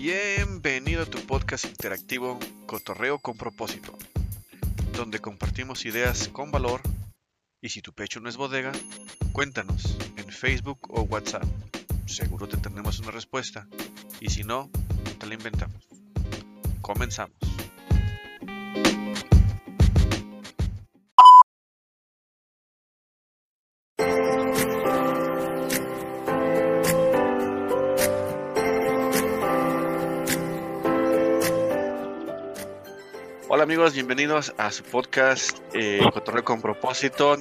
Bienvenido 0.00 1.02
a 1.02 1.06
tu 1.06 1.18
podcast 1.26 1.64
interactivo 1.64 2.38
Cotorreo 2.66 3.18
con 3.18 3.36
propósito, 3.36 3.98
donde 4.92 5.18
compartimos 5.18 5.84
ideas 5.86 6.28
con 6.28 6.52
valor 6.52 6.82
y 7.60 7.70
si 7.70 7.82
tu 7.82 7.92
pecho 7.92 8.20
no 8.20 8.28
es 8.28 8.36
bodega, 8.36 8.70
cuéntanos 9.32 9.98
en 10.16 10.28
Facebook 10.28 10.78
o 10.88 11.02
WhatsApp. 11.02 11.42
Seguro 12.06 12.46
te 12.46 12.58
tendremos 12.58 13.00
una 13.00 13.10
respuesta 13.10 13.66
y 14.20 14.30
si 14.30 14.44
no, 14.44 14.70
te 15.18 15.26
la 15.26 15.34
inventamos. 15.34 15.88
Comenzamos. 16.80 17.47
Hola 33.58 33.64
amigos, 33.64 33.92
bienvenidos 33.92 34.54
a 34.56 34.70
su 34.70 34.84
podcast 34.84 35.58
eh, 35.74 35.98
Cotorreo 36.14 36.44
con 36.44 36.62
propósito, 36.62 37.36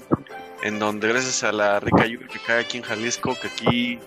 en 0.63 0.79
donde 0.79 1.09
gracias 1.09 1.43
a 1.43 1.51
la 1.51 1.79
rica 1.79 2.07
lluvia 2.07 2.27
que 2.27 2.39
cae 2.39 2.61
aquí 2.61 2.77
en 2.77 2.83
Jalisco, 2.83 3.37
que 3.39 3.49
aquí 3.49 3.99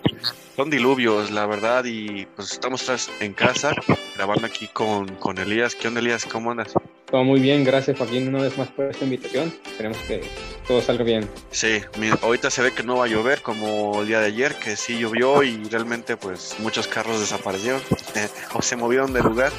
son 0.56 0.70
diluvios, 0.70 1.30
la 1.30 1.46
verdad, 1.46 1.84
y 1.84 2.26
pues 2.34 2.50
estamos 2.50 2.84
en 3.20 3.32
casa 3.32 3.76
grabando 4.16 4.44
aquí 4.44 4.66
con, 4.66 5.06
con 5.18 5.38
Elías. 5.38 5.76
¿Qué 5.76 5.86
onda 5.86 6.00
Elías? 6.00 6.24
¿Cómo 6.24 6.50
andas? 6.50 6.72
Todo 7.08 7.22
muy 7.22 7.38
bien, 7.38 7.62
gracias 7.62 7.96
Joaquín 7.96 8.26
una 8.26 8.42
vez 8.42 8.58
más 8.58 8.66
por 8.70 8.86
esta 8.86 9.04
invitación. 9.04 9.54
Esperemos 9.64 9.98
que 9.98 10.24
todo 10.66 10.82
salga 10.82 11.04
bien. 11.04 11.30
Sí, 11.52 11.80
mira, 11.96 12.18
ahorita 12.22 12.50
se 12.50 12.60
ve 12.60 12.72
que 12.72 12.82
no 12.82 12.96
va 12.96 13.04
a 13.04 13.08
llover 13.08 13.40
como 13.40 14.00
el 14.00 14.08
día 14.08 14.18
de 14.18 14.26
ayer, 14.26 14.56
que 14.56 14.74
sí 14.74 14.98
llovió 14.98 15.44
y 15.44 15.62
realmente 15.70 16.16
pues 16.16 16.56
muchos 16.58 16.88
carros 16.88 17.20
desaparecieron 17.20 17.80
o 18.54 18.62
se 18.62 18.74
movieron 18.74 19.12
de 19.12 19.22
lugar. 19.22 19.52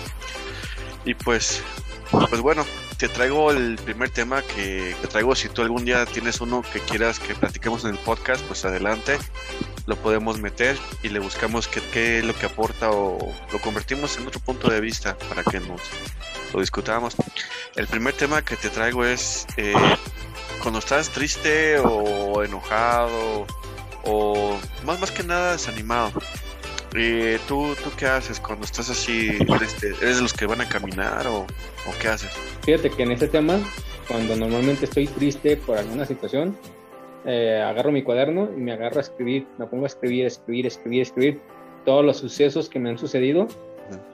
Y 1.06 1.16
pues 1.16 1.64
pues 2.12 2.42
bueno, 2.42 2.66
te 2.98 3.08
traigo 3.08 3.52
el 3.52 3.78
primer 3.78 4.10
tema 4.10 4.42
que, 4.42 4.96
traigo. 5.10 5.36
Si 5.36 5.50
tú 5.50 5.62
algún 5.62 5.86
día 5.86 6.06
tienes 6.06 6.42
uno 6.42 6.62
que 6.62 6.80
quieras 6.80 7.20
que 7.20 7.34
platiquemos 7.34 7.84
en 7.86 7.92
el 7.92 7.98
podcast, 7.98 8.44
pues 8.46 8.66
adelante, 8.66 9.18
lo 9.86 9.96
podemos 9.96 10.40
meter 10.40 10.78
y 11.04 11.10
le 11.10 11.20
buscamos 11.20 11.68
qué, 11.68 12.20
es 12.20 12.26
lo 12.26 12.38
que 12.38 12.46
aporta 12.46 12.92
o 12.92 13.18
lo 13.52 13.60
convertimos 13.60 14.18
en 14.18 14.28
otro 14.28 14.40
punto 14.42 14.70
de 14.70 14.82
vista 14.82 15.18
para 15.30 15.44
que 15.44 15.60
nos 15.60 15.82
lo 16.54 16.60
discutamos. 16.60 17.16
El 17.76 17.88
primer 17.88 18.14
tema 18.14 18.44
que 18.44 18.58
te 18.58 18.70
traigo 18.70 19.06
es 19.06 19.48
eh, 19.58 19.74
cuando 20.62 20.80
estás 20.80 21.10
triste 21.10 21.80
o 21.80 22.44
enojado 22.44 23.48
o 24.04 24.58
más, 24.86 25.00
más 25.00 25.12
que 25.12 25.24
nada 25.24 25.54
desanimado 25.54 26.12
eh, 26.96 27.40
¿tú, 27.48 27.74
¿Tú 27.84 27.90
qué 27.98 28.06
haces 28.06 28.40
cuando 28.40 28.66
estás 28.66 28.90
así? 28.90 29.38
¿Eres 30.02 30.16
de 30.18 30.22
los 30.22 30.34
que 30.34 30.46
van 30.46 30.62
a 30.62 30.68
caminar 30.68 31.28
o, 31.28 31.42
o 31.42 31.94
qué 32.02 32.10
haces? 32.10 32.32
Fíjate 32.64 32.90
que 32.90 33.04
en 33.04 33.12
este 33.12 33.28
tema, 33.28 33.60
cuando 34.08 34.36
normalmente 34.36 34.86
estoy 34.86 35.08
triste 35.08 35.58
por 35.58 35.78
alguna 35.78 36.06
situación, 36.06 36.58
eh, 37.26 37.62
agarro 37.64 37.92
mi 37.92 38.02
cuaderno 38.02 38.50
y 38.56 38.60
me 38.60 38.74
agarro 38.74 38.98
a 38.98 39.02
escribir, 39.02 39.48
me 39.58 39.68
pongo 39.68 39.84
a 39.84 39.88
escribir, 39.88 40.26
escribir, 40.26 40.66
escribir, 40.66 41.02
escribir 41.02 41.42
todos 41.86 42.04
los 42.04 42.18
sucesos 42.18 42.70
que 42.70 42.80
me 42.80 42.90
han 42.90 42.98
sucedido 42.98 43.48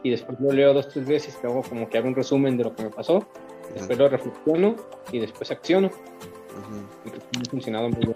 y 0.03 0.09
después 0.09 0.39
lo 0.39 0.51
leo 0.51 0.73
dos, 0.73 0.89
tres 0.89 1.05
veces, 1.05 1.35
que 1.35 1.47
hago 1.47 1.61
como 1.61 1.89
que 1.89 1.97
hago 1.97 2.07
un 2.07 2.15
resumen 2.15 2.57
de 2.57 2.63
lo 2.63 2.75
que 2.75 2.83
me 2.83 2.89
pasó, 2.89 3.27
después 3.73 3.97
lo 3.97 4.09
reflexiono 4.09 4.75
y 5.11 5.19
después 5.19 5.51
acciono. 5.51 5.89
Y 7.05 7.09
me 7.09 7.17
ha 7.17 7.49
funcionado 7.49 7.89
muy 7.89 7.99
bien. 7.99 8.15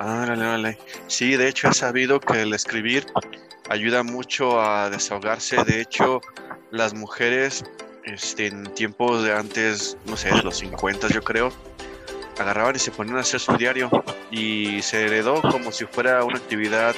Árale, 0.00 0.46
vale. 0.46 0.78
Sí, 1.08 1.36
de 1.36 1.46
hecho 1.46 1.68
he 1.68 1.74
sabido 1.74 2.20
que 2.20 2.40
el 2.40 2.54
escribir 2.54 3.04
ayuda 3.68 4.02
mucho 4.02 4.58
a 4.58 4.88
desahogarse. 4.88 5.62
De 5.64 5.82
hecho, 5.82 6.22
las 6.70 6.94
mujeres 6.94 7.62
este, 8.04 8.46
en 8.46 8.64
tiempos 8.72 9.22
de 9.22 9.34
antes, 9.34 9.98
no 10.06 10.16
sé, 10.16 10.30
de 10.30 10.42
los 10.42 10.56
50 10.56 11.08
yo 11.08 11.22
creo, 11.22 11.52
agarraban 12.38 12.76
y 12.76 12.78
se 12.78 12.90
ponían 12.92 13.18
a 13.18 13.20
hacer 13.20 13.40
su 13.40 13.54
diario 13.58 13.90
y 14.30 14.80
se 14.80 15.04
heredó 15.04 15.42
como 15.42 15.70
si 15.70 15.84
fuera 15.84 16.24
una 16.24 16.38
actividad 16.38 16.94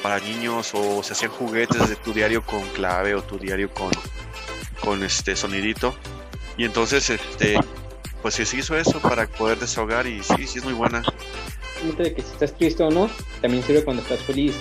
para 0.00 0.20
niños 0.20 0.70
o 0.74 1.02
se 1.02 1.14
hacían 1.14 1.32
juguetes 1.32 1.88
de 1.88 1.96
tu 1.96 2.12
diario 2.12 2.40
con 2.46 2.62
clave 2.68 3.16
o 3.16 3.22
tu 3.24 3.36
diario 3.36 3.68
con, 3.74 3.90
con 4.80 5.02
este 5.02 5.34
sonidito. 5.34 5.92
Y 6.56 6.66
entonces, 6.66 7.10
este, 7.10 7.58
pues 8.22 8.34
se 8.34 8.42
hizo 8.56 8.76
eso 8.76 9.00
para 9.00 9.26
poder 9.26 9.58
desahogar 9.58 10.06
y 10.06 10.22
sí, 10.22 10.46
sí 10.46 10.60
es 10.60 10.64
muy 10.64 10.74
buena 10.74 11.02
de 11.92 12.14
que 12.14 12.22
si 12.22 12.32
estás 12.32 12.54
triste 12.54 12.82
o 12.82 12.90
no, 12.90 13.10
también 13.40 13.62
sirve 13.62 13.84
cuando 13.84 14.02
estás 14.02 14.20
feliz. 14.20 14.54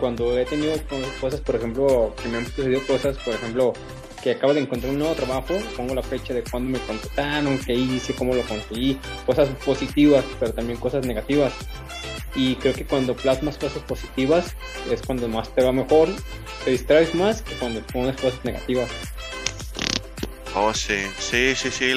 Cuando 0.00 0.36
he 0.38 0.44
tenido 0.44 0.74
cosas, 1.20 1.40
por 1.40 1.56
ejemplo, 1.56 2.14
que 2.20 2.28
me 2.28 2.38
han 2.38 2.46
sucedido 2.46 2.80
cosas, 2.86 3.16
por 3.18 3.34
ejemplo, 3.34 3.72
que 4.22 4.32
acabo 4.32 4.54
de 4.54 4.60
encontrar 4.60 4.92
un 4.92 4.98
nuevo 4.98 5.14
trabajo, 5.14 5.54
pongo 5.76 5.94
la 5.94 6.02
fecha 6.02 6.34
de 6.34 6.42
cuándo 6.42 6.70
me 6.70 6.78
contrataron, 6.80 7.58
qué 7.58 7.74
hice, 7.74 8.14
cómo 8.14 8.34
lo 8.34 8.42
conseguí, 8.42 8.98
cosas 9.26 9.48
positivas, 9.64 10.24
pero 10.40 10.52
también 10.52 10.78
cosas 10.78 11.06
negativas. 11.06 11.52
Y 12.34 12.56
creo 12.56 12.74
que 12.74 12.84
cuando 12.84 13.14
plasmas 13.14 13.58
cosas 13.58 13.82
positivas 13.82 14.56
es 14.90 15.02
cuando 15.02 15.28
más 15.28 15.54
te 15.54 15.62
va 15.62 15.72
mejor, 15.72 16.08
te 16.64 16.70
distraes 16.70 17.14
más 17.14 17.42
que 17.42 17.54
cuando 17.54 17.80
pones 17.82 18.16
cosas 18.20 18.44
negativas. 18.44 18.90
Oh, 20.56 20.72
sí, 20.72 20.98
sí, 21.18 21.54
sí, 21.54 21.70
sí. 21.70 21.92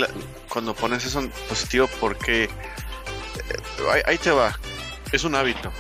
cuando 0.50 0.74
pones 0.74 1.06
eso 1.06 1.22
positivo, 1.48 1.88
porque 2.00 2.50
ahí, 4.06 4.18
te 4.18 4.32
va. 4.32 4.58
Es 5.12 5.24
un 5.24 5.36
hábito. 5.36 5.72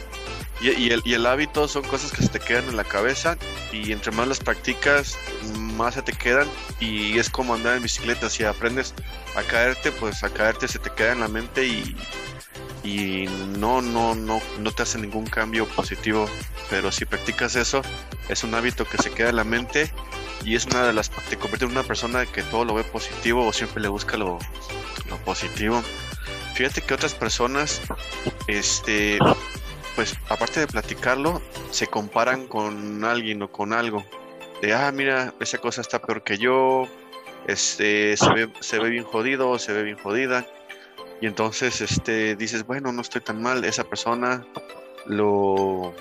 Y, 0.59 0.91
el, 0.91 1.25
hábito 1.27 1.67
son 1.67 1.83
cosas 1.83 2.11
que 2.11 2.23
se 2.23 2.29
te 2.29 2.39
quedan 2.39 2.67
en 2.69 2.77
la 2.77 2.83
cabeza 2.83 3.37
y 3.71 3.91
entre 3.91 4.11
más 4.11 4.27
las 4.27 4.39
practicas, 4.39 5.15
más 5.55 5.93
se 5.93 6.01
te 6.01 6.13
quedan 6.13 6.47
y 6.79 7.19
es 7.19 7.29
como 7.29 7.53
andar 7.53 7.77
en 7.77 7.83
bicicleta. 7.83 8.29
Si 8.29 8.43
aprendes 8.43 8.95
a 9.35 9.43
caerte, 9.43 9.91
pues 9.91 10.23
a 10.23 10.29
caerte 10.29 10.67
se 10.67 10.79
te 10.79 10.89
queda 10.89 11.11
en 11.11 11.19
la 11.19 11.27
mente 11.27 11.67
y, 11.67 11.95
no, 13.59 13.81
no, 13.81 14.15
no, 14.15 14.41
no 14.59 14.71
te 14.71 14.83
hace 14.83 14.97
ningún 14.97 15.27
cambio 15.27 15.67
positivo. 15.67 16.27
Pero 16.69 16.91
si 16.91 17.05
practicas 17.05 17.55
eso, 17.55 17.81
es 18.29 18.43
un 18.43 18.55
hábito 18.55 18.85
que 18.85 18.97
se 18.97 19.11
queda 19.11 19.29
en 19.29 19.35
la 19.35 19.43
mente 19.43 19.91
y 20.43 20.55
es 20.55 20.65
una 20.65 20.87
de 20.87 20.93
las, 20.93 21.11
te 21.11 21.37
convierte 21.37 21.65
en 21.65 21.71
una 21.71 21.83
persona 21.83 22.25
que 22.25 22.41
todo 22.43 22.65
lo 22.65 22.73
ve 22.73 22.83
positivo 22.83 23.45
o 23.45 23.53
siempre 23.53 23.81
le 23.81 23.89
busca 23.89 24.17
lo 24.17 24.39
positivo. 25.23 25.83
Fíjate 26.57 26.81
que 26.81 26.95
otras 26.95 27.13
personas, 27.13 27.83
este, 28.47 29.19
pues 29.95 30.15
aparte 30.27 30.59
de 30.59 30.65
platicarlo, 30.65 31.39
se 31.69 31.85
comparan 31.85 32.47
con 32.47 33.05
alguien 33.05 33.43
o 33.43 33.51
con 33.51 33.73
algo. 33.73 34.03
De, 34.63 34.73
ah, 34.73 34.91
mira, 34.91 35.35
esa 35.39 35.59
cosa 35.59 35.81
está 35.81 36.01
peor 36.01 36.23
que 36.23 36.39
yo, 36.39 36.87
este, 37.47 38.17
se 38.17 38.33
ve, 38.33 38.49
se 38.59 38.79
ve 38.79 38.89
bien 38.89 39.03
jodido, 39.03 39.59
se 39.59 39.71
ve 39.71 39.83
bien 39.83 39.99
jodida. 39.99 40.47
Y 41.21 41.27
entonces, 41.27 41.79
este, 41.79 42.35
dices, 42.35 42.65
bueno, 42.65 42.91
no 42.91 43.01
estoy 43.03 43.21
tan 43.21 43.39
mal, 43.39 43.63
esa 43.63 43.83
persona 43.83 44.43
lo, 45.05 45.93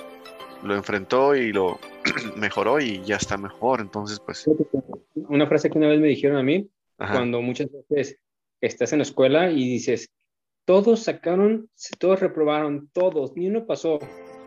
lo 0.63 0.75
enfrentó 0.75 1.37
y 1.37 1.53
lo 1.53 1.79
mejoró 2.37 2.81
y 2.81 3.03
ya 3.05 3.17
está 3.17 3.37
mejor. 3.37 3.83
Entonces, 3.83 4.21
pues... 4.21 4.49
Una 5.15 5.47
frase 5.49 5.69
que 5.69 5.77
una 5.77 5.89
vez 5.89 6.01
me 6.01 6.09
dijeron 6.09 6.39
a 6.39 6.43
mí, 6.43 6.67
cuando 6.97 7.43
muchas 7.43 7.69
veces 7.91 8.17
estás 8.63 8.95
en 8.95 9.01
la 9.01 9.03
escuela 9.03 9.51
y 9.51 9.69
dices, 9.69 10.09
todos 10.67 11.05
sacaron, 11.05 11.71
todos 11.99 12.21
reprobaron, 12.21 12.91
todos, 12.93 13.35
ni 13.37 13.49
uno 13.49 13.65
pasó. 13.65 13.99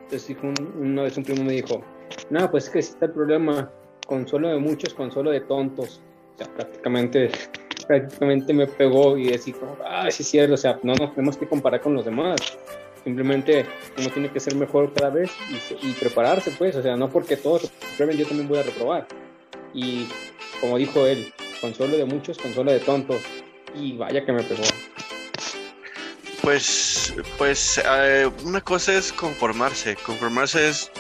Entonces 0.04 0.28
dijo 0.28 0.54
una 0.76 1.04
vez 1.04 1.18
un 1.18 1.24
primo 1.24 1.44
me 1.44 1.54
dijo, 1.54 1.82
no, 2.30 2.52
pues 2.52 2.66
es 2.66 2.70
que 2.70 2.80
está 2.80 3.06
el 3.06 3.14
problema, 3.14 3.72
consuelo 4.06 4.50
de 4.50 4.58
muchos, 4.60 4.94
consuelo 4.94 5.32
de 5.32 5.42
tontos. 5.42 6.02
O 6.36 6.38
sea, 6.38 6.54
prácticamente, 6.54 7.32
prácticamente 7.88 8.54
me 8.54 8.68
pegó 8.68 9.18
y 9.18 9.30
decía, 9.30 9.56
ah, 9.86 10.12
sí 10.12 10.24
cierto, 10.24 10.56
o 10.56 10.58
sea, 10.58 10.78
no 10.84 10.94
nos 10.94 11.16
tenemos 11.16 11.38
que 11.38 11.48
comparar 11.48 11.82
con 11.82 11.94
los 11.94 12.04
demás. 12.04 12.40
Simplemente 13.04 13.66
uno 13.98 14.10
tiene 14.10 14.30
que 14.30 14.42
ser 14.42 14.56
mejor 14.56 14.94
cada 14.94 15.12
vez 15.12 15.32
y, 15.50 15.88
y 15.88 15.94
prepararse, 15.94 16.52
pues, 16.58 16.76
o 16.76 16.84
sea, 16.84 16.98
no 16.98 17.10
porque 17.10 17.38
todos 17.38 17.72
reprueben, 17.92 18.18
yo 18.18 18.28
también 18.28 18.50
voy 18.50 18.60
a 18.60 18.64
reprobar. 18.64 19.08
Y 19.74 20.06
como 20.60 20.78
dijo 20.78 21.08
él, 21.08 21.32
consuelo 21.62 21.96
de 21.96 22.04
muchos, 22.04 22.38
consuelo 22.38 22.74
de 22.74 22.80
tontos. 22.80 23.22
Y 23.74 23.96
vaya 23.96 24.26
que 24.26 24.34
me 24.34 24.44
pegó. 24.44 24.64
Pues, 26.42 27.14
pues 27.38 27.82
eh, 27.84 28.30
una 28.44 28.62
cosa 28.62 28.94
es 28.94 29.12
conformarse. 29.12 29.96
Conformarse 29.98 30.70
es, 30.70 30.92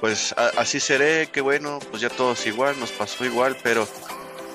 pues 0.00 0.34
así 0.56 0.80
seré, 0.80 1.28
que 1.28 1.40
bueno, 1.40 1.78
pues 1.90 2.02
ya 2.02 2.08
todos 2.08 2.46
igual, 2.46 2.78
nos 2.80 2.92
pasó 2.92 3.24
igual, 3.24 3.56
pero, 3.62 3.86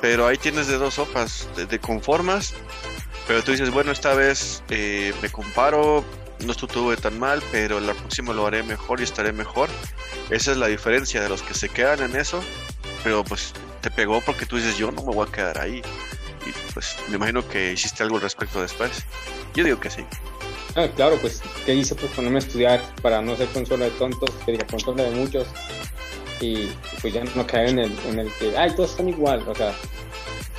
pero 0.01 0.27
ahí 0.27 0.37
tienes 0.37 0.67
de 0.67 0.77
dos 0.77 0.95
sopas, 0.95 1.47
de, 1.55 1.79
conformas, 1.79 2.53
pero 3.27 3.43
tú 3.43 3.51
dices, 3.51 3.71
bueno, 3.71 3.91
esta 3.91 4.13
vez 4.13 4.63
eh, 4.69 5.13
me 5.21 5.29
comparo, 5.29 6.03
no 6.45 6.51
estuve 6.51 6.97
tan 6.97 7.19
mal, 7.19 7.41
pero 7.51 7.79
la 7.79 7.93
próxima 7.93 8.33
lo 8.33 8.45
haré 8.47 8.63
mejor 8.63 8.99
y 8.99 9.03
estaré 9.03 9.31
mejor. 9.31 9.69
Esa 10.29 10.51
es 10.51 10.57
la 10.57 10.67
diferencia 10.67 11.21
de 11.21 11.29
los 11.29 11.41
que 11.43 11.53
se 11.53 11.69
quedan 11.69 12.01
en 12.01 12.15
eso, 12.15 12.43
pero 13.03 13.23
pues 13.23 13.53
te 13.81 13.91
pegó 13.91 14.21
porque 14.21 14.45
tú 14.45 14.57
dices, 14.57 14.77
yo 14.77 14.91
no 14.91 15.03
me 15.03 15.13
voy 15.13 15.27
a 15.27 15.31
quedar 15.31 15.59
ahí. 15.59 15.81
Y 16.51 16.73
pues 16.73 16.97
me 17.09 17.15
imagino 17.15 17.47
que 17.47 17.73
hiciste 17.73 18.03
algo 18.03 18.17
al 18.17 18.21
respecto 18.21 18.61
después. 18.61 19.05
Yo 19.53 19.63
digo 19.63 19.79
que 19.79 19.89
sí. 19.89 20.05
Ah, 20.75 20.87
claro, 20.95 21.17
pues, 21.19 21.41
¿qué 21.65 21.75
hice? 21.75 21.95
Pues 21.95 22.11
ponerme 22.13 22.37
a 22.37 22.39
estudiar 22.39 22.81
para 23.01 23.21
no 23.21 23.35
ser 23.35 23.47
consola 23.49 23.85
de 23.85 23.91
tontos, 23.91 24.29
que 24.45 24.53
diga 24.53 24.65
consola 24.67 25.03
de 25.03 25.11
muchos. 25.11 25.47
y 26.39 26.69
pues 27.01 27.13
ya 27.13 27.23
no 27.35 27.45
caer 27.45 27.69
en 27.69 27.79
el, 27.79 27.99
en 28.07 28.19
el 28.19 28.31
que, 28.33 28.57
ay, 28.57 28.73
todos 28.75 28.91
están 28.91 29.09
igual, 29.09 29.43
o 29.47 29.53
sea, 29.53 29.75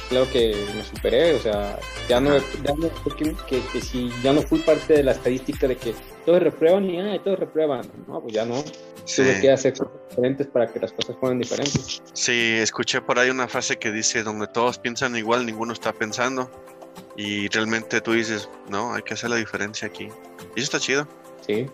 claro 0.09 0.31
que 0.31 0.55
me 0.77 0.85
superé, 0.85 1.35
o 1.35 1.41
sea, 1.41 1.79
ya 2.09 2.21
no, 2.21 2.37
ya 2.37 2.75
no 2.77 2.91
que, 3.17 3.61
que, 3.73 3.81
si 3.81 4.12
ya 4.23 4.33
no 4.33 4.43
fui 4.43 4.59
parte 4.59 4.94
de 4.94 5.03
la 5.03 5.12
estadística 5.12 5.67
de 5.67 5.77
que 5.77 5.94
todos 6.27 6.43
reprueban 6.43 6.89
y 6.89 7.00
ay, 7.00 7.19
todos 7.21 7.39
reprueban, 7.39 7.91
no, 8.06 8.21
pues 8.21 8.35
ya 8.35 8.44
no. 8.44 8.62
Sí. 9.05 9.23
Tuve 9.23 9.41
que 9.41 9.51
hacer 9.51 9.73
cosas 9.75 9.93
diferentes 10.11 10.47
para 10.47 10.67
que 10.67 10.81
las 10.81 10.93
cosas 10.93 11.17
fueran 11.19 11.39
diferentes. 11.39 12.03
Sí, 12.13 12.57
escuché 12.59 13.01
por 13.01 13.19
ahí 13.19 13.31
una 13.31 13.49
frase 13.49 13.79
que 13.79 13.91
dice, 13.91 14.23
donde 14.23 14.47
todos 14.47 14.79
piensan 14.79 15.17
igual, 15.17 15.47
ninguno 15.47 15.73
está 15.73 15.93
pensando. 15.93 16.51
Y 17.17 17.49
realmente 17.49 18.01
tú 18.01 18.13
dices, 18.13 18.49
no, 18.69 18.95
hay 18.95 19.03
que 19.03 19.15
hacer 19.15 19.31
la 19.31 19.37
diferencia 19.37 19.89
aquí. 19.89 20.09
Y 20.55 20.61
eso 20.61 20.77
está 20.77 20.81
chido. 20.81 21.09
Sí. 21.47 21.67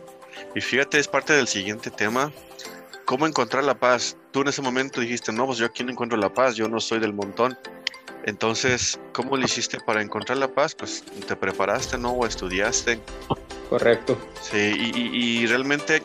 Y 0.54 0.60
fíjate, 0.60 0.98
es 0.98 1.08
parte 1.08 1.32
del 1.32 1.48
siguiente 1.48 1.90
tema. 1.90 2.32
¿Cómo 3.04 3.26
encontrar 3.26 3.64
la 3.64 3.78
paz? 3.78 4.16
Tú 4.32 4.42
en 4.42 4.48
ese 4.48 4.62
momento 4.62 5.00
dijiste, 5.00 5.32
no, 5.32 5.46
pues 5.46 5.58
yo 5.58 5.66
aquí 5.66 5.82
no 5.82 5.90
encuentro 5.90 6.18
la 6.18 6.32
paz, 6.32 6.56
yo 6.56 6.68
no 6.68 6.80
soy 6.80 7.00
del 7.00 7.12
montón. 7.12 7.56
Entonces, 8.24 9.00
¿cómo 9.12 9.36
lo 9.36 9.44
hiciste 9.44 9.78
para 9.80 10.02
encontrar 10.02 10.38
la 10.38 10.48
paz? 10.48 10.74
Pues 10.74 11.02
te 11.26 11.34
preparaste, 11.34 11.96
¿no? 11.96 12.12
O 12.12 12.26
estudiaste. 12.26 13.00
Correcto. 13.70 14.18
Sí, 14.42 14.92
y, 14.94 15.46
realmente, 15.46 16.02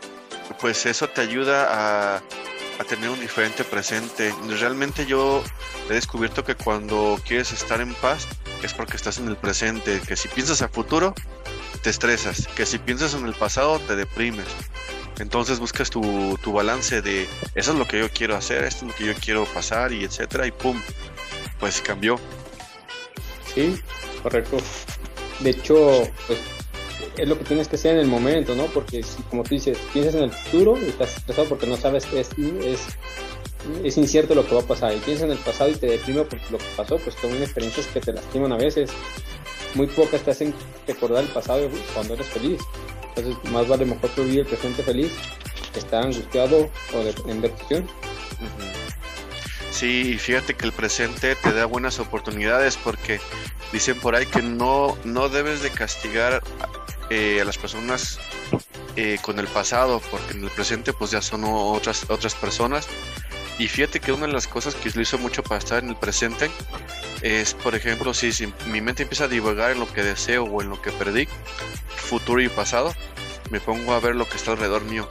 pues 0.59 0.85
eso 0.85 1.09
te 1.09 1.21
ayuda 1.21 1.67
a, 1.69 2.17
a, 2.17 2.83
tener 2.87 3.09
un 3.09 3.19
diferente 3.19 3.63
presente. 3.63 4.33
Realmente 4.59 5.05
yo 5.05 5.43
he 5.89 5.93
descubierto 5.93 6.43
que 6.43 6.55
cuando 6.55 7.19
quieres 7.25 7.51
estar 7.51 7.81
en 7.81 7.93
paz 7.95 8.27
es 8.63 8.73
porque 8.73 8.95
estás 8.95 9.17
en 9.17 9.27
el 9.27 9.35
presente, 9.35 10.01
que 10.07 10.15
si 10.15 10.27
piensas 10.27 10.61
a 10.61 10.69
futuro, 10.69 11.13
te 11.81 11.89
estresas, 11.89 12.47
que 12.55 12.65
si 12.65 12.77
piensas 12.77 13.13
en 13.13 13.25
el 13.25 13.33
pasado, 13.33 13.79
te 13.79 13.95
deprimes. 13.95 14.47
Entonces 15.19 15.59
buscas 15.59 15.89
tu, 15.89 16.37
tu 16.41 16.53
balance 16.53 17.01
de 17.01 17.27
eso 17.55 17.71
es 17.73 17.77
lo 17.77 17.87
que 17.87 17.99
yo 17.99 18.09
quiero 18.09 18.35
hacer, 18.35 18.63
esto 18.63 18.85
es 18.85 18.91
lo 18.91 18.97
que 18.97 19.05
yo 19.05 19.13
quiero 19.15 19.45
pasar 19.45 19.91
y 19.91 20.03
etcétera, 20.03 20.47
y 20.47 20.51
pum, 20.51 20.81
pues 21.59 21.81
cambió. 21.81 22.19
Sí, 23.53 23.79
correcto. 24.23 24.57
De 25.39 25.51
hecho, 25.51 26.09
pues 26.25 26.39
es 27.17 27.27
lo 27.27 27.37
que 27.37 27.45
tienes 27.45 27.67
que 27.67 27.75
hacer 27.75 27.95
en 27.95 28.01
el 28.01 28.07
momento, 28.07 28.55
¿no? 28.55 28.65
Porque 28.65 29.03
si, 29.03 29.21
como 29.23 29.43
tú 29.43 29.49
dices, 29.51 29.77
piensas 29.91 30.15
en 30.15 30.23
el 30.23 30.31
futuro 30.31 30.77
y 30.81 30.89
estás 30.89 31.17
estresado 31.17 31.47
porque 31.49 31.67
no 31.67 31.77
sabes 31.77 32.05
es, 32.13 32.29
es, 32.37 32.81
es 33.83 33.97
incierto 33.97 34.35
lo 34.35 34.47
que 34.47 34.55
va 34.55 34.61
a 34.61 34.65
pasar. 34.65 34.93
Y 34.93 34.99
piensas 34.99 35.25
en 35.25 35.31
el 35.31 35.37
pasado 35.37 35.69
y 35.69 35.75
te 35.75 35.87
deprime 35.87 36.23
porque 36.23 36.45
lo 36.49 36.57
que 36.57 36.65
pasó, 36.75 36.97
pues 36.97 37.15
son 37.21 37.31
experiencias 37.41 37.87
que 37.87 37.99
te 37.99 38.13
lastiman 38.13 38.51
a 38.51 38.57
veces. 38.57 38.91
Muy 39.75 39.87
pocas 39.87 40.21
te 40.21 40.31
hacen 40.31 40.53
recordar 40.87 41.23
el 41.23 41.29
pasado 41.29 41.67
cuando 41.93 42.13
eres 42.13 42.27
feliz. 42.27 42.61
Entonces, 43.15 43.51
más 43.51 43.67
vale 43.67 43.85
mejor 43.85 44.09
vivir 44.17 44.41
el 44.41 44.45
presente 44.45 44.83
feliz 44.83 45.11
que 45.73 45.79
estar 45.79 46.03
angustiado 46.03 46.69
o 46.93 47.29
en 47.29 47.41
depresión. 47.41 47.87
Sí, 49.71 50.17
fíjate 50.19 50.53
que 50.53 50.65
el 50.65 50.71
presente 50.71 51.35
te 51.35 51.51
da 51.51 51.65
buenas 51.65 51.99
oportunidades 51.99 52.77
porque 52.77 53.19
dicen 53.71 53.99
por 53.99 54.15
ahí 54.15 54.25
que 54.27 54.41
no, 54.41 54.95
no 55.03 55.29
debes 55.29 55.63
de 55.63 55.71
castigar 55.71 56.43
eh, 57.09 57.41
a 57.41 57.45
las 57.45 57.57
personas 57.57 58.19
eh, 58.95 59.17
con 59.21 59.39
el 59.39 59.47
pasado, 59.47 60.01
porque 60.11 60.33
en 60.33 60.43
el 60.43 60.49
presente 60.49 60.93
pues 60.93 61.11
ya 61.11 61.21
son 61.21 61.43
otras, 61.45 62.09
otras 62.09 62.35
personas. 62.35 62.87
Y 63.59 63.67
fíjate 63.67 63.99
que 63.99 64.11
una 64.11 64.25
de 64.25 64.33
las 64.33 64.47
cosas 64.47 64.75
que 64.75 64.89
hizo 64.99 65.17
mucho 65.17 65.43
para 65.43 65.59
estar 65.59 65.83
en 65.83 65.89
el 65.89 65.95
presente 65.95 66.49
es, 67.21 67.53
por 67.53 67.75
ejemplo, 67.75 68.13
si, 68.13 68.31
si 68.31 68.51
mi 68.67 68.81
mente 68.81 69.03
empieza 69.03 69.25
a 69.25 69.27
divagar 69.27 69.71
en 69.71 69.79
lo 69.79 69.91
que 69.91 70.03
deseo 70.03 70.43
o 70.43 70.61
en 70.61 70.69
lo 70.69 70.81
que 70.81 70.91
perdí, 70.91 71.27
futuro 71.95 72.41
y 72.41 72.49
pasado, 72.49 72.93
me 73.51 73.59
pongo 73.59 73.93
a 73.93 73.99
ver 73.99 74.15
lo 74.15 74.27
que 74.27 74.37
está 74.37 74.51
alrededor 74.51 74.83
mío. 74.85 75.07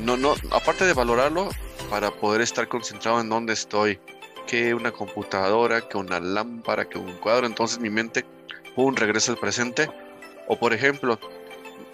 No, 0.00 0.16
no, 0.16 0.34
aparte 0.52 0.84
de 0.84 0.92
valorarlo, 0.92 1.48
para 1.90 2.10
poder 2.10 2.40
estar 2.40 2.68
concentrado 2.68 3.20
en 3.20 3.28
dónde 3.28 3.52
estoy, 3.52 3.98
que 4.46 4.74
una 4.74 4.92
computadora, 4.92 5.88
que 5.88 5.96
una 5.96 6.20
lámpara, 6.20 6.88
que 6.88 6.98
un 6.98 7.14
cuadro, 7.18 7.46
entonces 7.46 7.78
mi 7.80 7.90
mente, 7.90 8.24
un 8.76 8.96
regresa 8.96 9.32
al 9.32 9.38
presente. 9.38 9.90
O 10.48 10.58
por 10.58 10.72
ejemplo, 10.72 11.18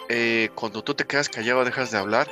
eh, 0.08 0.48
cuando 0.54 0.82
tú 0.82 0.94
te 0.94 1.04
quedas 1.04 1.28
callado, 1.28 1.64
dejas 1.64 1.90
de 1.90 1.98
hablar, 1.98 2.30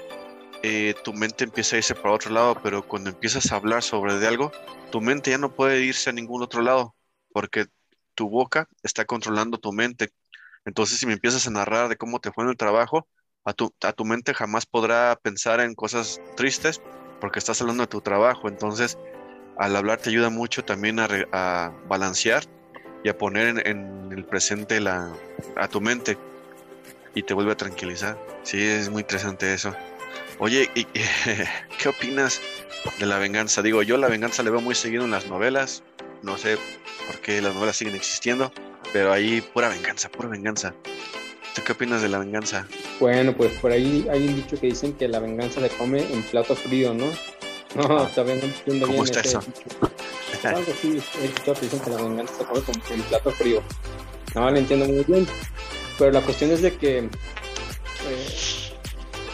eh, 0.62 0.94
tu 1.02 1.12
mente 1.12 1.44
empieza 1.44 1.76
a 1.76 1.78
irse 1.78 1.94
para 1.94 2.14
otro 2.14 2.30
lado, 2.30 2.56
pero 2.62 2.86
cuando 2.86 3.10
empiezas 3.10 3.50
a 3.50 3.56
hablar 3.56 3.82
sobre 3.82 4.18
de 4.18 4.28
algo, 4.28 4.52
tu 4.90 5.00
mente 5.00 5.30
ya 5.30 5.38
no 5.38 5.52
puede 5.54 5.80
irse 5.80 6.10
a 6.10 6.12
ningún 6.12 6.42
otro 6.42 6.62
lado, 6.62 6.94
porque 7.32 7.66
tu 8.14 8.28
boca 8.28 8.68
está 8.82 9.04
controlando 9.04 9.58
tu 9.58 9.72
mente. 9.72 10.10
Entonces, 10.64 10.98
si 10.98 11.06
me 11.06 11.14
empiezas 11.14 11.46
a 11.46 11.50
narrar 11.50 11.88
de 11.88 11.96
cómo 11.96 12.20
te 12.20 12.30
fue 12.30 12.44
en 12.44 12.50
el 12.50 12.56
trabajo, 12.56 13.08
a 13.44 13.52
tu, 13.52 13.74
a 13.82 13.92
tu 13.92 14.04
mente 14.04 14.34
jamás 14.34 14.66
podrá 14.66 15.18
pensar 15.20 15.60
en 15.60 15.74
cosas 15.74 16.20
tristes 16.36 16.80
porque 17.20 17.40
estás 17.40 17.60
hablando 17.60 17.82
de 17.82 17.88
tu 17.88 18.00
trabajo. 18.00 18.48
Entonces, 18.48 18.96
al 19.56 19.76
hablar 19.76 19.98
te 20.00 20.10
ayuda 20.10 20.30
mucho 20.30 20.64
también 20.64 20.98
a, 21.00 21.72
balancear 21.88 22.44
y 23.02 23.08
a 23.08 23.16
poner 23.16 23.66
en, 23.66 24.10
el 24.12 24.24
presente 24.24 24.80
la, 24.80 25.12
a 25.56 25.68
tu 25.68 25.80
mente 25.80 26.16
y 27.14 27.22
te 27.22 27.34
vuelve 27.34 27.52
a 27.52 27.56
tranquilizar. 27.56 28.18
Sí, 28.42 28.62
es 28.62 28.88
muy 28.88 29.02
interesante 29.02 29.52
eso. 29.52 29.74
Oye, 30.38 30.68
¿qué 31.78 31.88
opinas 31.88 32.40
de 32.98 33.06
la 33.06 33.18
venganza? 33.18 33.62
Digo, 33.62 33.82
yo 33.82 33.96
la 33.96 34.08
venganza 34.08 34.42
le 34.42 34.50
veo 34.50 34.60
muy 34.60 34.74
seguido 34.74 35.04
en 35.04 35.10
las 35.10 35.26
novelas. 35.26 35.82
No 36.22 36.38
sé 36.38 36.58
por 37.06 37.20
qué 37.20 37.40
las 37.40 37.54
novelas 37.54 37.76
siguen 37.76 37.94
existiendo, 37.94 38.52
pero 38.92 39.12
ahí 39.12 39.40
pura 39.40 39.68
venganza, 39.68 40.08
pura 40.08 40.28
venganza. 40.28 40.74
¿Tú 41.54 41.62
qué 41.64 41.72
opinas 41.72 42.00
de 42.00 42.08
la 42.08 42.18
venganza? 42.18 42.66
Bueno, 42.98 43.36
pues 43.36 43.52
por 43.60 43.72
ahí 43.72 44.06
hay 44.10 44.26
un 44.26 44.36
dicho 44.36 44.58
que 44.58 44.68
dicen 44.68 44.94
que 44.94 45.06
la 45.06 45.18
venganza 45.18 45.60
le 45.60 45.68
come 45.68 46.00
en 46.10 46.22
plato 46.22 46.56
frío, 46.56 46.94
¿no? 46.94 47.06
No, 47.74 47.82
ah, 47.98 48.10
todavía 48.14 48.36
no 48.36 48.44
entiendo 48.44 48.86
¿Cómo 48.86 49.04
está 49.04 49.20
eso? 49.20 49.42
Algo 50.44 50.72
así, 50.72 51.00
que 51.44 51.52
dicen 51.60 51.80
que 51.80 51.90
la 51.90 51.96
venganza 51.96 52.34
se 52.38 52.44
come 52.44 52.62
en 52.90 53.02
plato 53.02 53.30
frío. 53.30 53.62
No, 54.34 54.50
lo 54.50 54.56
entiendo 54.56 54.86
muy 54.86 55.04
bien. 55.04 55.26
Pero 55.98 56.10
la 56.10 56.20
cuestión 56.20 56.50
es 56.50 56.62
de 56.62 56.76
que 56.76 56.98
eh, 56.98 57.08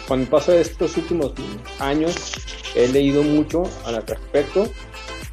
cuando 0.06 0.28
paso 0.28 0.52
estos 0.52 0.96
últimos 0.96 1.32
años 1.78 2.32
he 2.75 2.88
leído 2.88 3.22
mucho 3.22 3.62
al 3.84 4.05
respecto 4.06 4.70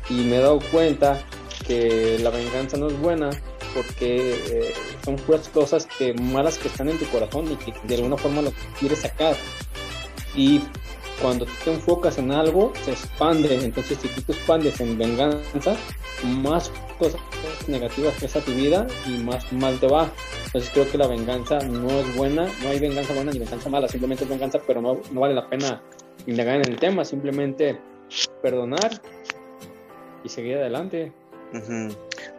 y 0.09 0.13
me 0.13 0.37
he 0.37 0.39
dado 0.39 0.59
cuenta 0.71 1.21
que 1.65 2.19
la 2.21 2.29
venganza 2.29 2.77
no 2.77 2.87
es 2.87 2.99
buena 2.99 3.29
porque 3.73 4.39
eh, 4.49 4.73
son 5.03 5.17
puras 5.17 5.49
cosas 5.49 5.87
que 5.97 6.13
malas 6.13 6.57
que 6.57 6.69
están 6.69 6.89
en 6.89 6.97
tu 6.97 7.05
corazón 7.07 7.51
y 7.51 7.55
que 7.57 7.73
de 7.83 7.95
alguna 7.95 8.17
forma 8.17 8.41
lo 8.41 8.53
quieres 8.79 8.99
sacar. 8.99 9.35
Y 10.35 10.61
cuando 11.21 11.45
te 11.63 11.73
enfocas 11.73 12.17
en 12.17 12.31
algo, 12.31 12.73
se 12.83 12.91
expande. 12.91 13.63
Entonces, 13.63 13.97
si 14.01 14.07
tú 14.09 14.21
te 14.21 14.31
expandes 14.33 14.79
en 14.79 14.97
venganza, 14.97 15.75
más 16.23 16.71
cosas 16.97 17.19
negativas 17.67 18.15
que 18.15 18.25
a 18.25 18.41
tu 18.41 18.51
vida 18.51 18.87
y 19.05 19.17
más 19.23 19.51
mal 19.53 19.79
te 19.79 19.87
va. 19.87 20.09
Entonces, 20.45 20.69
creo 20.73 20.89
que 20.89 20.97
la 20.97 21.07
venganza 21.07 21.59
no 21.59 21.89
es 21.89 22.15
buena. 22.15 22.47
No 22.63 22.69
hay 22.69 22.79
venganza 22.79 23.13
buena 23.13 23.31
ni 23.31 23.39
venganza 23.39 23.69
mala. 23.69 23.87
Simplemente 23.87 24.23
es 24.23 24.29
venganza, 24.29 24.59
pero 24.65 24.81
no, 24.81 25.01
no 25.11 25.21
vale 25.21 25.33
la 25.33 25.49
pena 25.49 25.81
indagar 26.27 26.55
en 26.57 26.69
el 26.69 26.77
tema. 26.77 27.05
Simplemente 27.05 27.79
perdonar 28.41 29.01
y 30.23 30.29
seguir 30.29 30.57
adelante. 30.57 31.11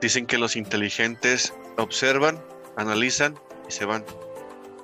Dicen 0.01 0.27
que 0.27 0.39
los 0.39 0.57
inteligentes 0.57 1.55
observan, 1.77 2.43
analizan 2.77 3.35
y 3.69 3.73
se 3.73 3.85
van. 3.85 4.05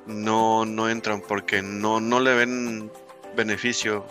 No, 0.07 0.65
no 0.65 0.89
entran 0.89 1.21
porque 1.21 1.63
no, 1.63 2.01
no 2.01 2.21
le 2.21 2.35
ven 2.35 2.91
beneficio. 3.37 4.07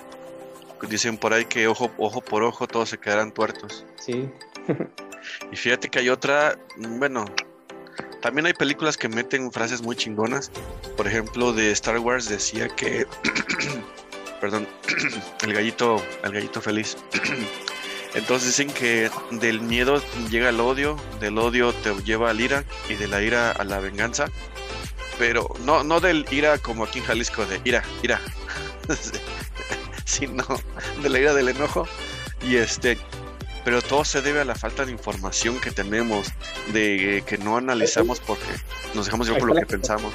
Dicen 0.89 1.17
por 1.17 1.33
ahí 1.33 1.45
que 1.45 1.67
ojo, 1.67 1.91
ojo 1.97 2.21
por 2.21 2.43
ojo 2.43 2.67
todos 2.67 2.89
se 2.89 2.97
quedarán 2.97 3.31
tuertos. 3.31 3.85
Sí. 3.99 4.29
y 5.51 5.55
fíjate 5.55 5.89
que 5.89 5.99
hay 5.99 6.09
otra, 6.09 6.57
bueno, 6.77 7.25
también 8.21 8.45
hay 8.45 8.53
películas 8.53 8.97
que 8.97 9.09
meten 9.09 9.51
frases 9.51 9.81
muy 9.81 9.95
chingonas. 9.95 10.51
Por 10.95 11.07
ejemplo, 11.07 11.53
de 11.53 11.71
Star 11.71 11.97
Wars 11.99 12.29
decía 12.29 12.69
que, 12.69 13.05
perdón, 14.41 14.67
el 15.43 15.53
gallito, 15.53 16.03
el 16.23 16.31
gallito 16.31 16.61
feliz. 16.61 16.97
Entonces 18.13 18.49
dicen 18.49 18.71
que 18.73 19.09
del 19.31 19.61
miedo 19.61 20.01
llega 20.29 20.49
el 20.49 20.59
odio, 20.59 20.97
del 21.19 21.37
odio 21.37 21.73
te 21.73 21.93
lleva 22.03 22.29
al 22.29 22.41
ira 22.41 22.65
y 22.89 22.95
de 22.95 23.07
la 23.07 23.21
ira 23.21 23.51
a 23.51 23.63
la 23.63 23.79
venganza. 23.79 24.25
Pero 25.17 25.49
no, 25.65 25.83
no 25.83 25.99
del 25.99 26.25
ira 26.29 26.57
como 26.57 26.83
aquí 26.83 26.99
en 26.99 27.05
Jalisco, 27.05 27.45
de 27.45 27.61
ira, 27.63 27.83
ira, 28.03 28.19
sino 30.05 30.45
de 31.01 31.09
la 31.09 31.19
ira 31.19 31.33
del 31.33 31.50
enojo. 31.50 31.88
Y 32.47 32.55
este, 32.55 32.97
pero 33.63 33.81
todo 33.81 34.03
se 34.03 34.21
debe 34.21 34.41
a 34.41 34.45
la 34.45 34.55
falta 34.55 34.85
de 34.85 34.91
información 34.91 35.59
que 35.61 35.71
tenemos, 35.71 36.27
de 36.73 37.23
que 37.25 37.38
no 37.38 37.57
analizamos 37.57 38.19
porque 38.19 38.45
nos 38.93 39.05
dejamos 39.05 39.27
llevar 39.27 39.41
por 39.41 39.50
lo 39.50 39.55
que 39.55 39.65
pensamos. 39.65 40.13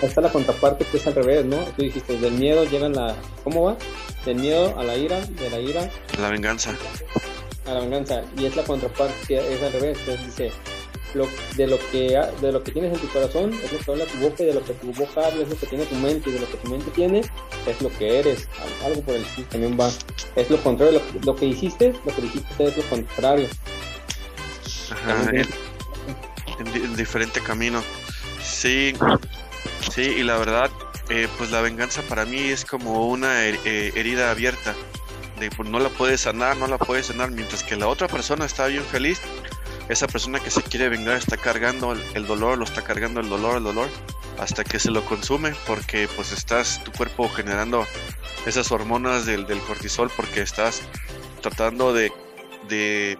Ahí 0.00 0.08
está 0.08 0.20
la 0.20 0.30
contraparte 0.30 0.84
que 0.84 0.98
es 0.98 1.06
al 1.06 1.14
revés, 1.14 1.44
¿no? 1.44 1.56
Tú 1.56 1.82
dijiste, 1.82 2.16
del 2.18 2.34
miedo 2.34 2.64
llega 2.64 2.88
la... 2.88 3.16
¿Cómo 3.42 3.64
va? 3.64 3.76
Del 4.24 4.36
miedo 4.36 4.78
a 4.78 4.84
la 4.84 4.96
ira, 4.96 5.20
de 5.20 5.50
la 5.50 5.58
ira... 5.58 5.90
A 6.16 6.20
la 6.20 6.30
venganza. 6.30 6.76
A 7.66 7.74
la 7.74 7.80
venganza. 7.80 8.22
Y 8.36 8.46
es 8.46 8.54
la 8.54 8.62
contraparte 8.62 9.14
que 9.26 9.54
es 9.54 9.62
al 9.62 9.72
revés. 9.72 9.98
Entonces 10.00 10.26
dice, 10.26 10.52
lo, 11.16 11.28
de, 11.56 11.66
lo 11.66 11.78
que, 11.90 12.20
de 12.40 12.52
lo 12.52 12.62
que 12.62 12.72
tienes 12.72 12.94
en 12.94 13.00
tu 13.00 13.08
corazón 13.08 13.52
es 13.64 13.72
lo 13.72 13.78
que 13.78 13.90
habla 13.90 14.04
tu 14.06 14.18
boca 14.18 14.42
y 14.42 14.46
de 14.46 14.54
lo 14.54 14.64
que 14.64 14.72
tu 14.74 14.92
boca 14.92 15.26
habla 15.26 15.42
es 15.42 15.48
lo 15.48 15.56
que 15.56 15.66
tiene 15.66 15.84
tu 15.86 15.94
mente 15.96 16.30
y 16.30 16.32
de 16.34 16.40
lo 16.40 16.50
que 16.50 16.56
tu 16.58 16.68
mente 16.68 16.90
tiene 16.92 17.22
es 17.66 17.82
lo 17.82 17.90
que 17.98 18.20
eres, 18.20 18.48
algo 18.84 19.02
por 19.02 19.14
el 19.14 19.22
estilo 19.22 19.48
también 19.48 19.78
va, 19.78 19.90
es 20.36 20.50
lo 20.50 20.56
contrario, 20.62 21.02
lo, 21.24 21.34
que 21.34 21.46
hiciste, 21.46 21.94
lo 22.04 22.14
que 22.14 22.22
dijiste 22.22 22.64
es 22.64 22.76
lo 22.76 22.82
contrario. 22.84 23.48
Ajá, 24.92 25.30
en, 26.58 26.96
diferente 26.96 27.40
camino. 27.40 27.82
Sí, 28.42 28.94
sí, 29.92 30.02
y 30.02 30.22
la 30.22 30.38
verdad, 30.38 30.70
eh, 31.10 31.28
pues 31.36 31.50
la 31.50 31.60
venganza 31.60 32.02
para 32.02 32.24
mí 32.24 32.38
es 32.38 32.64
como 32.64 33.08
una 33.08 33.46
eh, 33.46 33.92
herida 33.94 34.30
abierta, 34.30 34.74
de 35.38 35.50
pues, 35.50 35.68
no 35.68 35.78
la 35.78 35.88
puedes 35.88 36.22
sanar, 36.22 36.56
no 36.56 36.66
la 36.66 36.78
puedes 36.78 37.06
sanar, 37.06 37.30
mientras 37.30 37.62
que 37.62 37.76
la 37.76 37.88
otra 37.88 38.08
persona 38.08 38.46
está 38.46 38.66
bien 38.66 38.84
feliz, 38.84 39.20
esa 39.88 40.06
persona 40.06 40.40
que 40.40 40.50
se 40.50 40.62
quiere 40.62 40.88
vengar 40.88 41.16
está 41.16 41.36
cargando 41.36 41.92
el, 41.92 42.26
dolor, 42.26 42.58
lo 42.58 42.64
está 42.64 42.82
cargando 42.82 43.20
el 43.20 43.28
dolor, 43.28 43.58
el 43.58 43.64
dolor, 43.64 43.88
hasta 44.38 44.64
que 44.64 44.78
se 44.78 44.90
lo 44.90 45.04
consume, 45.04 45.52
porque 45.66 46.08
pues 46.16 46.32
estás 46.32 46.82
tu 46.84 46.92
cuerpo 46.92 47.28
generando 47.28 47.84
esas 48.46 48.72
hormonas 48.72 49.26
del, 49.26 49.46
cortisol, 49.66 50.10
porque 50.16 50.42
estás 50.42 50.82
tratando 51.40 51.92
de, 51.92 52.12
de, 52.68 53.16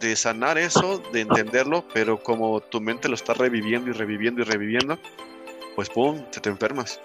de, 0.00 0.16
sanar 0.16 0.58
eso, 0.58 1.00
de 1.12 1.20
entenderlo, 1.20 1.84
pero 1.94 2.22
como 2.22 2.60
tu 2.60 2.80
mente 2.80 3.08
lo 3.08 3.14
está 3.14 3.34
reviviendo 3.34 3.90
y 3.90 3.92
reviviendo 3.92 4.42
y 4.42 4.44
reviviendo, 4.44 4.98
pues 5.76 5.88
pum, 5.88 6.20
te, 6.32 6.40
te 6.40 6.50
enfermas. 6.50 7.00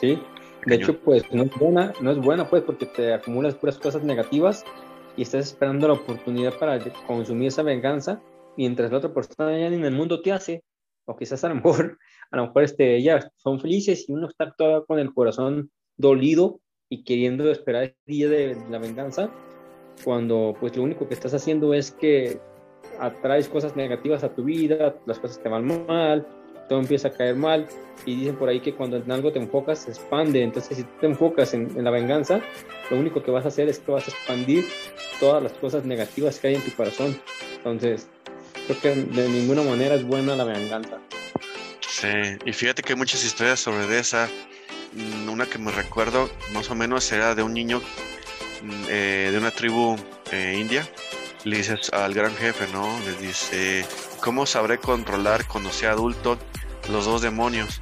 Sí, 0.00 0.20
de 0.66 0.74
hecho, 0.74 0.98
pues 0.98 1.22
no 1.30 1.44
es 1.44 1.50
buena, 1.52 1.92
no 2.00 2.10
es 2.10 2.18
buena, 2.18 2.48
pues, 2.48 2.64
porque 2.64 2.86
te 2.86 3.14
acumulas 3.14 3.54
puras 3.54 3.78
cosas 3.78 4.02
negativas 4.02 4.64
y 5.16 5.22
estás 5.22 5.46
esperando 5.46 5.88
la 5.88 5.94
oportunidad 5.94 6.58
para 6.58 6.78
consumir 7.06 7.48
esa 7.48 7.62
venganza, 7.62 8.20
mientras 8.56 8.90
la 8.90 8.98
otra 8.98 9.12
persona 9.12 9.58
ya 9.58 9.66
en 9.66 9.84
el 9.84 9.94
mundo 9.94 10.20
te 10.20 10.32
hace, 10.32 10.62
o 11.06 11.16
quizás 11.16 11.42
a 11.44 11.48
lo 11.48 11.56
mejor, 11.56 11.98
a 12.30 12.36
lo 12.36 12.46
mejor 12.46 12.64
este, 12.64 12.96
ellas 12.96 13.28
son 13.36 13.60
felices 13.60 14.08
y 14.08 14.12
uno 14.12 14.28
está 14.28 14.54
todo 14.56 14.84
con 14.86 14.98
el 14.98 15.12
corazón 15.12 15.70
dolido 15.96 16.60
y 16.88 17.04
queriendo 17.04 17.50
esperar 17.50 17.84
el 17.84 17.96
día 18.06 18.28
de 18.28 18.56
la 18.70 18.78
venganza, 18.78 19.30
cuando 20.04 20.54
pues 20.60 20.76
lo 20.76 20.82
único 20.82 21.08
que 21.08 21.14
estás 21.14 21.34
haciendo 21.34 21.72
es 21.74 21.90
que 21.90 22.38
atraes 23.00 23.48
cosas 23.48 23.76
negativas 23.76 24.22
a 24.24 24.34
tu 24.34 24.44
vida, 24.44 24.96
las 25.06 25.18
cosas 25.18 25.42
te 25.42 25.48
van 25.48 25.86
mal, 25.86 26.26
todo 26.68 26.80
empieza 26.80 27.08
a 27.08 27.12
caer 27.12 27.36
mal 27.36 27.66
y 28.04 28.16
dicen 28.16 28.36
por 28.36 28.48
ahí 28.48 28.60
que 28.60 28.74
cuando 28.74 28.96
en 28.96 29.10
algo 29.10 29.32
te 29.32 29.38
enfocas 29.38 29.80
se 29.80 29.90
expande, 29.90 30.42
entonces 30.42 30.78
si 30.78 30.84
te 31.00 31.06
enfocas 31.06 31.54
en, 31.54 31.72
la 31.82 31.90
venganza, 31.90 32.40
lo 32.90 32.98
único 32.98 33.22
que 33.22 33.30
vas 33.30 33.44
a 33.44 33.48
hacer 33.48 33.68
es 33.68 33.78
que 33.78 33.92
vas 33.92 34.06
a 34.06 34.10
expandir 34.10 34.66
todas 35.18 35.42
las 35.42 35.52
cosas 35.52 35.84
negativas 35.84 36.38
que 36.38 36.48
hay 36.48 36.54
en 36.56 36.62
tu 36.62 36.72
corazón. 36.72 37.18
Entonces, 37.56 38.08
creo 38.66 38.80
que 38.80 38.94
de 38.94 39.28
ninguna 39.28 39.62
manera 39.62 39.94
es 39.94 40.04
buena 40.04 40.36
la 40.36 40.44
venganza. 40.44 40.98
Sí, 41.80 42.08
y 42.44 42.52
fíjate 42.52 42.82
que 42.82 42.92
hay 42.92 42.98
muchas 42.98 43.24
historias 43.24 43.58
sobre 43.58 43.98
esa. 43.98 44.28
Mm, 44.92 45.30
una 45.30 45.46
que 45.46 45.58
me 45.58 45.72
recuerdo, 45.72 46.30
más 46.52 46.70
o 46.70 46.74
menos, 46.74 47.10
era 47.10 47.34
de 47.34 47.42
un 47.42 47.54
niño 47.54 47.80
mm, 48.62 48.84
eh, 48.88 49.28
de 49.32 49.38
una 49.38 49.50
tribu 49.50 49.96
eh, 50.30 50.56
india. 50.58 50.86
Le 51.44 51.58
dices 51.58 51.90
al 51.92 52.12
gran 52.12 52.34
jefe, 52.36 52.66
¿no? 52.72 52.86
Le 53.00 53.26
dice, 53.26 53.84
¿cómo 54.20 54.46
sabré 54.46 54.78
controlar 54.78 55.46
cuando 55.46 55.70
sea 55.70 55.92
adulto 55.92 56.38
los 56.88 57.04
dos 57.04 57.22
demonios. 57.22 57.80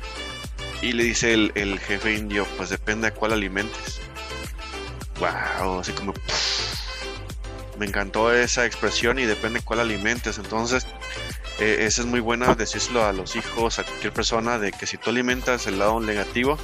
Y 0.83 0.93
le 0.93 1.05
dice 1.05 1.33
el, 1.33 1.79
jefe 1.79 2.15
indio, 2.15 2.47
pues 2.57 2.71
depende 2.71 3.09
a 3.09 3.15
cuál 3.15 3.33
alimentes. 3.33 4.01
Wow, 5.19 5.81
así 5.81 5.93
como... 5.93 6.13
me 7.79 7.87
encantó 7.87 8.33
esa 8.33 8.67
expresión 8.67 9.19
y 9.19 9.25
depende 9.25 9.61
cuál 9.61 9.81
alimentes. 9.81 10.39
Entonces, 10.39 10.87
eh, 11.59 11.79
esa 11.81 12.03
es 12.03 12.07
muy 12.07 12.21
buena 12.21 12.55
decírselo 12.55 13.05
a 13.05 13.13
los 13.13 13.37
hijos, 13.37 13.79
a 13.79 13.85
cualquier 13.85 14.13
persona, 14.13 14.59
de 14.59 14.73
que 14.73 14.87
si 14.87 14.99
tú 14.99 15.11
alimentas 15.11 15.67
el 15.67 15.79
lado 15.79 16.01
negativo, 16.01 16.59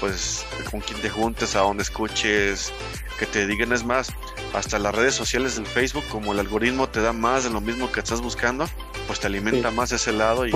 pues 0.00 0.44
con 0.70 0.80
quien 0.80 1.00
te 1.00 1.10
juntes, 1.10 1.56
a 1.56 1.60
donde 1.60 1.82
escuches, 1.82 2.72
que 3.18 3.26
te 3.26 3.46
digan 3.46 3.72
es 3.72 3.84
más, 3.84 4.12
hasta 4.52 4.78
las 4.78 4.94
redes 4.94 5.14
sociales 5.14 5.56
del 5.56 5.66
Facebook, 5.66 6.04
como 6.10 6.32
el 6.32 6.38
algoritmo 6.38 6.88
te 6.88 7.00
da 7.00 7.12
más 7.12 7.44
de 7.44 7.50
lo 7.50 7.60
mismo 7.60 7.90
que 7.90 8.00
estás 8.00 8.20
buscando, 8.20 8.66
pues 9.06 9.20
te 9.20 9.26
alimenta 9.26 9.70
más 9.70 9.92
ese 9.92 10.12
lado 10.12 10.46
y 10.46 10.52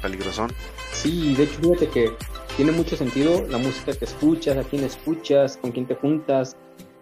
peligrosón. 0.00 0.50
Sí, 0.92 1.34
de 1.34 1.44
hecho, 1.44 1.60
fíjate 1.60 1.88
que 1.88 2.12
tiene 2.56 2.72
mucho 2.72 2.96
sentido 2.96 3.46
la 3.48 3.58
música 3.58 3.92
que 3.94 4.04
escuchas, 4.04 4.56
a 4.56 4.64
quién 4.64 4.84
escuchas, 4.84 5.56
con 5.56 5.72
quién 5.72 5.86
te 5.86 5.94
juntas, 5.94 6.56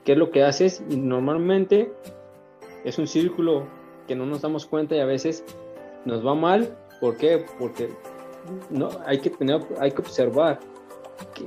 qué 0.05 0.13
es 0.13 0.19
lo 0.19 0.31
que 0.31 0.43
haces 0.45 0.83
y 0.89 0.97
normalmente 0.97 1.93
es 2.85 2.99
un 2.99 3.07
círculo 3.07 3.67
que 4.07 4.15
no 4.15 4.27
nos 4.27 4.43
damos 4.43 4.67
cuenta 4.67 4.97
y 4.97 5.01
a 5.01 5.05
veces 5.05 5.45
nos 6.05 6.25
va 6.27 6.35
mal. 6.35 6.77
¿Por 7.01 7.17
qué? 7.17 7.45
Porque 7.59 7.91
no, 8.71 8.91
hay, 9.07 9.21
que 9.21 9.31
tener, 9.31 9.61
hay 9.81 9.93
que 9.93 10.03
observar 10.03 10.61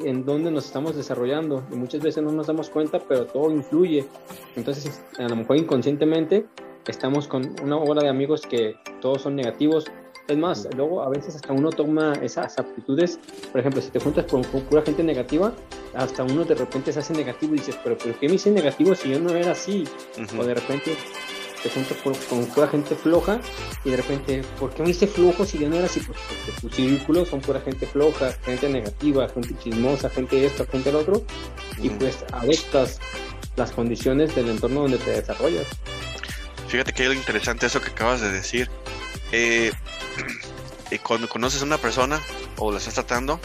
en 0.04 0.26
dónde 0.26 0.52
nos 0.52 0.66
estamos 0.66 0.96
desarrollando. 0.96 1.64
Y 1.72 1.76
muchas 1.76 2.02
veces 2.02 2.24
no 2.24 2.32
nos 2.32 2.48
damos 2.48 2.70
cuenta, 2.70 3.00
pero 3.00 3.26
todo 3.26 3.52
influye. 3.52 4.06
Entonces, 4.56 5.04
a 5.18 5.28
lo 5.28 5.36
mejor 5.36 5.58
inconscientemente 5.58 6.46
estamos 6.88 7.28
con 7.28 7.56
una 7.64 7.78
hora 7.78 8.04
de 8.04 8.10
amigos 8.10 8.42
que 8.42 8.76
todos 9.02 9.22
son 9.22 9.36
negativos. 9.36 9.86
Es 10.28 10.38
más, 10.38 10.68
luego 10.76 11.02
a 11.02 11.10
veces 11.10 11.36
hasta 11.36 11.52
uno 11.52 11.70
toma 11.70 12.14
esas 12.22 12.58
aptitudes, 12.58 13.20
por 13.52 13.60
ejemplo, 13.60 13.82
si 13.82 13.90
te 13.90 14.00
juntas 14.00 14.26
con, 14.26 14.42
pura 14.42 14.82
gente 14.82 15.04
negativa, 15.04 15.54
hasta 15.94 16.24
uno 16.24 16.46
de 16.46 16.56
repente 16.56 16.94
se 16.94 17.00
hace 17.00 17.14
negativo 17.14 17.56
y 17.56 17.58
dices, 17.58 17.78
pero 17.84 17.98
¿por 17.98 18.14
qué 18.14 18.30
me 18.30 18.36
hice 18.36 18.50
negativo 18.50 18.96
si 18.96 19.12
yo 19.12 19.20
no 19.20 19.32
era 19.32 19.52
así? 19.52 19.84
O 20.40 20.46
de 20.46 20.54
repente 20.54 20.96
te 21.64 21.70
juntas 21.70 21.98
con, 22.30 22.46
pura 22.48 22.68
gente 22.68 22.94
floja 22.96 23.40
y 23.86 23.92
de 23.92 23.98
repente, 23.98 24.44
¿por 24.60 24.72
qué 24.74 24.84
me 24.84 24.90
hice 24.90 25.08
flojo 25.08 25.46
si 25.46 25.58
yo 25.58 25.70
no 25.70 25.78
era 25.78 25.86
así? 25.86 26.02
Pues 26.02 26.20
porque 26.28 26.62
tus 26.62 26.76
círculos 26.76 27.30
son 27.30 27.40
pura 27.40 27.62
gente 27.62 27.88
floja, 27.88 28.34
gente 28.46 28.68
negativa, 28.68 29.30
gente 29.30 29.56
chismosa, 29.64 30.10
gente 30.10 30.46
esto, 30.46 30.68
gente 30.70 30.90
el 30.90 30.98
otro, 30.98 31.24
y 31.82 31.90
pues 31.90 32.26
adoptas 32.34 33.00
las 33.56 33.72
condiciones 33.72 34.36
del 34.36 34.50
entorno 34.50 34.82
donde 34.82 34.98
te 34.98 35.12
desarrollas. 35.12 35.68
Fíjate 36.68 36.92
que 36.92 37.06
es 37.06 37.16
interesante 37.16 37.68
eso 37.68 37.80
que 37.80 37.90
acabas 37.90 38.22
de 38.22 38.32
decir. 38.32 38.70
Eh, 40.92 41.00
cuando 41.00 41.28
conoces 41.28 41.64
a 41.64 41.66
una 41.66 41.80
persona 41.80 42.22
o 42.58 42.72
la 42.72 42.78
estás 42.78 42.94
tratando, 42.94 43.40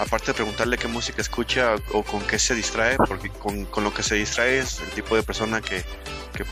aparte 0.00 0.28
de 0.28 0.34
preguntarle 0.34 0.78
qué 0.78 0.88
música 0.88 1.20
escucha 1.20 1.74
o 1.92 2.02
con 2.02 2.22
qué 2.22 2.38
se 2.38 2.54
distrae, 2.54 2.96
porque 2.96 3.28
con, 3.28 3.68
lo 3.84 3.92
que 3.92 4.02
se 4.02 4.14
distrae 4.14 4.58
es 4.58 4.80
el 4.80 4.88
tipo 4.90 5.14
de 5.14 5.22
persona 5.22 5.60
que, 5.60 5.84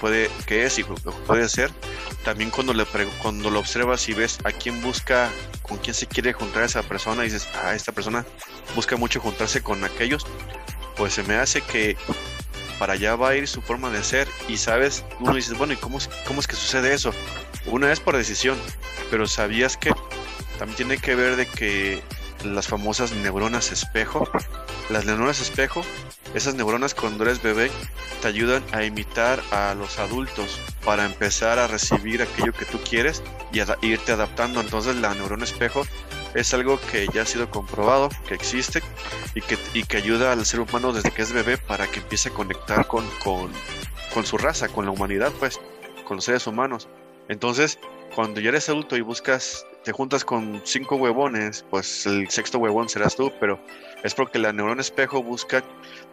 puede, 0.01 0.31
que 0.47 0.67
es 0.67 0.79
y 0.79 0.85
puede 0.85 1.49
ser. 1.49 1.71
También 2.25 2.51
cuando 2.51 2.75
le 2.75 2.85
cuando 3.23 3.51
lo 3.51 3.59
observas 3.59 4.07
y 4.09 4.13
ves 4.13 4.39
a 4.45 4.53
quién 4.53 4.83
busca, 4.83 5.31
con 5.63 5.79
quién 5.79 5.95
se 5.95 6.07
quiere 6.07 6.35
juntar 6.35 6.65
esa 6.65 6.83
persona, 6.83 7.23
y 7.23 7.31
dices, 7.31 7.49
ah, 7.63 7.75
esta 7.75 7.91
persona 7.91 8.27
busca 8.77 8.97
mucho 8.97 9.19
juntarse 9.19 9.63
con 9.63 9.83
aquellos, 9.83 10.27
pues 10.97 11.15
se 11.15 11.23
me 11.23 11.37
hace 11.37 11.63
que 11.63 11.97
para 12.79 12.93
allá 12.93 13.17
va 13.17 13.31
a 13.31 13.37
ir 13.37 13.49
su 13.49 13.63
forma 13.63 13.89
de 13.89 14.05
ser 14.05 14.29
y 14.47 14.59
sabes, 14.59 15.05
uno 15.21 15.35
dice, 15.35 15.55
bueno, 15.55 15.73
¿y 15.73 15.77
cómo, 15.77 15.99
cómo 16.27 16.41
es 16.41 16.47
que 16.47 16.55
sucede 16.55 16.93
eso? 16.93 17.13
Una 17.65 17.91
es 17.91 17.99
por 17.99 18.15
decisión, 18.15 18.59
pero 19.11 19.27
¿sabías 19.27 19.79
que 19.79 19.91
también 20.59 20.77
tiene 20.77 20.99
que 20.99 21.15
ver 21.15 21.37
de 21.37 21.47
que 21.47 22.03
las 22.45 22.69
famosas 22.69 23.13
neuronas 23.13 23.73
espejo, 23.73 24.29
las 24.91 25.05
neuronas 25.05 25.41
espejo, 25.41 25.83
esas 26.35 26.55
neuronas 26.55 26.95
cuando 26.95 27.25
eres 27.25 27.43
bebé 27.43 27.71
te 28.21 28.29
ayudan 28.29 28.63
a 28.73 28.85
imitar 28.85 29.43
a 29.51 29.75
los 29.75 29.99
adultos 29.99 30.61
para 30.85 31.05
empezar 31.05 31.59
a 31.59 31.67
recibir 31.67 32.23
aquello 32.23 32.53
que 32.53 32.65
tú 32.65 32.79
quieres 32.89 33.23
y 33.53 33.61
a 33.61 33.79
irte 33.83 34.13
adaptando. 34.13 34.61
Entonces 34.61 34.97
la 34.97 35.15
neurona 35.15 35.45
espejo 35.45 35.85
es 36.35 36.53
algo 36.55 36.79
que 36.93 37.09
ya 37.13 37.23
ha 37.23 37.27
sido 37.27 37.51
comprobado, 37.51 38.09
que 38.27 38.35
existe 38.35 38.83
y 39.35 39.41
que, 39.41 39.59
y 39.75 39.85
que 39.85 39.97
ayuda 39.97 40.33
al 40.33 40.45
ser 40.45 40.61
humano 40.61 40.93
desde 40.93 41.11
que 41.11 41.23
es 41.23 41.33
bebé 41.33 41.59
para 41.59 41.87
que 41.87 42.01
empiece 42.01 42.29
a 42.29 42.33
conectar 42.33 42.87
con, 42.87 43.09
con, 43.23 43.51
con 44.13 44.27
su 44.27 44.39
raza, 44.39 44.69
con 44.69 44.85
la 44.85 44.91
humanidad, 44.91 45.33
pues, 45.39 45.61
con 46.05 46.17
los 46.17 46.25
seres 46.25 46.47
humanos. 46.47 46.89
Entonces, 47.29 47.79
cuando 48.15 48.41
ya 48.41 48.51
eres 48.51 48.69
adulto 48.69 48.97
y 48.97 49.01
buscas, 49.01 49.67
te 49.85 49.93
juntas 49.93 50.25
con 50.25 50.61
cinco 50.65 50.97
huevones, 50.97 51.65
pues 51.71 52.07
el 52.07 52.29
sexto 52.29 52.59
huevón 52.59 52.89
serás 52.89 53.17
tú, 53.17 53.33
pero 53.41 53.59
es 54.03 54.15
porque 54.15 54.39
la 54.39 54.53
neurona 54.53 54.81
espejo 54.81 55.23
busca 55.23 55.65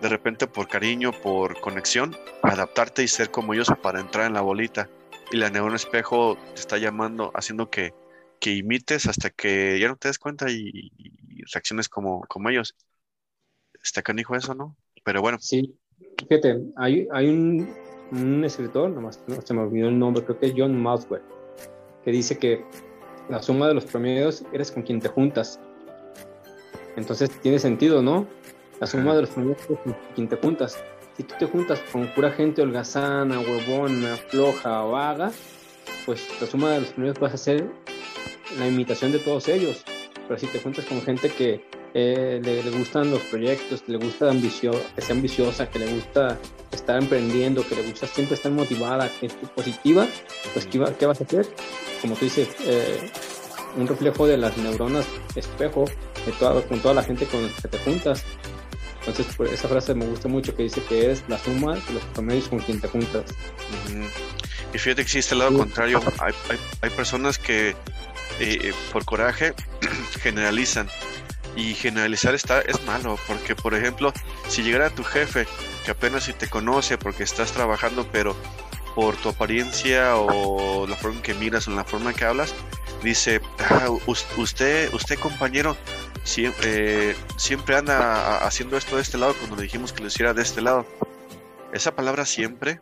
de 0.01 0.09
repente 0.09 0.47
por 0.47 0.67
cariño, 0.67 1.11
por 1.11 1.59
conexión, 1.59 2.15
adaptarte 2.41 3.03
y 3.03 3.07
ser 3.07 3.31
como 3.31 3.53
ellos 3.53 3.71
para 3.81 3.99
entrar 3.99 4.27
en 4.27 4.33
la 4.33 4.41
bolita. 4.41 4.89
Y 5.31 5.37
la 5.37 5.49
neurona 5.49 5.75
espejo 5.75 6.37
te 6.53 6.61
está 6.61 6.77
llamando, 6.77 7.31
haciendo 7.33 7.69
que, 7.69 7.93
que 8.39 8.51
imites 8.53 9.07
hasta 9.07 9.29
que 9.29 9.79
ya 9.79 9.87
no 9.87 9.95
te 9.97 10.07
des 10.07 10.19
cuenta 10.19 10.49
y, 10.49 10.91
reacciones 11.53 11.89
como, 11.89 12.21
como 12.27 12.49
ellos. 12.49 12.75
Está 13.83 14.01
canijo 14.01 14.35
eso, 14.35 14.55
¿no? 14.55 14.75
Pero 15.03 15.21
bueno. 15.21 15.37
Sí, 15.39 15.75
fíjate, 16.27 16.59
hay, 16.75 17.07
hay 17.11 17.29
un, 17.29 17.73
un 18.11 18.43
escritor, 18.43 18.89
nomás 18.89 19.23
no, 19.27 19.41
se 19.41 19.53
me 19.53 19.61
olvidó 19.61 19.89
el 19.89 19.99
nombre, 19.99 20.23
creo 20.23 20.39
que 20.39 20.47
es 20.47 20.53
John 20.55 20.81
Maswell, 20.81 21.21
que 22.03 22.11
dice 22.11 22.37
que 22.37 22.65
la 23.29 23.41
suma 23.41 23.67
de 23.67 23.73
los 23.73 23.85
promedios 23.85 24.43
eres 24.53 24.71
con 24.71 24.83
quien 24.83 24.99
te 24.99 25.09
juntas. 25.09 25.59
Entonces 26.95 27.29
tiene 27.41 27.59
sentido, 27.59 28.01
¿no? 28.01 28.27
La 28.79 28.87
suma 28.87 29.15
de 29.15 29.21
los 29.21 29.29
promedios 29.31 29.61
es 29.69 29.79
con 29.79 29.95
quien 30.13 30.27
te 30.27 30.35
juntas. 30.37 30.77
Si 31.17 31.23
tú 31.23 31.35
te 31.39 31.45
juntas 31.45 31.81
con 31.91 32.07
pura 32.07 32.31
gente 32.31 32.61
holgazana, 32.61 33.39
huevona, 33.39 34.15
floja, 34.17 34.81
vaga, 34.81 35.31
pues 36.05 36.27
la 36.41 36.47
suma 36.47 36.71
de 36.71 36.81
los 36.81 36.89
promedios 36.89 37.19
vas 37.19 37.33
a 37.33 37.37
ser 37.37 37.69
la 38.59 38.67
imitación 38.67 39.11
de 39.11 39.19
todos 39.19 39.47
ellos. 39.47 39.83
Pero 40.27 40.39
si 40.39 40.47
te 40.47 40.59
juntas 40.59 40.85
con 40.85 41.01
gente 41.01 41.29
que 41.29 41.63
eh, 41.97 42.41
le, 42.43 42.69
gustan 42.71 43.09
los 43.09 43.21
proyectos, 43.21 43.81
que 43.81 43.93
le 43.93 43.97
gusta 43.97 44.29
ambicio, 44.29 44.71
que 44.93 45.01
sea 45.01 45.15
ambiciosa, 45.15 45.69
que 45.69 45.79
le 45.79 45.93
gusta 45.93 46.37
estar 46.69 47.01
emprendiendo, 47.01 47.65
que 47.65 47.73
le 47.73 47.83
gusta 47.83 48.05
siempre 48.05 48.35
estar 48.35 48.51
motivada, 48.51 49.09
que 49.17 49.27
es 49.27 49.33
positiva, 49.55 50.05
pues 50.53 50.65
¿qué, 50.65 50.83
¿qué, 50.99 51.05
vas 51.05 51.21
a 51.21 51.23
hacer? 51.23 51.47
Como 52.01 52.15
tú 52.15 52.25
dices, 52.25 52.49
eh, 52.65 53.09
un 53.77 53.87
reflejo 53.87 54.27
de 54.27 54.35
las 54.35 54.57
neuronas 54.57 55.05
espejo 55.35 55.85
de 56.25 56.33
toda, 56.33 56.61
con 56.63 56.81
toda 56.81 56.95
la 56.95 57.03
gente 57.03 57.25
con 57.27 57.43
la 57.43 57.49
que 57.61 57.67
te 57.69 57.77
juntas. 57.77 58.25
Entonces, 58.99 59.27
esa 59.53 59.69
frase 59.69 59.95
me 59.95 60.05
gusta 60.05 60.27
mucho 60.27 60.53
que 60.53 60.63
dice 60.63 60.81
que 60.89 61.05
eres 61.05 61.23
la 61.29 61.39
suma 61.39 61.75
de 61.75 61.93
los 61.93 62.03
promedios 62.13 62.49
con 62.49 62.59
quien 62.59 62.81
te 62.81 62.89
juntas. 62.89 63.23
Y 64.73 64.77
fíjate 64.77 64.95
que 64.95 65.01
existe 65.03 65.33
el 65.33 65.39
lado 65.39 65.57
contrario. 65.57 66.01
Hay, 66.19 66.33
hay, 66.49 66.57
hay, 66.81 66.89
personas 66.89 67.37
que 67.37 67.73
eh, 68.41 68.73
por 68.91 69.05
coraje 69.05 69.53
generalizan. 70.21 70.89
Y 71.55 71.73
generalizar 71.73 72.35
está 72.35 72.61
es 72.61 72.83
malo, 72.85 73.17
porque 73.27 73.55
por 73.55 73.73
ejemplo, 73.73 74.13
si 74.47 74.61
llegara 74.61 74.89
tu 74.89 75.03
jefe, 75.03 75.47
que 75.85 75.91
apenas 75.91 76.25
si 76.25 76.33
te 76.33 76.49
conoce 76.49 76.97
porque 76.97 77.23
estás 77.23 77.51
trabajando, 77.51 78.07
pero 78.11 78.35
por 78.95 79.15
tu 79.17 79.29
apariencia 79.29 80.15
o 80.15 80.87
la 80.87 80.95
forma 80.95 81.17
en 81.17 81.23
que 81.23 81.33
miras 81.33 81.67
o 81.67 81.71
la 81.71 81.83
forma 81.83 82.11
en 82.11 82.15
que 82.15 82.25
hablas, 82.25 82.53
dice, 83.03 83.41
ah, 83.59 83.89
usted, 84.37 84.93
usted 84.93 85.19
compañero, 85.19 85.77
siempre, 86.23 87.15
siempre 87.37 87.75
anda 87.75 88.45
haciendo 88.45 88.77
esto 88.77 88.95
de 88.95 89.01
este 89.01 89.17
lado 89.17 89.35
cuando 89.35 89.57
le 89.57 89.63
dijimos 89.63 89.93
que 89.93 90.01
lo 90.01 90.07
hiciera 90.07 90.33
de 90.33 90.41
este 90.41 90.61
lado. 90.61 90.85
Esa 91.73 91.95
palabra 91.95 92.25
siempre, 92.25 92.79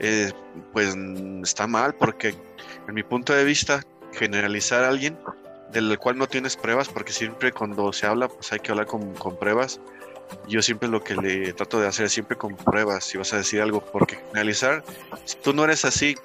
eh, 0.00 0.32
pues 0.72 0.94
está 1.42 1.66
mal 1.66 1.94
porque 1.94 2.34
en 2.86 2.94
mi 2.94 3.02
punto 3.02 3.32
de 3.32 3.44
vista, 3.44 3.82
generalizar 4.12 4.84
a 4.84 4.88
alguien 4.88 5.18
del 5.72 5.98
cual 5.98 6.18
no 6.18 6.26
tienes 6.26 6.56
pruebas, 6.56 6.88
porque 6.88 7.12
siempre 7.12 7.52
cuando 7.52 7.92
se 7.92 8.06
habla, 8.06 8.28
pues 8.28 8.52
hay 8.52 8.60
que 8.60 8.70
hablar 8.70 8.86
con, 8.86 9.14
con 9.14 9.36
pruebas. 9.36 9.80
Yo 10.46 10.60
siempre 10.62 10.88
lo 10.88 11.02
que 11.02 11.14
le 11.14 11.52
trato 11.54 11.80
de 11.80 11.86
hacer 11.86 12.06
es 12.06 12.12
siempre 12.12 12.36
con 12.36 12.56
pruebas, 12.56 13.04
si 13.04 13.16
vas 13.16 13.32
a 13.32 13.38
decir 13.38 13.62
algo, 13.62 13.80
porque 13.80 14.16
generalizar, 14.16 14.84
si 15.24 15.36
tú 15.36 15.54
no 15.54 15.64
eres 15.64 15.84
así, 15.84 16.16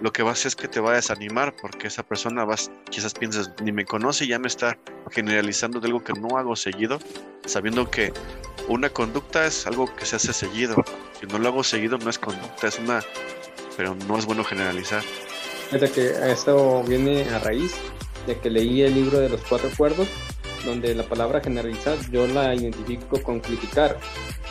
lo 0.00 0.12
que 0.12 0.22
va 0.22 0.30
a 0.30 0.32
hacer 0.32 0.48
es 0.48 0.56
que 0.56 0.68
te 0.68 0.80
va 0.80 0.92
a 0.92 0.94
desanimar 0.94 1.54
porque 1.54 1.86
esa 1.86 2.02
persona 2.02 2.44
vas, 2.44 2.70
quizás 2.90 3.14
piensas, 3.14 3.52
ni 3.62 3.70
me 3.70 3.84
conoce 3.84 4.26
ya 4.26 4.38
me 4.38 4.48
está 4.48 4.76
generalizando 5.10 5.78
de 5.78 5.86
algo 5.86 6.02
que 6.02 6.12
no 6.12 6.36
hago 6.38 6.56
seguido, 6.56 6.98
sabiendo 7.46 7.88
que 7.88 8.12
una 8.68 8.90
conducta 8.90 9.46
es 9.46 9.66
algo 9.66 9.94
que 9.94 10.04
se 10.04 10.16
hace 10.16 10.32
seguido. 10.32 10.76
Si 11.20 11.26
no 11.26 11.38
lo 11.38 11.48
hago 11.48 11.62
seguido 11.62 11.98
no 11.98 12.10
es 12.10 12.18
conducta, 12.18 12.66
es 12.66 12.78
una, 12.80 13.00
pero 13.76 13.94
no 13.94 14.18
es 14.18 14.26
bueno 14.26 14.42
generalizar. 14.44 15.02
Que 15.70 16.32
esto 16.32 16.82
viene 16.82 17.28
a 17.30 17.38
raíz 17.38 17.74
de 18.26 18.38
que 18.38 18.50
leí 18.50 18.82
el 18.82 18.94
libro 18.94 19.18
de 19.18 19.28
los 19.28 19.40
cuatro 19.42 19.68
acuerdos, 19.72 20.08
donde 20.64 20.94
la 20.94 21.02
palabra 21.02 21.40
generalizar 21.40 21.98
yo 22.10 22.26
la 22.26 22.54
identifico 22.54 23.20
con 23.22 23.40
criticar, 23.40 23.98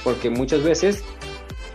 porque 0.03 0.29
muchas 0.29 0.63
veces 0.63 1.03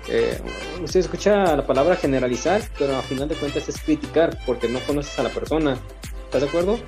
eh, 0.09 0.38
usted 0.83 1.00
escucha 1.00 1.57
la 1.57 1.67
palabra 1.67 1.97
generalizar, 1.97 2.62
pero 2.79 2.97
al 2.97 3.03
final 3.03 3.29
de 3.29 3.35
cuentas 3.35 3.69
es 3.69 3.81
criticar 3.81 4.38
porque 4.47 4.69
no 4.69 4.79
conoces 4.81 5.19
a 5.19 5.23
la 5.25 5.31
persona. 5.31 5.79
¿Estás 6.26 6.43
de 6.43 6.49
acuerdo? 6.49 6.79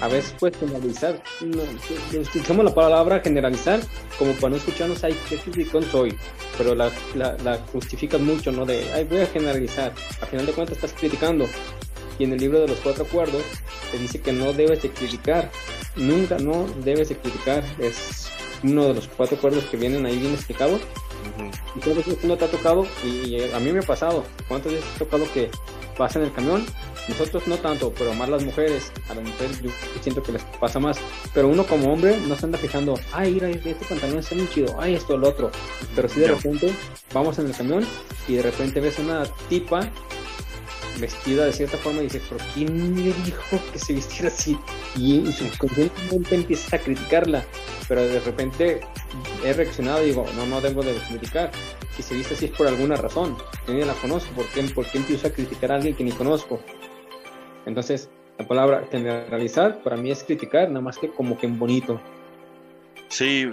A 0.00 0.08
veces 0.08 0.34
puedes 0.38 0.56
generalizar. 0.58 1.22
No, 1.40 1.62
utilizamos 2.20 2.64
la 2.64 2.74
palabra 2.74 3.20
generalizar 3.20 3.80
como 4.18 4.32
para 4.32 4.50
no 4.50 4.56
escucharnos, 4.56 5.02
ay, 5.04 5.16
qué 5.28 5.36
criticón 5.36 5.84
soy. 5.84 6.16
Pero 6.58 6.74
la, 6.74 6.90
la, 7.14 7.36
la 7.44 7.58
justificas 7.72 8.20
mucho, 8.20 8.50
¿no? 8.50 8.66
De, 8.66 8.84
ay, 8.92 9.04
voy 9.04 9.20
a 9.20 9.26
generalizar. 9.26 9.92
Al 10.20 10.28
final 10.28 10.46
de 10.46 10.52
cuentas 10.52 10.76
estás 10.76 10.92
criticando. 10.92 11.46
Y 12.20 12.24
en 12.24 12.34
el 12.34 12.38
libro 12.38 12.60
de 12.60 12.68
los 12.68 12.78
cuatro 12.78 13.04
acuerdos 13.04 13.42
te 13.90 13.98
dice 13.98 14.20
que 14.20 14.30
no 14.30 14.52
debes 14.52 14.82
de 14.82 14.90
criticar. 14.90 15.50
Nunca 15.96 16.38
no 16.38 16.68
debes 16.84 17.08
de 17.08 17.16
criticar. 17.16 17.64
Es 17.80 18.30
uno 18.62 18.84
de 18.88 18.94
los 18.94 19.08
cuatro 19.08 19.38
acuerdos 19.38 19.64
que 19.64 19.76
vienen 19.76 20.06
ahí 20.06 20.18
bien 20.18 20.34
explicados 20.34 20.82
y 21.74 21.80
creo 21.80 21.96
que 21.96 22.26
no 22.26 22.36
te 22.36 22.44
ha 22.44 22.48
tocado, 22.48 22.86
y, 23.04 23.40
a 23.52 23.60
mí 23.60 23.72
me 23.72 23.80
ha 23.80 23.82
pasado, 23.82 24.24
¿cuántas 24.48 24.72
veces 24.72 24.88
ha 24.94 24.98
tocado 24.98 25.24
que 25.32 25.50
vas 25.98 26.16
en 26.16 26.22
el 26.22 26.32
camión? 26.32 26.64
Nosotros 27.08 27.46
no 27.46 27.56
tanto, 27.56 27.92
pero 27.96 28.12
más 28.14 28.28
las 28.28 28.44
mujeres, 28.44 28.92
a 29.08 29.14
las 29.14 29.24
mujeres 29.24 29.60
yo 29.62 29.70
siento 30.00 30.22
que 30.22 30.32
les 30.32 30.42
pasa 30.60 30.78
más, 30.78 30.98
pero 31.34 31.48
uno 31.48 31.64
como 31.66 31.92
hombre 31.92 32.18
no 32.28 32.36
se 32.36 32.46
anda 32.46 32.58
fijando, 32.58 32.98
ay, 33.12 33.32
mira, 33.32 33.48
este 33.48 33.74
pantalón 33.88 34.18
está 34.18 34.34
muy 34.34 34.48
chido, 34.50 34.76
ay, 34.78 34.94
esto, 34.94 35.16
lo 35.16 35.28
otro, 35.28 35.50
pero 35.96 36.08
si 36.08 36.20
de 36.20 36.28
repente 36.28 36.72
vamos 37.12 37.38
en 37.38 37.46
el 37.46 37.56
camión 37.56 37.84
y 38.28 38.34
de 38.34 38.42
repente 38.42 38.80
ves 38.80 38.98
una 38.98 39.24
tipa 39.48 39.90
vestida 41.00 41.46
de 41.46 41.52
cierta 41.52 41.76
forma 41.78 42.00
y 42.00 42.04
dices, 42.04 42.22
pero 42.28 42.44
¿quién 42.54 42.96
le 42.96 43.12
dijo 43.24 43.60
que 43.72 43.78
se 43.78 43.94
vistiera 43.94 44.28
así? 44.28 44.58
Y, 44.96 45.30
subconscientemente 45.32 46.34
empiezas 46.34 46.74
a 46.74 46.78
criticarla, 46.78 47.44
pero 47.88 48.02
de 48.02 48.20
repente 48.20 48.80
he 49.44 49.52
reaccionado 49.52 50.02
y 50.02 50.06
digo, 50.06 50.26
no, 50.36 50.46
no 50.46 50.60
debo 50.60 50.82
de 50.82 50.94
criticar. 51.08 51.50
Si 51.96 52.02
se 52.02 52.14
viste 52.14 52.34
así 52.34 52.46
es 52.46 52.50
por 52.52 52.66
alguna 52.66 52.96
razón, 52.96 53.36
yo 53.66 53.74
ni 53.74 53.84
la 53.84 53.94
conozco, 53.94 54.32
¿por 54.34 54.46
qué, 54.46 54.62
¿por 54.62 54.86
qué 54.86 54.98
empiezo 54.98 55.26
a 55.26 55.30
criticar 55.30 55.72
a 55.72 55.76
alguien 55.76 55.94
que 55.94 56.04
ni 56.04 56.12
conozco? 56.12 56.60
Entonces, 57.66 58.08
la 58.38 58.46
palabra 58.46 58.86
generalizar 58.90 59.82
para 59.82 59.96
mí 59.96 60.10
es 60.10 60.24
criticar, 60.24 60.68
nada 60.68 60.80
más 60.80 60.96
que 60.98 61.10
como 61.10 61.38
que 61.38 61.46
en 61.46 61.58
bonito. 61.58 62.00
Sí, 63.08 63.50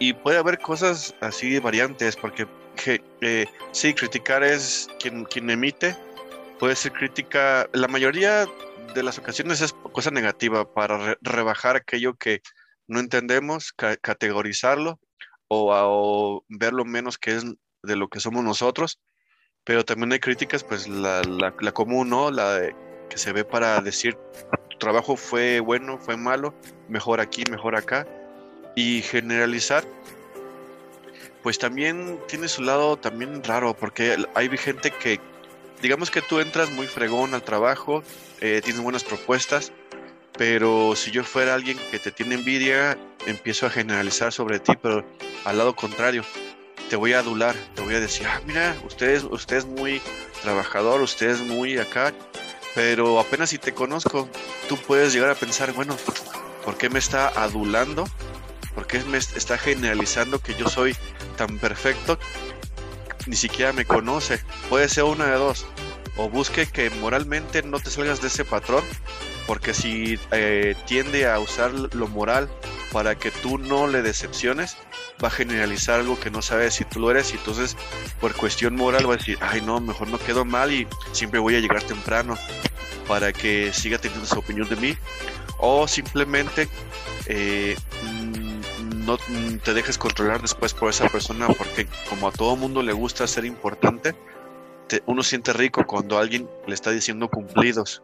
y, 0.00 0.12
puede 0.14 0.38
haber 0.38 0.58
cosas 0.58 1.14
así 1.20 1.58
variantes, 1.58 2.16
porque 2.16 2.46
que, 2.82 3.02
eh, 3.20 3.46
sí, 3.70 3.92
criticar 3.92 4.42
es 4.42 4.88
quien, 4.98 5.24
quien 5.26 5.50
emite, 5.50 5.94
puede 6.58 6.76
ser 6.76 6.92
crítica, 6.92 7.68
la 7.72 7.88
mayoría 7.88 8.46
de 8.94 9.02
las 9.02 9.18
ocasiones 9.18 9.60
es 9.60 9.72
cosa 9.92 10.10
negativa 10.10 10.72
para 10.72 11.16
rebajar 11.20 11.76
aquello 11.76 12.14
que 12.14 12.42
no 12.86 13.00
entendemos, 13.00 13.72
categorizarlo 13.72 14.98
o, 15.48 16.44
ver 16.48 16.72
lo 16.72 16.84
menos 16.84 17.18
que 17.18 17.36
es 17.36 17.44
de 17.82 17.96
lo 17.96 18.08
que 18.08 18.20
somos 18.20 18.44
nosotros, 18.44 19.00
pero 19.64 19.84
también 19.84 20.12
hay 20.12 20.20
críticas, 20.20 20.64
pues 20.64 20.88
la, 20.88 21.22
la, 21.22 21.72
común, 21.72 22.10
¿no? 22.10 22.30
La 22.30 22.60
que 23.08 23.18
se 23.18 23.32
ve 23.32 23.44
para 23.44 23.80
decir, 23.80 24.16
tu 24.70 24.78
trabajo 24.78 25.16
fue 25.16 25.60
bueno, 25.60 25.98
fue 25.98 26.16
malo, 26.16 26.54
mejor 26.88 27.20
aquí, 27.20 27.44
mejor 27.50 27.76
acá, 27.76 28.06
y 28.74 29.02
generalizar, 29.02 29.84
pues 31.42 31.58
también 31.58 32.18
tiene 32.26 32.48
su 32.48 32.62
lado 32.62 32.96
también 32.96 33.42
raro, 33.44 33.74
porque 33.74 34.16
hay 34.34 34.48
gente 34.56 34.90
que 34.90 35.20
digamos 35.80 36.10
que 36.10 36.22
tú 36.22 36.40
entras 36.40 36.70
muy 36.70 36.86
fregón 36.86 37.34
al 37.34 37.42
trabajo, 37.42 38.02
eh, 38.40 38.60
tienes 38.62 38.82
buenas 38.82 39.04
propuestas, 39.04 39.72
pero 40.36 40.94
si 40.96 41.10
yo 41.10 41.24
fuera 41.24 41.54
alguien 41.54 41.78
que 41.90 41.98
te 41.98 42.10
tiene 42.10 42.36
envidia, 42.36 42.98
empiezo 43.26 43.66
a 43.66 43.70
generalizar 43.70 44.32
sobre 44.32 44.60
ti, 44.60 44.72
pero 44.80 45.04
al 45.44 45.58
lado 45.58 45.74
contrario, 45.74 46.24
te 46.88 46.96
voy 46.96 47.12
a 47.12 47.20
adular, 47.20 47.54
te 47.74 47.82
voy 47.82 47.94
a 47.94 48.00
decir, 48.00 48.26
ah, 48.26 48.40
mira, 48.46 48.76
usted 48.86 49.22
usted 49.24 49.56
es 49.56 49.66
muy 49.66 50.00
trabajador, 50.42 51.00
usted 51.02 51.30
es 51.30 51.40
muy 51.40 51.78
acá, 51.78 52.14
pero 52.74 53.18
apenas 53.20 53.50
si 53.50 53.58
te 53.58 53.74
conozco, 53.74 54.28
tú 54.68 54.76
puedes 54.76 55.12
llegar 55.12 55.30
a 55.30 55.34
pensar, 55.34 55.72
bueno, 55.72 55.96
¿por 56.64 56.76
qué 56.76 56.88
me 56.88 56.98
está 56.98 57.28
adulando? 57.28 58.04
¿Por 58.74 58.86
qué 58.86 59.00
me 59.04 59.18
está 59.18 59.58
generalizando 59.58 60.38
que 60.38 60.54
yo 60.54 60.68
soy 60.68 60.94
tan 61.36 61.58
perfecto 61.58 62.18
ni 63.28 63.36
siquiera 63.36 63.72
me 63.72 63.84
conoce. 63.84 64.40
Puede 64.68 64.88
ser 64.88 65.04
una 65.04 65.26
de 65.26 65.36
dos. 65.36 65.66
O 66.16 66.28
busque 66.28 66.66
que 66.66 66.90
moralmente 66.90 67.62
no 67.62 67.78
te 67.78 67.90
salgas 67.90 68.20
de 68.20 68.26
ese 68.26 68.44
patrón, 68.44 68.82
porque 69.46 69.72
si 69.72 70.18
eh, 70.32 70.74
tiende 70.86 71.30
a 71.30 71.38
usar 71.38 71.72
lo 71.72 72.08
moral 72.08 72.48
para 72.92 73.14
que 73.14 73.30
tú 73.30 73.58
no 73.58 73.86
le 73.86 74.02
decepciones, 74.02 74.76
va 75.22 75.28
a 75.28 75.30
generalizar 75.30 76.00
algo 76.00 76.18
que 76.18 76.30
no 76.30 76.42
sabe 76.42 76.70
si 76.70 76.84
tú 76.84 77.00
lo 77.00 77.10
eres 77.10 77.32
y 77.32 77.36
entonces 77.36 77.76
por 78.20 78.34
cuestión 78.34 78.74
moral 78.74 79.08
va 79.08 79.14
a 79.14 79.16
decir, 79.16 79.38
ay 79.40 79.60
no, 79.60 79.78
mejor 79.80 80.08
no 80.08 80.18
quedo 80.18 80.44
mal 80.44 80.72
y 80.72 80.88
siempre 81.12 81.38
voy 81.38 81.54
a 81.54 81.60
llegar 81.60 81.82
temprano 81.82 82.36
para 83.06 83.32
que 83.32 83.72
siga 83.72 83.98
teniendo 83.98 84.26
su 84.26 84.38
opinión 84.38 84.68
de 84.68 84.76
mí. 84.76 84.96
O 85.60 85.88
simplemente 85.88 86.68
eh, 87.26 87.76
no 89.08 89.58
te 89.64 89.72
dejes 89.72 89.96
controlar 89.96 90.42
después 90.42 90.74
por 90.74 90.90
esa 90.90 91.08
persona 91.08 91.48
porque 91.48 91.86
como 92.10 92.28
a 92.28 92.32
todo 92.32 92.56
mundo 92.56 92.82
le 92.82 92.92
gusta 92.92 93.26
ser 93.26 93.46
importante, 93.46 94.14
uno 95.06 95.22
siente 95.22 95.54
rico 95.54 95.86
cuando 95.86 96.18
alguien 96.18 96.48
le 96.66 96.74
está 96.74 96.90
diciendo 96.90 97.28
cumplidos, 97.28 98.02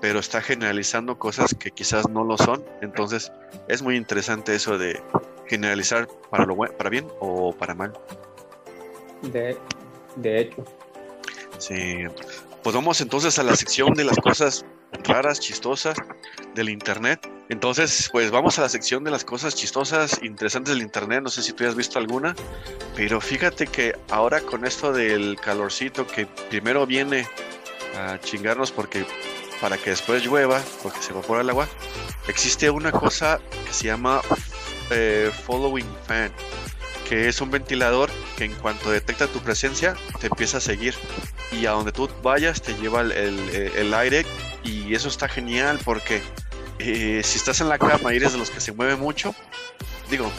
pero 0.00 0.20
está 0.20 0.40
generalizando 0.40 1.18
cosas 1.18 1.54
que 1.58 1.72
quizás 1.72 2.08
no 2.08 2.22
lo 2.22 2.38
son. 2.38 2.64
Entonces 2.82 3.32
es 3.66 3.82
muy 3.82 3.96
interesante 3.96 4.54
eso 4.54 4.78
de 4.78 5.02
generalizar 5.46 6.06
para, 6.30 6.44
lo 6.46 6.56
para 6.56 6.88
bien 6.88 7.08
o 7.18 7.52
para 7.52 7.74
mal. 7.74 7.92
De, 9.22 9.58
de 10.16 10.40
hecho. 10.40 10.64
Sí. 11.58 12.04
Pues 12.62 12.76
vamos 12.76 13.00
entonces 13.00 13.38
a 13.40 13.42
la 13.42 13.56
sección 13.56 13.92
de 13.94 14.04
las 14.04 14.18
cosas 14.18 14.64
raras, 15.02 15.40
chistosas 15.40 15.96
del 16.54 16.68
Internet. 16.68 17.28
Entonces, 17.48 18.08
pues 18.10 18.30
vamos 18.30 18.58
a 18.58 18.62
la 18.62 18.68
sección 18.68 19.04
de 19.04 19.10
las 19.10 19.24
cosas 19.24 19.54
chistosas, 19.54 20.20
interesantes 20.22 20.74
del 20.74 20.82
internet. 20.82 21.22
No 21.22 21.30
sé 21.30 21.42
si 21.42 21.52
tú 21.52 21.66
has 21.66 21.74
visto 21.74 21.98
alguna, 21.98 22.34
pero 22.96 23.20
fíjate 23.20 23.66
que 23.66 23.94
ahora 24.10 24.40
con 24.40 24.64
esto 24.64 24.92
del 24.92 25.36
calorcito 25.40 26.06
que 26.06 26.26
primero 26.48 26.86
viene 26.86 27.28
a 27.96 28.18
chingarnos 28.18 28.72
porque 28.72 29.04
para 29.60 29.78
que 29.78 29.90
después 29.90 30.24
llueva, 30.24 30.60
porque 30.82 31.00
se 31.00 31.12
evapora 31.12 31.42
el 31.42 31.50
agua, 31.50 31.68
existe 32.28 32.70
una 32.70 32.92
cosa 32.92 33.40
que 33.66 33.72
se 33.72 33.86
llama 33.86 34.20
eh, 34.90 35.30
Following 35.46 35.86
Fan, 36.06 36.32
que 37.08 37.28
es 37.28 37.40
un 37.40 37.50
ventilador 37.50 38.10
que 38.36 38.44
en 38.44 38.54
cuanto 38.54 38.90
detecta 38.90 39.26
tu 39.26 39.40
presencia 39.40 39.94
te 40.20 40.26
empieza 40.26 40.58
a 40.58 40.60
seguir 40.60 40.94
y 41.52 41.66
a 41.66 41.72
donde 41.72 41.92
tú 41.92 42.08
vayas 42.22 42.62
te 42.62 42.74
lleva 42.74 43.02
el, 43.02 43.12
el, 43.12 43.94
aire 43.94 44.26
y 44.64 44.94
eso 44.94 45.08
está 45.08 45.28
genial 45.28 45.78
porque 45.84 46.22
eh, 46.78 47.20
si 47.24 47.38
estás 47.38 47.60
en 47.60 47.68
la 47.68 47.78
cama 47.78 48.12
y 48.12 48.16
eres 48.16 48.32
de 48.32 48.38
los 48.38 48.50
que 48.50 48.60
se 48.60 48.72
mueve 48.72 48.96
mucho, 48.96 49.34
digo, 50.10 50.30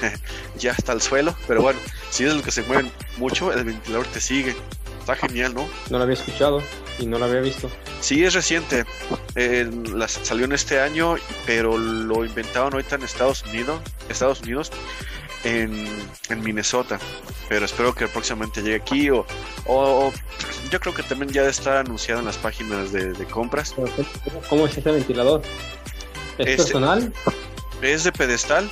ya 0.58 0.72
está 0.72 0.92
el 0.92 1.00
suelo, 1.00 1.36
pero 1.46 1.62
bueno, 1.62 1.78
si 2.10 2.22
eres 2.22 2.32
de 2.32 2.36
los 2.38 2.44
que 2.44 2.50
se 2.50 2.62
mueven 2.62 2.90
mucho, 3.16 3.52
el 3.52 3.64
ventilador 3.64 4.06
te 4.06 4.20
sigue. 4.20 4.54
Está 5.00 5.16
genial, 5.16 5.54
¿no? 5.54 5.68
No 5.90 5.98
lo 5.98 6.04
había 6.04 6.14
escuchado 6.14 6.62
y 6.98 7.04
no 7.04 7.18
lo 7.18 7.26
había 7.26 7.40
visto. 7.40 7.70
Sí, 8.00 8.24
es 8.24 8.32
reciente. 8.32 8.86
salió 10.06 10.46
en 10.46 10.52
este 10.52 10.80
año, 10.80 11.16
pero 11.44 11.76
lo 11.76 12.24
inventaron 12.24 12.72
ahorita 12.72 12.96
en 12.96 13.02
Estados 13.02 13.44
Unidos. 13.44 13.82
Estados 14.08 14.40
Unidos 14.40 14.70
en, 15.44 16.42
Minnesota. 16.42 16.98
Pero 17.48 17.64
espero 17.64 17.94
que 17.94 18.08
próximamente 18.08 18.62
llegue 18.62 18.76
aquí 18.76 19.10
o, 19.10 19.26
o, 19.66 20.12
yo 20.70 20.80
creo 20.80 20.94
que 20.94 21.02
también 21.02 21.32
ya 21.32 21.44
está 21.44 21.80
anunciado 21.80 22.20
en 22.20 22.26
las 22.26 22.36
páginas 22.36 22.92
de, 22.92 23.12
compras. 23.26 23.74
¿Cómo 24.48 24.66
es 24.66 24.76
ese 24.76 24.90
ventilador? 24.90 25.42
¿Es 26.38 26.46
este, 26.46 26.56
personal? 26.56 27.12
Es 27.82 28.04
de 28.04 28.12
pedestal 28.12 28.68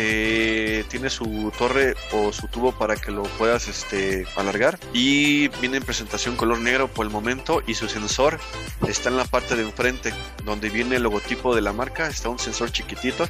eh, 0.00 0.84
tiene 0.88 1.10
su 1.10 1.52
torre 1.58 1.96
o 2.12 2.32
su 2.32 2.46
tubo 2.46 2.70
para 2.70 2.94
que 2.94 3.10
lo 3.10 3.24
puedas 3.24 3.66
este, 3.66 4.26
alargar 4.36 4.78
y 4.92 5.48
viene 5.60 5.78
en 5.78 5.82
presentación 5.82 6.36
color 6.36 6.60
negro 6.60 6.86
por 6.86 7.04
el 7.04 7.10
momento 7.10 7.62
y 7.66 7.74
su 7.74 7.88
sensor 7.88 8.38
está 8.86 9.08
en 9.08 9.16
la 9.16 9.24
parte 9.24 9.56
de 9.56 9.62
enfrente 9.62 10.14
donde 10.44 10.70
viene 10.70 10.96
el 10.96 11.02
logotipo 11.02 11.52
de 11.52 11.62
la 11.62 11.72
marca 11.72 12.06
está 12.06 12.28
un 12.28 12.38
sensor 12.38 12.70
chiquitito 12.70 13.28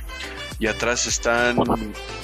y 0.58 0.66
atrás 0.66 1.06
están 1.06 1.56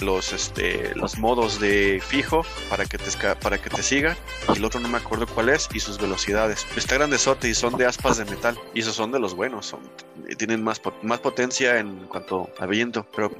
los 0.00 0.32
este 0.32 0.94
los 0.96 1.18
modos 1.18 1.60
de 1.60 2.02
fijo 2.04 2.44
para 2.68 2.84
que 2.84 2.98
te 2.98 3.04
para 3.40 3.58
que 3.58 3.70
te 3.70 3.82
siga 3.82 4.16
y 4.52 4.58
el 4.58 4.64
otro 4.64 4.80
no 4.80 4.88
me 4.88 4.98
acuerdo 4.98 5.26
cuál 5.26 5.48
es 5.48 5.68
y 5.72 5.80
sus 5.80 6.00
velocidades. 6.00 6.66
Está 6.76 6.96
grandezote 6.96 7.48
y 7.48 7.54
son 7.54 7.76
de 7.76 7.86
aspas 7.86 8.16
de 8.16 8.24
metal 8.24 8.58
y 8.74 8.80
esos 8.80 8.96
son 8.96 9.12
de 9.12 9.20
los 9.20 9.34
buenos 9.34 9.66
son 9.66 9.80
tienen 10.36 10.64
más 10.64 10.80
más 11.02 11.20
potencia 11.20 11.78
en 11.78 12.06
cuanto 12.06 12.50
a 12.58 12.66
viento. 12.66 13.06
Pero 13.14 13.30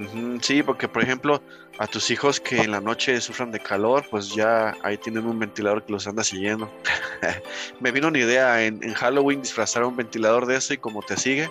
sí 0.41 0.63
porque 0.63 0.89
por 0.89 1.03
ejemplo 1.03 1.43
a 1.79 1.87
tus 1.89 2.11
hijos 2.11 2.39
que 2.39 2.63
en 2.63 2.71
la 2.71 2.81
noche 2.81 3.21
sufran 3.21 3.51
de 3.51 3.59
calor 3.59 4.05
pues 4.11 4.35
ya 4.35 4.77
ahí 4.85 4.97
tienen 4.97 5.27
un 5.27 5.39
ventilador 5.39 5.85
que 5.85 5.93
los 5.93 6.07
anda 6.07 6.23
siguiendo. 6.23 6.71
Me 7.81 7.91
vino 7.91 8.09
una 8.09 8.19
idea 8.19 8.65
en, 8.65 8.83
en 8.85 8.95
Halloween 8.95 9.43
disfrazar 9.43 9.85
un 9.85 9.97
ventilador 9.97 10.47
de 10.47 10.57
eso 10.57 10.73
y 10.75 10.79
como 10.79 11.03
te 11.03 11.17
sigue 11.17 11.51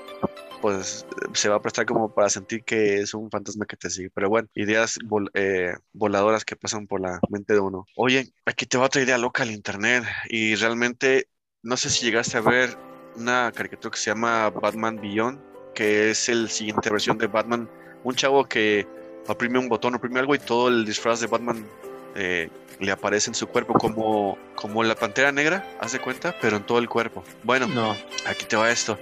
pues 0.63 1.06
se 1.34 1.49
va 1.49 1.58
a 1.58 1.62
prestar 1.62 1.86
como 1.86 2.13
para 2.13 2.30
sentir 2.30 2.63
que 2.63 2.99
es 2.99 3.13
un 3.13 3.30
fantasma 3.30 3.65
que 3.65 3.76
te 3.76 3.89
sigue. 3.89 4.10
Pero 4.12 4.30
bueno, 4.30 4.47
ideas 4.56 4.97
eh, 5.34 5.73
voladoras 5.91 6.45
que 6.45 6.56
pasan 6.56 6.88
por 6.88 7.02
la 7.02 7.19
mente 7.30 7.52
de 7.52 7.60
uno. 7.60 7.86
Oye, 7.97 8.32
aquí 8.45 8.65
te 8.65 8.78
va 8.78 8.86
otra 8.86 9.02
idea 9.02 9.17
loca 9.17 9.43
al 9.43 9.52
internet 9.52 10.06
y 10.30 10.56
realmente 10.56 11.28
no 11.63 11.76
sé 11.76 11.89
si 11.89 12.06
llegaste 12.06 12.38
a 12.38 12.41
ver 12.41 12.78
una 13.17 13.52
caricatura 13.54 13.91
que 13.91 13.97
se 13.97 14.12
llama 14.12 14.52
Batman 14.52 15.02
Beyond, 15.02 15.41
que 15.76 16.12
es 16.12 16.30
el 16.30 16.49
siguiente 16.49 16.89
versión 16.89 17.17
de 17.17 17.28
Batman. 17.28 17.69
Un 18.06 18.15
chavo 18.15 18.45
que 18.45 18.88
oprime 19.28 19.60
un 19.60 19.67
botón, 19.67 19.95
oprime 19.95 20.21
algo 20.21 20.34
y 20.34 20.39
todo 20.39 20.69
el 20.69 20.86
disfraz 20.86 21.19
de 21.19 21.28
Batman 21.28 21.67
eh, 22.15 22.49
le 22.80 22.91
aparece 22.93 23.30
en 23.30 23.36
su 23.36 23.47
cuerpo 23.47 23.73
como, 23.73 24.38
como 24.56 24.82
la 24.82 24.95
pantera 24.95 25.34
negra, 25.34 25.76
hace 25.82 25.99
cuenta, 25.99 26.34
pero 26.39 26.56
en 26.56 26.63
todo 26.63 26.80
el 26.80 26.88
cuerpo. 26.88 27.21
Bueno, 27.43 27.67
no. 27.67 27.97
aquí 28.26 28.45
te 28.45 28.56
va 28.56 28.71
esto. 28.71 28.97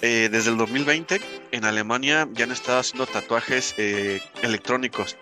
Eh, 0.00 0.28
desde 0.30 0.50
el 0.50 0.56
2020 0.58 1.20
en 1.50 1.64
Alemania 1.64 2.28
ya 2.32 2.44
han 2.44 2.52
estado 2.52 2.78
haciendo 2.78 3.06
tatuajes 3.06 3.74
eh, 3.78 4.20
electrónicos, 4.42 5.16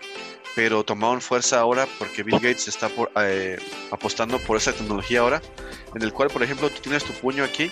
pero 0.55 0.83
tomaron 0.83 1.19
fuerza 1.19 1.59
ahora 1.59 1.87
porque 1.97 2.21
Bill 2.21 2.35
Gates 2.35 2.67
está 2.67 2.91
eh, 3.23 3.57
apostando 3.91 4.37
por 4.37 4.57
esa 4.57 4.73
tecnología 4.73 5.21
ahora, 5.21 5.41
en 5.95 6.01
el 6.03 6.13
cual, 6.13 6.29
por 6.29 6.43
ejemplo, 6.43 6.69
tú 6.69 6.79
tienes 6.81 7.03
tu 7.03 7.13
puño 7.13 7.43
aquí 7.43 7.71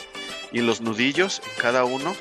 y 0.52 0.62
los 0.62 0.82
nudillos, 0.82 1.44
cada 1.60 1.86
uno, 1.86 2.16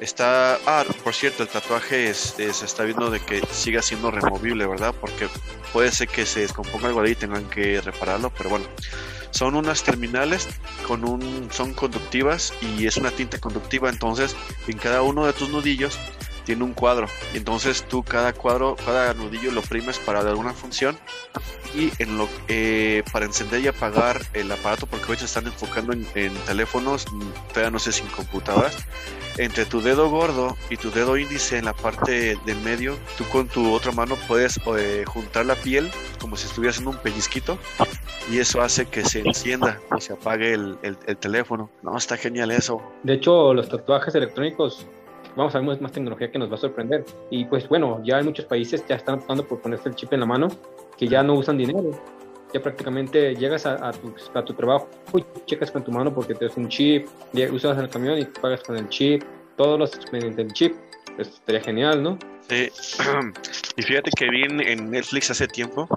está... 0.00 0.58
Ah, 0.66 0.84
por 1.04 1.14
cierto, 1.14 1.42
el 1.42 1.48
tatuaje 1.48 2.12
se 2.14 2.48
está 2.48 2.84
viendo 2.84 3.10
de 3.10 3.20
que 3.20 3.42
siga 3.52 3.82
siendo 3.82 4.10
removible, 4.10 4.66
¿verdad? 4.66 4.94
Porque 5.00 5.28
puede 5.72 5.92
ser 5.92 6.08
que 6.08 6.26
se 6.26 6.40
descomponga 6.40 6.88
algo 6.88 7.00
ahí 7.00 7.12
y 7.12 7.16
tengan 7.16 7.48
que 7.48 7.80
repararlo, 7.80 8.30
pero 8.30 8.50
bueno. 8.50 8.66
Son 9.30 9.54
unas 9.54 9.84
terminales 9.84 10.48
con 10.88 11.04
un, 11.04 11.48
son 11.52 11.72
conductivas 11.72 12.52
y 12.60 12.86
es 12.86 12.96
una 12.96 13.12
tinta 13.12 13.38
conductiva, 13.38 13.88
entonces 13.88 14.34
en 14.66 14.76
cada 14.76 15.02
uno 15.02 15.24
de 15.24 15.32
tus 15.32 15.50
nudillos 15.50 15.96
tiene 16.44 16.64
un 16.64 16.72
cuadro. 16.72 17.06
Y 17.34 17.38
entonces 17.38 17.84
tú 17.88 18.02
cada 18.02 18.32
cuadro, 18.32 18.76
cada 18.84 19.14
nudillo 19.14 19.52
lo 19.52 19.62
primes 19.62 19.98
para 19.98 20.20
alguna 20.20 20.52
función 20.52 20.98
y 21.74 21.90
en 22.02 22.18
lo 22.18 22.28
eh, 22.48 23.02
para 23.12 23.26
encender 23.26 23.60
y 23.60 23.68
apagar 23.68 24.20
el 24.34 24.50
aparato, 24.50 24.86
porque 24.86 25.12
hoy 25.12 25.18
se 25.18 25.26
están 25.26 25.46
enfocando 25.46 25.92
en, 25.92 26.34
teléfonos, 26.46 27.06
todavía 27.48 27.70
no 27.70 27.78
sé 27.78 27.92
si 27.92 28.02
en 28.02 28.08
computadoras. 28.08 28.76
Entre 29.38 29.64
tu 29.64 29.80
dedo 29.80 30.10
gordo 30.10 30.56
y 30.68 30.76
tu 30.76 30.90
dedo 30.90 31.16
índice 31.16 31.56
en 31.56 31.64
la 31.64 31.72
parte 31.72 32.36
del 32.44 32.60
medio, 32.62 32.98
tú 33.16 33.24
con 33.28 33.48
tu 33.48 33.72
otra 33.72 33.92
mano 33.92 34.16
puedes 34.26 34.60
eh, 34.76 35.04
juntar 35.06 35.46
la 35.46 35.54
piel 35.54 35.90
como 36.20 36.36
si 36.36 36.46
estuvieras 36.46 36.76
haciendo 36.76 36.90
un 36.90 36.98
pellizquito 36.98 37.58
y 38.30 38.38
eso 38.38 38.60
hace 38.60 38.86
que 38.86 39.04
se 39.04 39.20
encienda 39.20 39.80
y 39.96 40.00
se 40.00 40.12
apague 40.12 40.52
el, 40.52 40.78
el 40.82 41.16
teléfono. 41.16 41.70
No, 41.82 41.96
está 41.96 42.16
genial 42.16 42.50
eso. 42.50 42.82
De 43.02 43.14
hecho, 43.14 43.54
los 43.54 43.68
tatuajes 43.68 44.14
electrónicos 44.14 44.86
vamos 45.36 45.54
a 45.54 45.60
ver 45.60 45.80
más 45.80 45.92
tecnología 45.92 46.30
que 46.30 46.38
nos 46.38 46.50
va 46.50 46.54
a 46.54 46.58
sorprender. 46.58 47.04
Y 47.30 47.44
pues 47.44 47.68
bueno, 47.68 48.00
ya 48.04 48.18
en 48.18 48.26
muchos 48.26 48.44
países 48.46 48.84
ya 48.88 48.96
están 48.96 49.16
optando 49.16 49.46
por 49.46 49.60
ponerse 49.60 49.88
el 49.88 49.94
chip 49.94 50.12
en 50.12 50.20
la 50.20 50.26
mano, 50.26 50.48
que 50.96 51.08
ya 51.08 51.22
no 51.22 51.34
usan 51.34 51.58
dinero. 51.58 51.90
Ya 52.52 52.60
prácticamente 52.60 53.34
llegas 53.36 53.64
a, 53.64 53.92
tu, 53.92 54.12
a 54.34 54.44
tu, 54.44 54.54
trabajo 54.54 54.88
y 55.14 55.24
checas 55.46 55.70
con 55.70 55.84
tu 55.84 55.92
mano 55.92 56.12
porque 56.12 56.34
tienes 56.34 56.56
un 56.56 56.68
chip, 56.68 57.06
usas 57.52 57.78
el 57.78 57.88
camión 57.88 58.18
y 58.18 58.24
pagas 58.24 58.62
con 58.62 58.76
el 58.76 58.88
chip, 58.88 59.22
todos 59.56 59.78
los 59.78 60.12
mediante 60.12 60.42
el 60.42 60.52
chip. 60.52 60.74
Pues 61.14 61.28
estaría 61.28 61.60
genial, 61.60 62.02
¿no? 62.02 62.18
Sí. 62.48 62.68
Y 63.76 63.82
fíjate 63.82 64.10
que 64.10 64.28
vi 64.28 64.42
en 64.42 64.90
Netflix 64.90 65.30
hace 65.30 65.46
tiempo. 65.46 65.88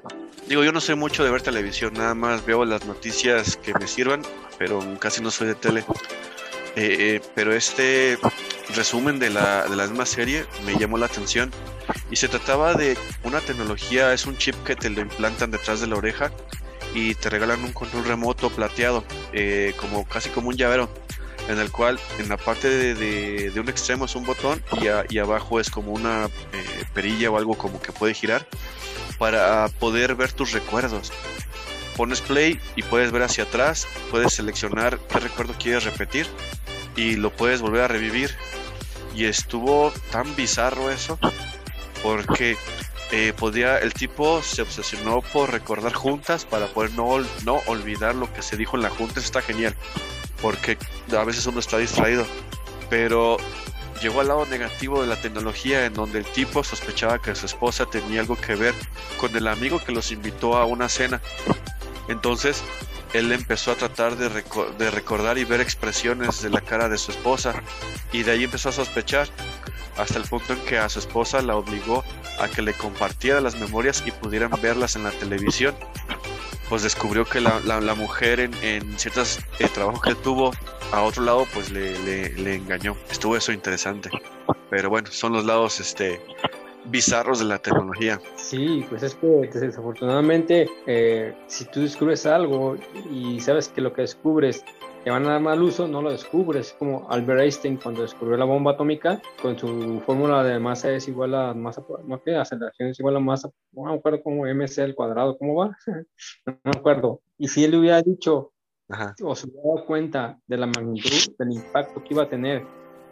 Digo, 0.48 0.64
yo 0.64 0.72
no 0.72 0.82
soy 0.82 0.96
mucho 0.96 1.24
de 1.24 1.32
ver 1.32 1.42
televisión, 1.42 1.94
nada 1.94 2.14
más 2.16 2.46
veo 2.46 2.66
las 2.66 2.86
noticias 2.86 3.56
que 3.58 3.74
me 3.80 3.88
sirvan, 3.88 4.22
pero 4.58 4.80
casi 5.00 5.22
no 5.22 5.32
soy 5.32 5.48
de 5.48 5.56
tele. 5.56 5.86
Eh, 6.76 7.22
pero 7.36 7.54
este 7.54 8.18
resumen 8.76 9.20
de 9.20 9.30
la, 9.30 9.68
de 9.68 9.76
la 9.76 9.86
misma 9.86 10.06
serie 10.06 10.46
me 10.66 10.76
llamó 10.76 10.98
la 10.98 11.06
atención 11.06 11.52
y 12.10 12.16
se 12.16 12.28
trataba 12.28 12.74
de 12.74 12.98
una 13.24 13.40
tecnología, 13.42 14.14
es 14.14 14.26
un 14.26 14.38
chip 14.38 14.56
que 14.64 14.76
te 14.76 14.90
lo 14.90 15.02
implantan 15.02 15.52
detrás 15.52 15.82
de 15.82 15.88
la 15.88 15.96
oreja 15.96 16.32
y 16.94 17.16
te 17.16 17.30
regalan 17.30 17.64
un 17.64 17.74
control 17.74 18.06
remoto 18.06 18.50
plateado, 18.50 19.04
eh, 19.34 19.74
como 19.78 20.08
casi 20.08 20.30
como 20.30 20.50
un 20.50 20.56
llavero, 20.56 20.90
en 21.48 21.60
el 21.60 21.72
cual 21.72 22.00
en 22.20 22.30
la 22.30 22.38
parte 22.38 22.70
de, 22.70 23.52
de, 23.52 23.60
un 23.60 23.70
extremo 23.70 24.06
es 24.06 24.16
un 24.16 24.26
botón 24.26 24.64
y, 24.82 25.14
y 25.14 25.20
abajo 25.20 25.60
es 25.60 25.70
como 25.70 25.92
una 25.92 26.26
eh, 26.26 26.86
perilla 26.94 27.30
o 27.32 27.38
algo 27.38 27.56
como 27.56 27.82
que 27.82 27.92
puede 27.92 28.14
girar 28.14 28.48
para 29.18 29.68
poder 29.68 30.16
ver 30.16 30.32
tus 30.32 30.52
recuerdos. 30.52 31.12
Pones 31.98 32.22
play 32.22 32.60
y 32.76 32.82
puedes 32.82 33.12
ver 33.12 33.22
hacia 33.22 33.44
atrás, 33.44 33.88
puedes 34.10 34.34
seleccionar 34.34 35.00
qué 35.10 35.20
recuerdo 35.20 35.54
quieres 35.60 35.84
repetir 35.84 36.26
y 36.96 37.16
lo 37.16 37.32
puedes 37.32 37.62
volver 37.62 37.82
a 37.82 37.88
revivir. 37.88 38.36
Y 39.16 39.26
estuvo 39.26 39.92
tan 40.12 40.36
bizarro 40.36 40.90
eso, 40.90 41.20
porque 42.02 42.58
eh, 43.12 43.34
podía, 43.38 43.78
el 43.78 43.94
tipo 43.94 44.42
se 44.42 44.64
obsesionó 44.64 45.22
por 45.22 45.52
recordar 45.52 45.94
juntas 45.94 46.46
para 46.46 46.66
poder 46.68 46.94
no, 46.94 47.20
no 47.46 47.62
olvidar 47.68 48.16
lo 48.16 48.32
que 48.34 48.42
se 48.42 48.58
dijo 48.58 48.76
en 48.76 48.84
la 48.84 48.90
junta. 48.90 49.20
Eso 49.20 49.28
está 49.28 49.42
genial, 49.42 49.76
porque 50.42 50.78
a 51.16 51.24
veces 51.24 51.46
uno 51.46 51.60
está 51.60 51.78
distraído, 51.78 52.26
pero 52.90 53.38
llegó 54.02 54.22
al 54.22 54.30
lado 54.30 54.46
negativo 54.48 55.02
de 55.02 55.08
la 55.08 55.16
tecnología 55.16 55.86
en 55.86 55.94
donde 55.94 56.20
el 56.20 56.26
tipo 56.26 56.64
sospechaba 56.64 57.22
que 57.22 57.36
su 57.36 57.46
esposa 57.46 57.86
tenía 57.86 58.22
algo 58.22 58.36
que 58.36 58.56
ver 58.56 58.74
con 59.18 59.36
el 59.36 59.48
amigo 59.48 59.80
que 59.84 59.92
los 59.92 60.12
invitó 60.12 60.58
a 60.58 60.66
una 60.66 60.90
cena. 60.90 61.22
Entonces 62.10 62.64
él 63.14 63.32
empezó 63.32 63.72
a 63.72 63.76
tratar 63.76 64.18
de, 64.18 64.30
de, 64.78 64.92
recordar 64.92 65.38
y 65.38 65.46
ver 65.46 65.62
expresiones 65.62 66.42
de 66.42 66.50
la 66.50 66.62
cara 66.62 66.90
de 66.90 66.98
su 66.98 67.12
esposa 67.12 67.54
y 68.12 68.24
de 68.24 68.32
ahí 68.32 68.44
empezó 68.44 68.70
a 68.70 68.72
sospechar 68.72 69.28
hasta 69.98 70.18
el 70.18 70.26
punto 70.26 70.54
en 70.54 70.60
que 70.62 70.78
a 70.78 70.90
su 70.90 71.00
esposa 71.00 71.42
la 71.42 71.56
obligó 71.56 72.04
a 72.40 72.48
que 72.48 72.62
le 72.62 72.74
compartiera 72.74 73.40
las 73.40 73.56
memorias 73.60 74.04
y 74.06 74.12
pudieran 74.12 74.52
verlas 74.62 74.96
en 74.96 75.04
la 75.04 75.12
televisión. 75.12 75.76
Pues 76.70 76.82
descubrió 76.82 77.26
que 77.26 77.40
la, 77.40 77.60
la, 77.60 77.94
mujer 77.94 78.40
en, 78.40 78.54
en 78.64 78.98
ciertos 78.98 79.40
eh, 79.60 79.68
trabajos 79.68 80.02
que 80.02 80.16
tuvo 80.16 80.52
a 80.92 81.02
otro 81.02 81.24
lado 81.24 81.46
pues 81.54 81.70
le, 81.70 82.00
le, 82.00 82.30
le 82.30 82.56
engañó. 82.56 82.98
Estuvo 83.12 83.38
eso 83.38 83.52
interesante. 83.52 84.10
Pero 84.72 84.90
bueno, 84.90 85.12
son 85.12 85.34
los 85.34 85.46
lados 85.46 85.80
este 85.80 86.20
bizarros 86.86 87.40
de 87.40 87.46
la 87.46 87.60
tecnología. 87.60 88.20
Sí, 88.36 88.86
pues 88.90 89.04
es 89.04 89.16
que 89.16 89.28
desafortunadamente 89.28 90.68
eh, 90.86 91.36
si 91.48 91.66
tú 91.66 91.82
descubres 91.82 92.26
algo 92.26 92.76
y 93.12 93.40
sabes 93.40 93.70
que 93.70 93.82
lo 93.82 93.94
que 93.94 94.02
descubres 94.02 94.64
le 95.06 95.12
van 95.12 95.26
a 95.26 95.32
dar 95.32 95.42
mal 95.42 95.62
uso, 95.62 95.88
no 95.88 96.02
lo 96.02 96.12
descubres. 96.12 96.74
Como 96.80 97.10
Albert 97.10 97.42
Einstein 97.42 97.78
cuando 97.78 98.04
descubrió 98.04 98.38
la 98.38 98.46
bomba 98.46 98.72
atómica, 98.72 99.22
con 99.42 99.58
su 99.58 100.02
fórmula 100.06 100.44
de 100.44 100.60
masa 100.60 100.92
es 100.92 101.08
igual 101.08 101.36
a 101.36 101.54
masa, 101.54 101.84
no 102.06 102.22
que 102.22 102.36
aceleración 102.36 102.90
es 102.90 103.00
igual 103.00 103.18
a 103.18 103.20
masa, 103.20 103.50
no 103.74 103.84
me 103.84 103.96
acuerdo 103.96 104.24
cómo 104.24 104.46
mc 104.46 104.80
al 104.80 104.96
cuadrado, 104.96 105.38
¿cómo 105.38 105.56
va? 105.56 105.78
no 106.46 106.60
me 106.64 106.72
acuerdo. 106.72 107.22
Y 107.38 107.48
si 107.50 107.66
él 107.66 107.72
le 107.72 107.80
hubiera 107.80 108.02
dicho, 108.02 108.54
o 109.24 109.36
se 109.36 109.48
hubiera 109.48 109.64
dado 109.76 109.86
cuenta 109.86 110.40
de 110.48 110.58
la 110.58 110.68
magnitud, 110.68 111.36
del 111.38 111.52
impacto 111.52 112.02
que 112.04 112.14
iba 112.14 112.24
a 112.24 112.30
tener, 112.30 112.66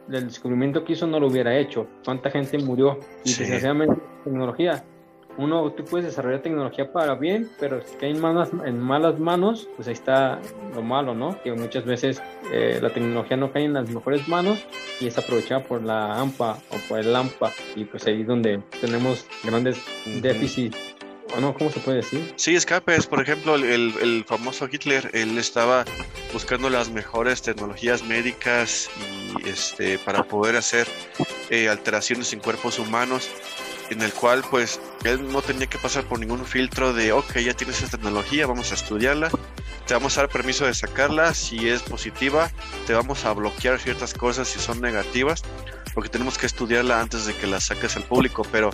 del 0.08 0.28
descubrimiento 0.28 0.84
que 0.84 0.94
hizo, 0.94 1.08
no 1.08 1.20
lo 1.20 1.28
hubiera 1.28 1.58
hecho. 1.58 1.88
¿Cuánta 2.04 2.30
gente 2.30 2.58
murió? 2.58 3.00
Y 3.24 3.34
desgraciadamente, 3.34 4.02
tecnología 4.24 4.84
uno, 5.38 5.72
tú 5.72 5.86
puedes 5.86 6.06
desarrollar 6.06 6.42
tecnología 6.42 6.92
para 6.92 7.16
bien, 7.16 7.50
pero 7.60 7.82
si 7.82 7.96
cae 7.96 8.10
en, 8.10 8.20
malas, 8.20 8.50
en 8.66 8.80
malas 8.80 9.20
manos, 9.20 9.68
pues 9.76 9.88
ahí 9.88 9.94
está 9.94 10.40
lo 10.76 10.82
malo, 10.82 11.14
¿no? 11.14 11.42
Que 11.42 11.54
muchas 11.54 11.86
veces 11.86 12.22
eh, 12.52 12.80
la 12.82 12.90
tecnología 12.90 13.38
no 13.38 13.52
cae 13.52 13.64
en 13.64 13.74
las 13.74 13.90
mejores 13.90 14.28
manos 14.28 14.66
y 15.00 15.08
es 15.08 15.18
aprovechada 15.18 15.64
por 15.64 15.84
la 15.84 16.20
AMPA 16.20 16.58
o 16.70 16.76
por 16.88 17.00
el 17.00 17.16
AMPA 17.16 17.52
y 17.76 17.86
pues 17.86 18.06
ahí 18.08 18.22
es 18.22 18.28
donde 18.28 18.62
tenemos 18.82 19.26
grandes 19.44 19.84
déficits 20.22 20.91
no, 21.40 21.54
¿cómo 21.54 21.72
se 21.72 21.80
puede 21.80 21.98
decir? 21.98 22.34
Sí, 22.36 22.56
escapes. 22.56 23.08
Por 23.08 23.22
ejemplo, 23.22 23.56
el, 23.56 23.64
el, 23.64 24.26
famoso 24.28 24.68
Hitler, 24.72 25.10
él 25.14 25.38
estaba 25.38 25.86
buscando 26.34 26.70
las 26.70 26.90
mejores 26.90 27.42
tecnologías 27.42 28.04
médicas 28.04 28.90
y 28.98 29.50
este 29.50 29.98
para 30.00 30.24
poder 30.24 30.56
hacer 30.56 30.88
eh, 31.50 31.70
alteraciones 31.70 32.34
en 32.34 32.40
cuerpos 32.40 32.80
humanos 32.80 33.30
en 33.92 34.02
el 34.02 34.14
cual 34.14 34.44
pues 34.50 34.80
él 35.04 35.32
no 35.32 35.42
tenía 35.42 35.68
que 35.68 35.78
pasar 35.78 36.06
por 36.06 36.18
ningún 36.18 36.46
filtro 36.46 36.94
de, 36.94 37.12
ok, 37.12 37.40
ya 37.40 37.54
tienes 37.54 37.82
esta 37.84 37.98
tecnología, 37.98 38.48
vamos 38.48 38.72
a 38.72 38.76
estudiarla, 38.76 39.30
te 39.86 39.94
vamos 39.94 40.18
a 40.18 40.22
dar 40.22 40.30
permiso 40.30 40.66
de 40.66 40.74
sacarla, 40.74 41.34
si 41.34 41.68
es 41.68 41.82
positiva, 41.82 42.50
te 42.88 42.94
vamos 42.94 43.26
a 43.26 43.34
bloquear 43.34 43.80
ciertas 43.80 44.14
cosas 44.14 44.48
si 44.48 44.60
son 44.60 44.80
negativas, 44.80 45.44
porque 45.94 46.10
tenemos 46.10 46.38
que 46.38 46.46
estudiarla 46.46 47.00
antes 47.00 47.26
de 47.26 47.36
que 47.36 47.48
la 47.48 47.60
saques 47.60 47.96
al 47.96 48.04
público, 48.04 48.46
pero, 48.52 48.70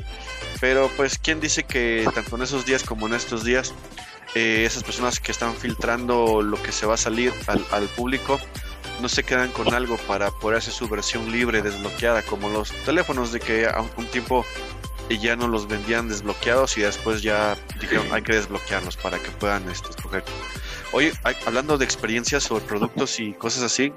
pero 0.60 0.90
pues, 0.96 1.18
¿quién 1.18 1.40
dice 1.40 1.64
que 1.64 2.08
tanto 2.14 2.36
en 2.36 2.44
esos 2.44 2.66
días 2.66 2.84
como 2.84 3.08
en 3.08 3.14
estos 3.14 3.44
días, 3.44 3.74
eh, 4.36 4.64
esas 4.66 4.84
personas 4.84 5.20
que 5.20 5.32
están 5.32 5.56
filtrando 5.56 6.42
lo 6.42 6.62
que 6.62 6.72
se 6.72 6.86
va 6.86 6.96
a 6.96 6.98
salir 6.98 7.34
al, 7.48 7.66
al 7.72 7.88
público, 7.88 8.40
no 9.02 9.10
se 9.10 9.24
quedan 9.24 9.52
con 9.52 9.74
algo 9.74 9.98
para 9.98 10.32
poder 10.32 10.58
hacer 10.58 10.74
su 10.74 10.88
versión 10.88 11.32
libre, 11.32 11.62
desbloqueada, 11.62 12.24
como 12.24 12.50
los 12.50 12.72
teléfonos 12.86 13.32
de 13.32 13.40
que 13.40 13.68
a 13.68 13.82
un 13.82 14.06
tiempo 14.08 14.46
y 15.10 15.20
ya 15.20 15.36
no 15.36 15.48
los 15.48 15.68
vendían 15.68 16.10
desbloqueados 16.10 16.78
y 16.78 16.82
después 16.82 17.22
ya 17.22 17.56
dijeron 17.80 18.06
hay 18.12 18.22
que 18.22 18.34
desbloquearlos 18.34 18.98
para 18.98 19.18
que 19.20 19.30
puedan 19.32 19.68
este, 19.70 19.90
escoger. 19.90 20.24
Oye, 20.94 21.12
hablando 21.46 21.78
de 21.78 21.86
experiencias 21.86 22.44
sobre 22.44 22.64
productos 22.66 23.20
y 23.20 23.34
cosas 23.34 23.64
así, 23.64 23.94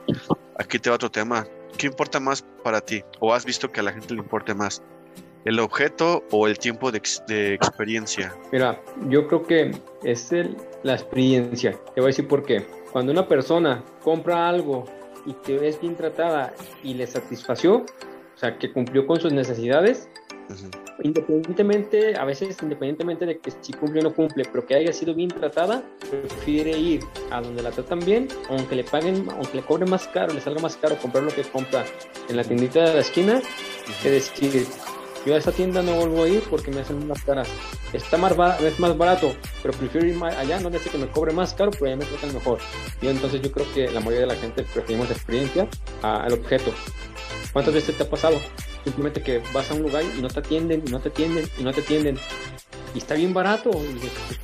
aquí 0.58 0.78
te 0.78 0.90
va 0.90 0.96
otro 0.96 1.10
tema. 1.10 1.46
¿Qué 1.76 1.86
importa 1.86 2.20
más 2.20 2.44
para 2.64 2.80
ti? 2.80 3.02
¿O 3.20 3.32
has 3.32 3.44
visto 3.44 3.70
que 3.70 3.80
a 3.80 3.82
la 3.82 3.92
gente 3.92 4.14
le 4.14 4.20
importe 4.20 4.54
más? 4.54 4.82
¿El 5.44 5.58
objeto 5.58 6.24
o 6.30 6.46
el 6.46 6.58
tiempo 6.58 6.90
de, 6.92 6.98
experiencia? 7.54 8.34
Mira, 8.52 8.80
yo 9.08 9.26
creo 9.26 9.42
que 9.42 9.70
es 10.02 10.32
el, 10.32 10.56
la 10.82 10.94
experiencia. 10.94 11.72
Te 11.94 12.00
voy 12.00 12.04
a 12.04 12.06
decir 12.08 12.28
por 12.28 12.44
qué. 12.44 12.66
Cuando 12.92 13.12
una 13.12 13.26
persona 13.26 13.82
compra 14.02 14.48
algo 14.48 14.84
y 15.24 15.32
te 15.32 15.56
ves 15.56 15.80
bien 15.80 15.96
tratada 15.96 16.52
y 16.82 16.94
le 16.94 17.06
satisfació, 17.06 17.76
o 17.76 18.38
sea, 18.38 18.58
que 18.58 18.72
cumplió 18.72 19.06
con 19.06 19.20
sus 19.20 19.32
necesidades, 19.32 20.08
Independientemente, 21.02 22.16
a 22.16 22.24
veces 22.24 22.56
independientemente 22.62 23.26
de 23.26 23.38
que 23.38 23.50
si 23.50 23.72
cumple 23.72 24.00
o 24.00 24.02
no 24.04 24.14
cumple, 24.14 24.44
pero 24.44 24.66
que 24.66 24.74
haya 24.74 24.92
sido 24.92 25.14
bien 25.14 25.28
tratada, 25.28 25.82
prefiere 26.10 26.76
ir 26.76 27.02
a 27.30 27.40
donde 27.40 27.62
la 27.62 27.70
tratan 27.70 28.00
bien, 28.00 28.28
aunque 28.48 28.76
le 28.76 28.84
paguen, 28.84 29.28
aunque 29.30 29.58
le 29.58 29.62
cobren 29.62 29.88
más 29.88 30.06
caro, 30.08 30.34
le 30.34 30.40
salga 30.40 30.60
más 30.60 30.76
caro 30.76 30.96
comprar 30.98 31.24
lo 31.24 31.30
que 31.30 31.42
compra 31.42 31.84
en 32.28 32.36
la 32.36 32.44
tiendita 32.44 32.84
de 32.84 32.94
la 32.94 33.00
esquina, 33.00 33.40
que 34.02 34.10
decir, 34.10 34.66
yo 35.26 35.34
a 35.34 35.38
esa 35.38 35.52
tienda 35.52 35.82
no 35.82 35.94
vuelvo 35.94 36.22
a 36.22 36.28
ir 36.28 36.42
porque 36.48 36.70
me 36.70 36.80
hacen 36.80 37.06
más 37.06 37.22
caras. 37.24 37.48
Está 37.92 38.16
más, 38.16 38.60
es 38.60 38.78
más 38.78 38.96
barato, 38.96 39.34
pero 39.62 39.76
prefiero 39.76 40.06
ir 40.06 40.22
allá, 40.22 40.60
no 40.60 40.70
decir 40.70 40.92
que 40.92 40.98
me 40.98 41.08
cobre 41.08 41.32
más 41.32 41.54
caro, 41.54 41.70
pero 41.72 41.86
allá 41.86 41.96
me 41.96 42.04
tratan 42.04 42.34
mejor. 42.34 42.58
Y 43.02 43.08
entonces 43.08 43.42
yo 43.42 43.50
creo 43.52 43.66
que 43.74 43.90
la 43.90 44.00
mayoría 44.00 44.20
de 44.20 44.34
la 44.34 44.36
gente 44.36 44.64
preferimos 44.64 45.10
experiencia 45.10 45.68
al 46.02 46.32
objeto. 46.32 46.72
¿Cuántas 47.52 47.74
veces 47.74 47.96
te 47.96 48.04
ha 48.04 48.08
pasado? 48.08 48.38
Simplemente 48.84 49.22
que 49.22 49.42
vas 49.52 49.70
a 49.70 49.74
un 49.74 49.82
lugar 49.82 50.02
y 50.16 50.20
no 50.20 50.28
te 50.28 50.40
atienden, 50.40 50.82
y 50.86 50.90
no 50.90 51.00
te 51.00 51.08
atienden, 51.10 51.48
y 51.58 51.62
no 51.62 51.72
te 51.72 51.80
atienden. 51.80 52.18
Y 52.94 52.98
está 52.98 53.14
bien 53.14 53.32
barato, 53.32 53.70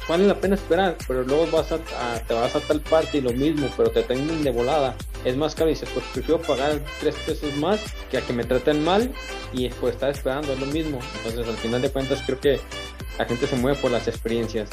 vale 0.08 0.26
la 0.26 0.38
pena 0.38 0.54
esperar, 0.54 0.96
pero 1.08 1.24
luego 1.24 1.48
vas 1.48 1.72
a, 1.72 1.78
te 1.78 2.32
vas 2.32 2.54
a 2.54 2.60
tal 2.60 2.80
parte 2.80 3.18
y 3.18 3.20
lo 3.20 3.32
mismo, 3.32 3.68
pero 3.76 3.90
te 3.90 4.00
atienden 4.00 4.44
de 4.44 4.50
volada. 4.52 4.94
Es 5.24 5.36
más 5.36 5.54
caro 5.54 5.68
y 5.68 5.72
dices, 5.72 5.88
pues 5.92 6.06
prefiero 6.12 6.40
pagar 6.40 6.80
tres 7.00 7.16
pesos 7.26 7.56
más 7.56 7.80
que 8.10 8.18
a 8.18 8.20
que 8.20 8.32
me 8.32 8.44
traten 8.44 8.84
mal 8.84 9.12
y 9.52 9.68
pues 9.70 9.94
estar 9.94 10.10
esperando, 10.10 10.52
es 10.52 10.60
lo 10.60 10.66
mismo. 10.66 11.00
Entonces 11.16 11.48
al 11.48 11.56
final 11.56 11.82
de 11.82 11.90
cuentas 11.90 12.22
creo 12.24 12.38
que 12.38 12.60
la 13.18 13.24
gente 13.24 13.48
se 13.48 13.56
mueve 13.56 13.78
por 13.78 13.90
las 13.90 14.06
experiencias. 14.06 14.70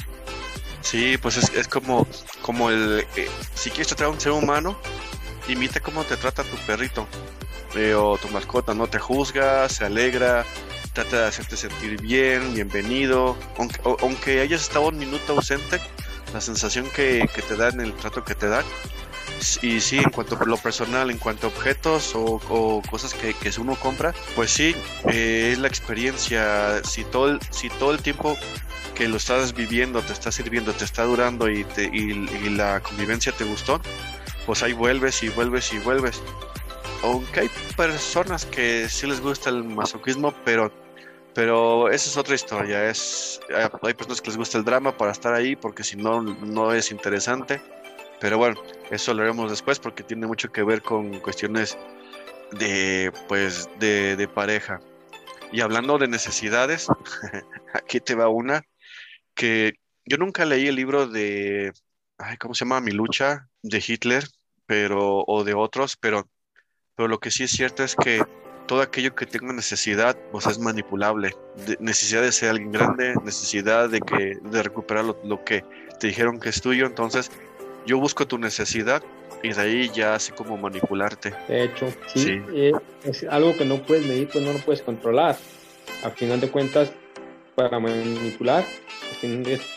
Sí, 0.81 1.17
pues 1.17 1.37
es, 1.37 1.51
es 1.55 1.67
como, 1.67 2.05
como 2.43 2.69
el, 2.69 3.07
eh, 3.15 3.27
si 3.55 3.71
quieres 3.71 3.87
tratar 3.87 4.07
a 4.07 4.09
un 4.09 4.19
ser 4.19 4.33
humano, 4.33 4.77
imita 5.47 5.79
cómo 5.79 6.03
te 6.03 6.15
trata 6.17 6.43
tu 6.43 6.57
perrito 6.67 7.07
o 7.75 8.17
tu 8.17 8.27
mascota 8.29 8.73
no 8.73 8.87
te 8.87 8.99
juzga, 8.99 9.67
se 9.67 9.85
alegra, 9.85 10.45
trata 10.93 11.21
de 11.21 11.27
hacerte 11.27 11.57
sentir 11.57 11.99
bien, 11.99 12.53
bienvenido, 12.53 13.35
aunque, 13.57 13.79
aunque 14.01 14.41
hayas 14.41 14.61
estado 14.61 14.89
un 14.89 14.97
minuto 14.99 15.33
ausente, 15.33 15.79
la 16.33 16.39
sensación 16.39 16.87
que, 16.95 17.27
te 17.47 17.55
da 17.55 17.69
en 17.69 17.81
el 17.81 17.93
trato 17.93 18.23
que 18.23 18.35
te 18.35 18.47
da. 18.47 18.63
Y 19.61 19.81
sí, 19.81 19.97
en 19.97 20.11
cuanto 20.11 20.37
a 20.39 20.45
lo 20.45 20.57
personal, 20.57 21.09
en 21.09 21.17
cuanto 21.17 21.47
a 21.47 21.49
objetos 21.49 22.13
o, 22.15 22.81
cosas 22.89 23.15
que, 23.15 23.33
que, 23.33 23.51
uno 23.59 23.75
compra, 23.75 24.13
pues 24.35 24.51
sí, 24.51 24.75
eh, 25.09 25.49
es 25.53 25.57
la 25.57 25.67
experiencia. 25.67 26.83
Si 26.83 27.03
todo, 27.03 27.29
el, 27.29 27.39
si 27.49 27.69
todo 27.69 27.91
el 27.91 28.01
tiempo 28.01 28.37
que 28.93 29.07
lo 29.07 29.17
estás 29.17 29.53
viviendo 29.53 30.01
te 30.01 30.13
está 30.13 30.31
sirviendo, 30.31 30.73
te 30.73 30.85
está 30.85 31.03
durando 31.03 31.49
y, 31.49 31.63
te, 31.63 31.85
y 31.85 32.13
la 32.51 32.81
convivencia 32.81 33.31
te 33.31 33.43
gustó, 33.43 33.81
pues 34.45 34.61
ahí 34.61 34.73
vuelves 34.73 35.23
y 35.23 35.29
vuelves 35.29 35.73
y 35.73 35.79
vuelves 35.79 36.21
aunque 37.03 37.41
hay 37.41 37.49
personas 37.75 38.45
que 38.45 38.87
sí 38.89 39.05
les 39.07 39.21
gusta 39.21 39.49
el 39.49 39.63
masoquismo, 39.63 40.33
pero 40.45 40.71
pero 41.35 41.89
esa 41.89 42.09
es 42.09 42.17
otra 42.17 42.35
historia. 42.35 42.89
Es 42.89 43.39
hay 43.81 43.93
personas 43.93 44.21
que 44.21 44.29
les 44.29 44.37
gusta 44.37 44.57
el 44.57 44.63
drama 44.65 44.95
para 44.95 45.11
estar 45.11 45.33
ahí, 45.33 45.55
porque 45.55 45.83
si 45.83 45.97
no 45.97 46.21
no 46.21 46.73
es 46.73 46.91
interesante. 46.91 47.61
Pero 48.19 48.37
bueno, 48.37 48.61
eso 48.91 49.13
lo 49.13 49.23
haremos 49.23 49.49
después 49.51 49.79
porque 49.79 50.03
tiene 50.03 50.27
mucho 50.27 50.51
que 50.51 50.63
ver 50.63 50.81
con 50.81 51.19
cuestiones 51.19 51.77
de 52.51 53.11
pues 53.27 53.69
de, 53.79 54.15
de 54.15 54.27
pareja. 54.27 54.79
Y 55.51 55.61
hablando 55.61 55.97
de 55.97 56.07
necesidades, 56.07 56.87
aquí 57.73 57.99
te 57.99 58.15
va 58.15 58.29
una 58.29 58.63
que 59.35 59.73
yo 60.05 60.17
nunca 60.17 60.45
leí 60.45 60.67
el 60.67 60.75
libro 60.75 61.07
de 61.07 61.73
ay, 62.17 62.37
¿cómo 62.37 62.53
se 62.53 62.65
llama? 62.65 62.81
Mi 62.81 62.91
lucha 62.91 63.49
de 63.61 63.83
Hitler, 63.85 64.25
pero 64.65 65.23
o 65.27 65.43
de 65.43 65.53
otros, 65.53 65.97
pero 65.97 66.29
pero 66.95 67.07
lo 67.07 67.19
que 67.19 67.31
sí 67.31 67.43
es 67.43 67.51
cierto 67.51 67.83
es 67.83 67.95
que 67.95 68.23
todo 68.67 68.81
aquello 68.81 69.15
que 69.15 69.25
tenga 69.25 69.53
necesidad, 69.53 70.17
pues 70.31 70.45
es 70.47 70.59
manipulable. 70.59 71.35
necesidad 71.79 72.21
de 72.21 72.31
ser 72.31 72.51
alguien 72.51 72.71
grande, 72.71 73.13
necesidad 73.23 73.89
de 73.89 73.99
que 73.99 74.37
de 74.41 74.63
recuperar 74.63 75.05
lo, 75.05 75.43
que 75.43 75.63
te 75.99 76.07
dijeron 76.07 76.39
que 76.39 76.49
es 76.49 76.61
tuyo. 76.61 76.85
Entonces, 76.85 77.31
yo 77.85 77.99
busco 77.99 78.25
tu 78.27 78.37
necesidad 78.37 79.03
y 79.41 79.51
de 79.51 79.61
ahí 79.61 79.91
ya 79.93 80.15
así 80.15 80.31
como 80.31 80.57
manipularte. 80.57 81.33
De 81.47 81.63
hecho, 81.65 81.87
sí, 82.13 82.41
eh, 82.53 82.71
es 83.03 83.23
algo 83.25 83.55
que 83.57 83.65
no 83.65 83.83
puedes 83.83 84.05
medir, 84.05 84.29
pues 84.29 84.43
no 84.43 84.53
lo 84.53 84.59
puedes 84.59 84.81
controlar. 84.81 85.37
Al 86.03 86.11
final 86.13 86.39
de 86.39 86.49
cuentas, 86.49 86.91
para 87.55 87.79
manipular, 87.79 88.65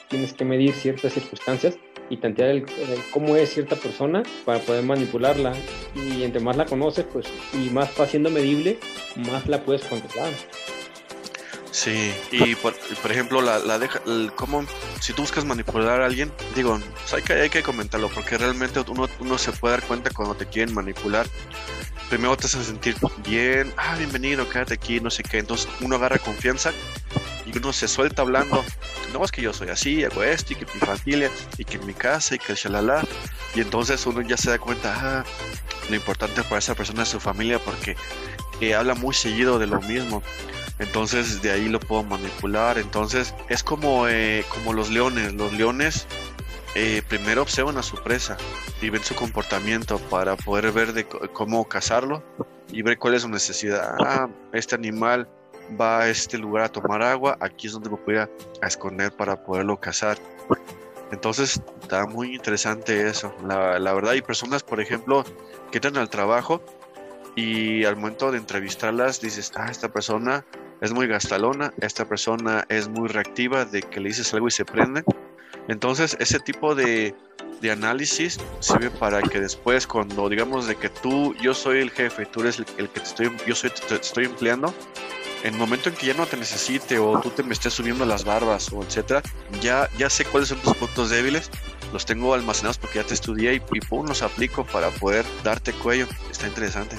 tienes 0.08 0.32
que 0.32 0.44
medir 0.44 0.74
ciertas 0.74 1.12
circunstancias 1.12 1.78
y 2.10 2.16
tantear 2.18 2.50
el, 2.50 2.66
cómo 3.10 3.36
es 3.36 3.52
cierta 3.52 3.76
persona 3.76 4.22
para 4.44 4.60
poder 4.60 4.84
manipularla. 4.84 5.54
Y 5.94 6.22
entre 6.22 6.40
más 6.40 6.56
la 6.56 6.66
conoces, 6.66 7.04
pues, 7.12 7.26
y 7.52 7.70
más 7.70 7.90
va 7.98 8.06
siendo 8.06 8.30
medible, 8.30 8.78
más 9.16 9.46
la 9.48 9.62
puedes 9.62 9.84
controlar. 9.84 10.32
Sí, 11.70 12.10
y 12.32 12.54
por, 12.54 12.74
ejemplo, 13.10 13.42
la, 13.42 13.58
la 13.58 13.78
deja, 13.78 14.00
cómo, 14.34 14.64
si 15.00 15.12
tú 15.12 15.22
buscas 15.22 15.44
manipular 15.44 16.00
a 16.00 16.06
alguien, 16.06 16.32
digo, 16.54 16.80
pues 16.94 17.12
hay, 17.12 17.22
que, 17.22 17.34
hay 17.34 17.50
que 17.50 17.62
comentarlo, 17.62 18.08
porque 18.08 18.38
realmente 18.38 18.80
uno, 18.88 19.06
uno 19.20 19.36
se 19.36 19.52
puede 19.52 19.76
dar 19.76 19.86
cuenta 19.86 20.10
cuando 20.10 20.34
te 20.34 20.46
quieren 20.46 20.74
manipular. 20.74 21.26
Primero 22.08 22.36
te 22.36 22.46
hacen 22.46 22.64
sentir 22.64 22.96
bien, 23.26 23.72
ah, 23.76 23.96
bienvenido, 23.96 24.48
quédate 24.48 24.74
aquí, 24.74 25.00
no 25.00 25.10
sé 25.10 25.22
qué. 25.22 25.38
Entonces 25.38 25.68
uno 25.80 25.96
agarra 25.96 26.18
confianza 26.18 26.72
y 27.44 27.56
uno 27.56 27.72
se 27.72 27.88
suelta 27.88 28.22
hablando, 28.22 28.64
no, 29.12 29.24
es 29.24 29.32
que 29.32 29.42
yo 29.42 29.52
soy 29.52 29.70
así, 29.70 30.04
hago 30.04 30.22
esto, 30.22 30.52
y 30.52 30.56
que 30.56 30.66
mi 30.66 30.80
familia, 30.80 31.30
y 31.58 31.64
que 31.64 31.78
mi 31.78 31.94
casa, 31.94 32.36
y 32.36 32.38
que 32.38 32.54
shalala. 32.54 33.04
Y 33.54 33.60
entonces 33.60 34.04
uno 34.06 34.20
ya 34.20 34.36
se 34.36 34.50
da 34.50 34.58
cuenta, 34.58 34.94
ah, 34.96 35.24
lo 35.88 35.96
importante 35.96 36.42
para 36.42 36.58
esa 36.58 36.74
persona 36.74 37.02
es 37.02 37.08
su 37.08 37.20
familia, 37.20 37.58
porque 37.58 37.96
eh, 38.60 38.74
habla 38.74 38.94
muy 38.94 39.14
seguido 39.14 39.58
de 39.58 39.66
lo 39.66 39.80
mismo. 39.82 40.22
Entonces 40.78 41.40
de 41.42 41.52
ahí 41.52 41.68
lo 41.68 41.80
puedo 41.80 42.02
manipular. 42.04 42.78
Entonces 42.78 43.34
es 43.48 43.62
como, 43.62 44.08
eh, 44.08 44.44
como 44.48 44.72
los 44.72 44.90
leones. 44.90 45.32
Los 45.34 45.52
leones 45.52 46.06
eh, 46.78 47.00
primero 47.08 47.40
observan 47.40 47.78
a 47.78 47.82
su 47.82 47.96
presa 47.96 48.36
y 48.82 48.90
ven 48.90 49.02
su 49.02 49.14
comportamiento 49.14 49.98
para 50.10 50.36
poder 50.36 50.70
ver 50.72 50.92
de 50.92 51.06
cómo 51.06 51.66
cazarlo 51.66 52.22
y 52.70 52.82
ver 52.82 52.98
cuál 52.98 53.14
es 53.14 53.22
su 53.22 53.30
necesidad. 53.30 53.96
Ah, 53.98 54.28
este 54.52 54.74
animal 54.74 55.26
va 55.80 56.02
a 56.02 56.10
este 56.10 56.36
lugar 56.36 56.64
a 56.64 56.68
tomar 56.68 57.00
agua, 57.00 57.38
aquí 57.40 57.68
es 57.68 57.72
donde 57.72 57.88
me 57.88 57.96
voy 57.96 58.16
a, 58.16 58.28
esconder 58.60 59.10
para 59.10 59.42
poderlo 59.42 59.80
cazar. 59.80 60.18
Entonces 61.12 61.62
está 61.80 62.04
muy 62.04 62.34
interesante 62.34 63.08
eso. 63.08 63.34
La, 63.42 63.94
verdad, 63.94 64.10
hay 64.10 64.20
personas, 64.20 64.62
por 64.62 64.78
ejemplo, 64.78 65.24
que 65.70 65.78
entran 65.78 65.96
al 65.96 66.10
trabajo 66.10 66.62
y 67.36 67.86
al 67.86 67.96
momento 67.96 68.30
de 68.30 68.36
entrevistarlas 68.36 69.22
dices, 69.22 69.50
ah, 69.56 69.68
esta 69.70 69.88
persona 69.88 70.44
es 70.82 70.92
muy 70.92 71.06
gastalona, 71.06 71.72
esta 71.80 72.04
persona 72.06 72.66
es 72.68 72.86
muy 72.86 73.08
reactiva 73.08 73.64
de 73.64 73.80
que 73.80 73.98
le 73.98 74.08
dices 74.08 74.34
algo 74.34 74.48
y 74.48 74.50
se 74.50 74.66
prende. 74.66 75.04
Entonces, 75.68 76.16
ese 76.20 76.38
tipo 76.40 76.74
de, 76.74 77.14
de 77.60 77.70
análisis 77.70 78.38
sirve 78.60 78.90
para 78.90 79.22
que 79.22 79.40
después, 79.40 79.86
cuando 79.86 80.28
digamos 80.28 80.66
de 80.66 80.76
que 80.76 80.88
tú, 80.88 81.34
yo 81.42 81.54
soy 81.54 81.78
el 81.78 81.90
jefe, 81.90 82.26
tú 82.26 82.40
eres 82.40 82.58
el, 82.58 82.64
que 82.64 83.00
te 83.00 83.02
estoy, 83.02 83.32
yo 83.46 83.54
soy, 83.54 83.70
te 83.70 83.96
estoy 83.96 84.26
empleando, 84.26 84.72
en 85.42 85.54
el 85.54 85.60
momento 85.60 85.88
en 85.88 85.94
que 85.94 86.06
ya 86.06 86.14
no 86.14 86.26
te 86.26 86.36
necesite 86.36 86.98
o 86.98 87.20
tú 87.20 87.30
te 87.30 87.42
me 87.42 87.52
estés 87.52 87.74
subiendo 87.74 88.04
las 88.04 88.24
barbas 88.24 88.72
o 88.72 88.82
etcétera, 88.82 89.22
ya, 89.60 89.88
ya 89.98 90.10
sé 90.10 90.24
cuáles 90.24 90.48
son 90.48 90.58
tus 90.58 90.74
puntos 90.76 91.10
débiles, 91.10 91.50
los 91.92 92.04
tengo 92.04 92.34
almacenados 92.34 92.78
porque 92.78 92.98
ya 92.98 93.06
te 93.06 93.14
estudié 93.14 93.54
y, 93.54 93.62
y 93.72 93.80
pum, 93.80 94.06
los 94.06 94.22
aplico 94.22 94.64
para 94.64 94.90
poder 94.90 95.24
darte 95.44 95.72
cuello. 95.72 96.06
Está 96.30 96.48
interesante. 96.48 96.96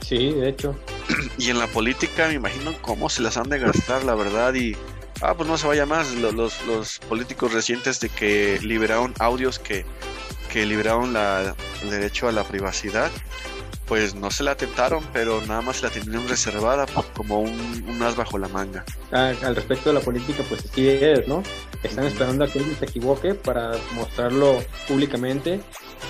Sí, 0.00 0.32
de 0.32 0.50
hecho. 0.50 0.74
Y 1.38 1.50
en 1.50 1.58
la 1.58 1.66
política 1.66 2.28
me 2.28 2.34
imagino 2.34 2.72
cómo 2.82 3.08
se 3.08 3.22
las 3.22 3.36
han 3.36 3.48
de 3.48 3.58
gastar, 3.58 4.04
la 4.04 4.14
verdad, 4.14 4.54
y... 4.54 4.76
Ah, 5.22 5.34
pues 5.34 5.48
no 5.48 5.56
se 5.56 5.66
vaya 5.66 5.86
más, 5.86 6.12
los, 6.14 6.34
los, 6.66 6.98
políticos 7.08 7.52
recientes 7.52 8.00
de 8.00 8.08
que 8.08 8.58
liberaron 8.62 9.14
audios 9.18 9.58
que, 9.58 9.84
que 10.52 10.66
liberaron 10.66 11.12
la, 11.12 11.54
el 11.82 11.90
derecho 11.90 12.28
a 12.28 12.32
la 12.32 12.44
privacidad 12.44 13.10
pues 13.86 14.14
no 14.14 14.30
se 14.30 14.42
la 14.42 14.52
atentaron, 14.52 15.04
pero 15.12 15.40
nada 15.42 15.62
más 15.62 15.82
la 15.82 15.90
tenían 15.90 16.28
reservada 16.28 16.86
como 17.14 17.40
un, 17.40 18.02
as 18.02 18.16
bajo 18.16 18.36
la 18.36 18.48
manga. 18.48 18.84
Ah, 19.12 19.32
al 19.42 19.54
respecto 19.54 19.90
de 19.90 19.94
la 19.94 20.00
política, 20.00 20.42
pues 20.48 20.64
así 20.64 20.88
es, 20.88 21.26
¿no? 21.28 21.42
Están 21.82 22.06
esperando 22.06 22.44
a 22.44 22.48
que 22.48 22.58
alguien 22.58 22.76
se 22.76 22.84
equivoque 22.86 23.34
para 23.34 23.72
mostrarlo 23.94 24.62
públicamente 24.88 25.60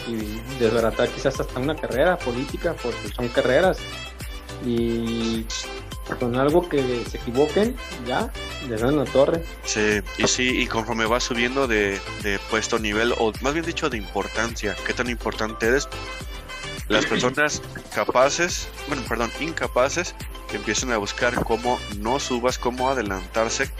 y 0.08 0.40
desbaratar 0.58 1.08
quizás 1.10 1.38
hasta 1.38 1.60
una 1.60 1.76
carrera 1.76 2.16
política, 2.16 2.74
porque 2.82 3.08
son 3.14 3.28
carreras. 3.28 3.78
Y 4.64 5.44
con 6.14 6.36
algo 6.36 6.68
que 6.68 7.04
se 7.04 7.18
equivoquen, 7.18 7.76
ya, 8.06 8.32
les 8.68 8.80
dan 8.80 8.96
la 8.96 9.04
torre. 9.04 9.42
Sí, 9.64 10.00
y 10.18 10.26
sí, 10.28 10.62
y 10.62 10.66
conforme 10.66 11.06
va 11.06 11.20
subiendo 11.20 11.66
de, 11.66 12.00
de 12.22 12.38
puesto 12.50 12.78
nivel, 12.78 13.12
o 13.18 13.32
más 13.40 13.54
bien 13.54 13.66
dicho 13.66 13.90
de 13.90 13.98
importancia, 13.98 14.76
qué 14.86 14.92
tan 14.92 15.10
importante 15.10 15.66
eres, 15.66 15.88
las 16.88 17.06
personas 17.10 17.62
capaces, 17.94 18.68
bueno, 18.88 19.02
perdón, 19.08 19.30
incapaces, 19.40 20.14
que 20.48 20.56
empiecen 20.56 20.92
a 20.92 20.98
buscar 20.98 21.42
cómo 21.44 21.78
no 21.98 22.20
subas, 22.20 22.58
cómo 22.58 22.88
adelantarse, 22.88 23.70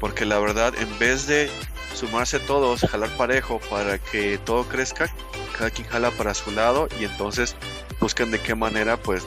porque 0.00 0.24
la 0.24 0.38
verdad, 0.38 0.74
en 0.78 0.98
vez 0.98 1.26
de 1.26 1.50
sumarse 1.94 2.38
todos, 2.38 2.80
jalar 2.80 3.10
parejo 3.16 3.60
para 3.70 3.98
que 3.98 4.38
todo 4.38 4.64
crezca, 4.64 5.14
cada 5.56 5.70
quien 5.70 5.88
jala 5.88 6.10
para 6.10 6.34
su 6.34 6.50
lado 6.50 6.88
y 7.00 7.04
entonces 7.04 7.56
buscan 8.00 8.30
de 8.30 8.40
qué 8.40 8.54
manera, 8.54 8.96
pues, 8.96 9.26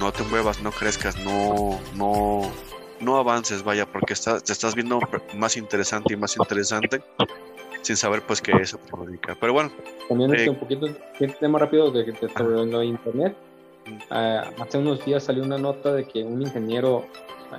no 0.00 0.12
te 0.12 0.24
muevas, 0.24 0.62
no 0.62 0.72
crezcas, 0.72 1.22
no, 1.24 1.78
no, 1.94 2.50
no 3.00 3.16
avances, 3.18 3.62
vaya, 3.62 3.84
porque 3.84 4.14
estás, 4.14 4.42
te 4.42 4.52
estás 4.52 4.74
viendo 4.74 4.98
más 5.36 5.58
interesante 5.58 6.14
y 6.14 6.16
más 6.16 6.36
interesante 6.36 7.02
sin 7.82 7.96
saber 7.96 8.22
pues 8.26 8.40
que 8.40 8.52
eso 8.52 8.78
perjudica. 8.78 9.36
Pero 9.38 9.52
bueno. 9.52 9.70
También 10.08 10.34
eh, 10.34 10.48
un 10.48 10.56
poquito, 10.56 10.86
un 10.86 11.32
tema 11.38 11.58
rápido 11.58 11.90
de, 11.90 12.04
de 12.04 12.28
sobre 12.30 12.66
lo 12.66 12.78
de 12.78 12.86
internet. 12.86 13.36
Ah, 14.10 14.50
hace 14.58 14.78
unos 14.78 15.04
días 15.04 15.22
salió 15.22 15.44
una 15.44 15.58
nota 15.58 15.92
de 15.92 16.06
que 16.06 16.24
un 16.24 16.40
ingeniero, 16.40 17.06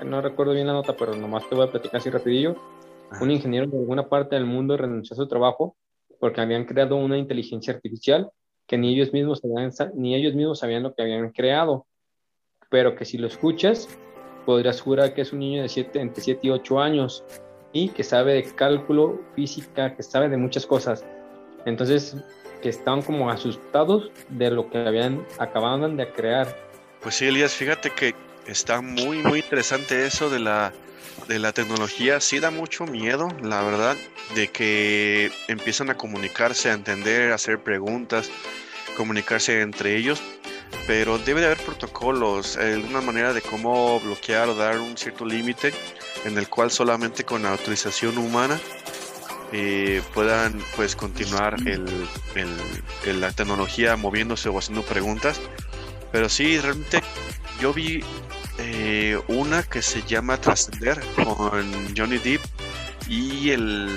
no 0.04 0.22
recuerdo 0.22 0.54
bien 0.54 0.68
la 0.68 0.74
nota, 0.74 0.96
pero 0.98 1.16
nomás 1.16 1.48
te 1.48 1.56
voy 1.56 1.68
a 1.68 1.72
platicar 1.72 2.00
así 2.00 2.10
rapidillo. 2.10 2.56
Un 3.20 3.30
ingeniero 3.30 3.68
de 3.68 3.78
alguna 3.78 4.08
parte 4.08 4.36
del 4.36 4.46
mundo 4.46 4.78
renunció 4.78 5.14
a 5.14 5.18
su 5.18 5.28
trabajo 5.28 5.76
porque 6.20 6.42
habían 6.42 6.66
creado 6.66 6.96
una 6.96 7.18
inteligencia 7.18 7.74
artificial 7.74 8.30
que 8.68 8.78
ni 8.78 8.94
ellos 8.94 9.12
mismos 9.12 9.42
sabían, 9.42 9.72
ni 9.96 10.16
ellos 10.16 10.34
mismos 10.34 10.60
sabían 10.60 10.84
lo 10.84 10.96
que 10.96 11.02
habían 11.02 11.32
creado, 11.32 11.88
pero 12.72 12.96
que 12.96 13.06
si 13.06 13.20
lo 13.20 13.28
escuchas 13.28 13.88
podrías 14.46 14.82
jurar 14.82 15.14
que 15.14 15.22
es 15.22 15.34
un 15.34 15.40
niño 15.40 15.62
de 15.62 15.70
siete, 15.70 16.00
entre 16.00 16.24
7 16.24 16.40
y 16.44 16.50
8 16.50 16.80
años 16.80 17.24
y 17.74 17.90
que 17.90 18.04
sabe 18.04 18.34
de 18.34 18.44
cálculo, 18.44 19.22
física, 19.36 19.96
que 19.96 20.02
sabe 20.02 20.30
de 20.30 20.38
muchas 20.38 20.66
cosas. 20.66 21.06
Entonces, 21.66 22.16
que 22.62 22.70
estaban 22.70 23.02
como 23.02 23.30
asustados 23.30 24.10
de 24.30 24.50
lo 24.50 24.70
que 24.70 24.80
habían 24.80 25.26
acababan 25.38 25.96
de 25.96 26.12
crear. 26.12 26.58
Pues 27.02 27.16
sí, 27.16 27.26
Elías, 27.26 27.54
fíjate 27.54 27.92
que 27.92 28.16
está 28.48 28.82
muy, 28.82 29.18
muy 29.20 29.40
interesante 29.40 30.06
eso 30.06 30.30
de 30.30 30.40
la, 30.40 30.74
de 31.28 31.40
la 31.40 31.52
tecnología. 31.52 32.20
Sí 32.20 32.40
da 32.40 32.52
mucho 32.52 32.86
miedo, 32.86 33.28
la 33.44 33.62
verdad, 33.64 33.96
de 34.36 34.48
que 34.48 35.32
empiezan 35.48 35.90
a 35.90 35.98
comunicarse, 35.98 36.70
a 36.70 36.74
entender, 36.74 37.32
a 37.32 37.36
hacer 37.36 37.60
preguntas, 37.60 38.32
comunicarse 38.96 39.62
entre 39.62 39.98
ellos. 39.98 40.22
Pero 40.88 41.18
debe 41.20 41.42
de 41.42 41.48
haber 41.48 41.60
protocolos, 41.60 42.58
alguna 42.58 43.02
manera 43.02 43.34
de 43.34 43.42
cómo 43.42 44.00
bloquear 44.00 44.50
o 44.50 44.56
dar 44.56 44.80
un 44.80 44.98
cierto 44.98 45.26
límite 45.26 45.74
en 46.26 46.38
el 46.38 46.48
cual 46.50 46.72
solamente 46.72 47.24
con 47.24 47.44
la 47.44 47.52
autorización 47.52 48.18
humana 48.18 48.60
eh, 49.52 50.02
puedan 50.14 50.60
pues 50.76 50.96
continuar 50.96 51.56
el, 51.66 51.86
el, 53.06 53.22
la 53.22 53.32
tecnología 53.32 53.96
moviéndose 53.96 54.50
o 54.50 54.58
haciendo 54.58 54.84
preguntas. 54.84 55.40
Pero 56.12 56.30
sí, 56.30 56.60
realmente 56.60 57.02
yo 57.60 57.74
vi 57.74 58.04
eh, 58.58 59.20
una 59.28 59.64
que 59.64 59.82
se 59.82 60.02
llama 60.04 60.38
Trascender 60.38 61.02
con 61.16 61.96
Johnny 61.96 62.18
Depp 62.18 62.42
y 63.08 63.52
el, 63.52 63.90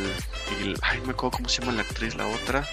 Ay, 0.83 1.01
me 1.05 1.13
acuerdo 1.13 1.33
cómo 1.39 1.49
se 1.49 1.61
llama 1.61 1.73
la 1.73 1.83
actriz, 1.83 2.15
la 2.15 2.27
otra. 2.27 2.67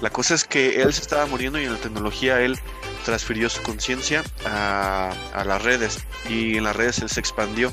La 0.00 0.10
cosa 0.10 0.34
es 0.34 0.44
que 0.44 0.80
él 0.80 0.92
se 0.92 1.02
estaba 1.02 1.26
muriendo 1.26 1.60
y 1.60 1.64
en 1.64 1.72
la 1.72 1.78
tecnología 1.78 2.40
él 2.40 2.58
transfirió 3.04 3.48
su 3.48 3.62
conciencia 3.62 4.22
a, 4.46 5.12
las 5.46 5.62
redes 5.62 6.06
y 6.28 6.56
en 6.56 6.64
las 6.64 6.76
redes 6.76 7.00
él 7.00 7.08
se 7.08 7.20
expandió 7.20 7.72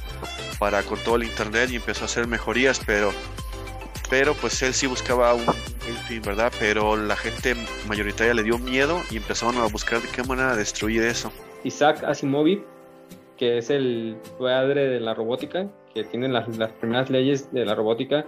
para 0.60 0.84
con 0.84 1.00
todo 1.00 1.16
el 1.16 1.24
internet 1.24 1.70
y 1.72 1.76
empezó 1.76 2.04
a 2.04 2.06
hacer 2.06 2.28
mejorías, 2.28 2.82
pero 2.86 3.12
pero 4.10 4.36
pues 4.36 4.62
él 4.62 4.74
sí 4.74 4.86
buscaba 4.86 5.34
un, 5.34 5.42
fin, 6.08 6.22
¿verdad? 6.22 6.52
Pero 6.60 6.96
la 6.96 7.16
gente 7.16 7.56
mayoritaria 7.88 8.34
le 8.34 8.44
dio 8.44 8.60
miedo 8.60 9.02
y 9.10 9.18
empezaron 9.18 9.58
a 9.58 9.66
buscar 9.66 10.00
de 10.00 10.08
qué 10.10 10.24
manera 10.24 10.56
destruir 10.56 11.02
eso. 11.04 11.32
Isaac 11.64 12.04
Asimov, 12.04 12.46
que 13.36 13.58
es 13.58 13.72
el 13.72 14.18
padre 14.40 14.88
de 14.88 15.00
la 15.00 15.16
robótica, 15.16 15.68
que 15.94 16.04
tiene 16.04 16.28
las, 16.28 16.48
las 16.58 16.72
primeras 16.74 17.10
leyes 17.10 17.52
de 17.52 17.66
la 17.66 17.74
robótica 17.74 18.26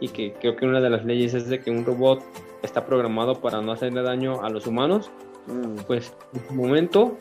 y 0.00 0.08
que 0.08 0.32
creo 0.32 0.56
que 0.56 0.66
una 0.66 0.80
de 0.80 0.90
las 0.90 1.04
leyes 1.04 1.34
es 1.34 1.48
de 1.48 1.60
que 1.60 1.70
un 1.70 1.84
robot 1.84 2.22
está 2.62 2.84
programado 2.84 3.40
para 3.40 3.60
no 3.60 3.72
hacerle 3.72 4.02
daño 4.02 4.42
a 4.42 4.50
los 4.50 4.66
humanos, 4.66 5.10
mm. 5.46 5.84
pues 5.86 6.12
en 6.34 6.46
su 6.46 6.54
momento, 6.54 7.16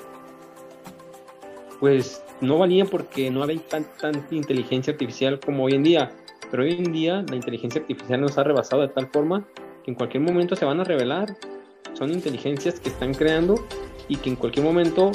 pues 1.80 2.24
no 2.42 2.58
valía 2.58 2.86
porque 2.86 3.30
no 3.30 3.44
había 3.44 3.60
tanta 3.68 4.12
inteligencia 4.32 4.94
artificial 4.94 5.40
como 5.40 5.66
hoy 5.66 5.74
en 5.74 5.84
día. 5.84 6.12
Pero 6.52 6.64
hoy 6.64 6.74
en 6.74 6.92
día 6.92 7.24
la 7.30 7.36
inteligencia 7.36 7.82
artificial 7.82 8.22
nos 8.22 8.38
ha 8.38 8.44
rebasado 8.44 8.82
de 8.82 8.88
tal 8.90 9.08
forma 9.08 9.46
que 9.84 9.92
en 9.92 9.96
cualquier 9.96 10.24
momento 10.24 10.56
se 10.56 10.66
van 10.66 10.80
a 10.80 10.84
revelar. 10.84 11.36
Son 11.94 12.12
inteligencias 12.12 12.80
que 12.80 12.90
están 12.90 13.14
creando 13.14 13.56
y 14.08 14.16
que 14.16 14.30
en 14.30 14.36
cualquier 14.36 14.66
momento 14.66 15.12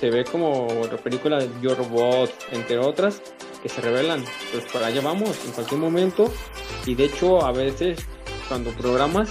se 0.00 0.10
ve 0.10 0.24
como 0.24 0.68
la 0.90 0.98
película 0.98 1.38
de 1.38 1.48
Yo 1.62 1.74
Robot, 1.74 2.30
entre 2.52 2.78
otras, 2.78 3.22
que 3.62 3.68
se 3.68 3.80
revelan. 3.80 4.22
Pues 4.52 4.64
para 4.72 4.86
allá 4.86 5.00
vamos, 5.00 5.44
en 5.46 5.52
cualquier 5.52 5.80
momento. 5.80 6.30
Y 6.84 6.94
de 6.94 7.04
hecho, 7.04 7.42
a 7.44 7.52
veces 7.52 7.98
cuando 8.48 8.70
programas, 8.70 9.30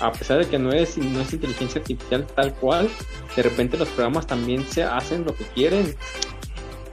a 0.00 0.12
pesar 0.12 0.38
de 0.38 0.46
que 0.48 0.58
no 0.58 0.72
es, 0.72 0.98
no 0.98 1.20
es 1.20 1.32
inteligencia 1.32 1.80
artificial 1.80 2.26
tal 2.34 2.54
cual, 2.54 2.88
de 3.36 3.42
repente 3.42 3.76
los 3.76 3.88
programas 3.88 4.26
también 4.26 4.66
se 4.66 4.82
hacen 4.82 5.24
lo 5.24 5.34
que 5.34 5.44
quieren 5.44 5.94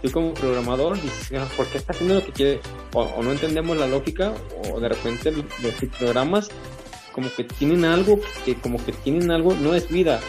tú 0.01 0.11
como 0.11 0.33
programador 0.33 0.99
dices, 1.01 1.39
ah, 1.39 1.47
¿por 1.55 1.67
qué 1.67 1.77
está 1.77 1.93
haciendo 1.93 2.15
lo 2.15 2.25
que 2.25 2.31
quiere? 2.31 2.59
O, 2.93 3.21
no 3.21 3.31
entendemos 3.31 3.77
la 3.77 3.87
lógica, 3.87 4.33
o 4.69 4.79
de 4.79 4.89
repente 4.89 5.31
los 5.31 5.73
programas 5.97 6.49
como 7.11 7.31
que 7.33 7.43
tienen 7.43 7.85
algo, 7.85 8.19
que 8.45 8.55
como 8.55 8.83
que 8.83 8.93
tienen 8.93 9.31
algo, 9.31 9.53
no 9.53 9.75
es 9.75 9.89
vida, 9.89 10.19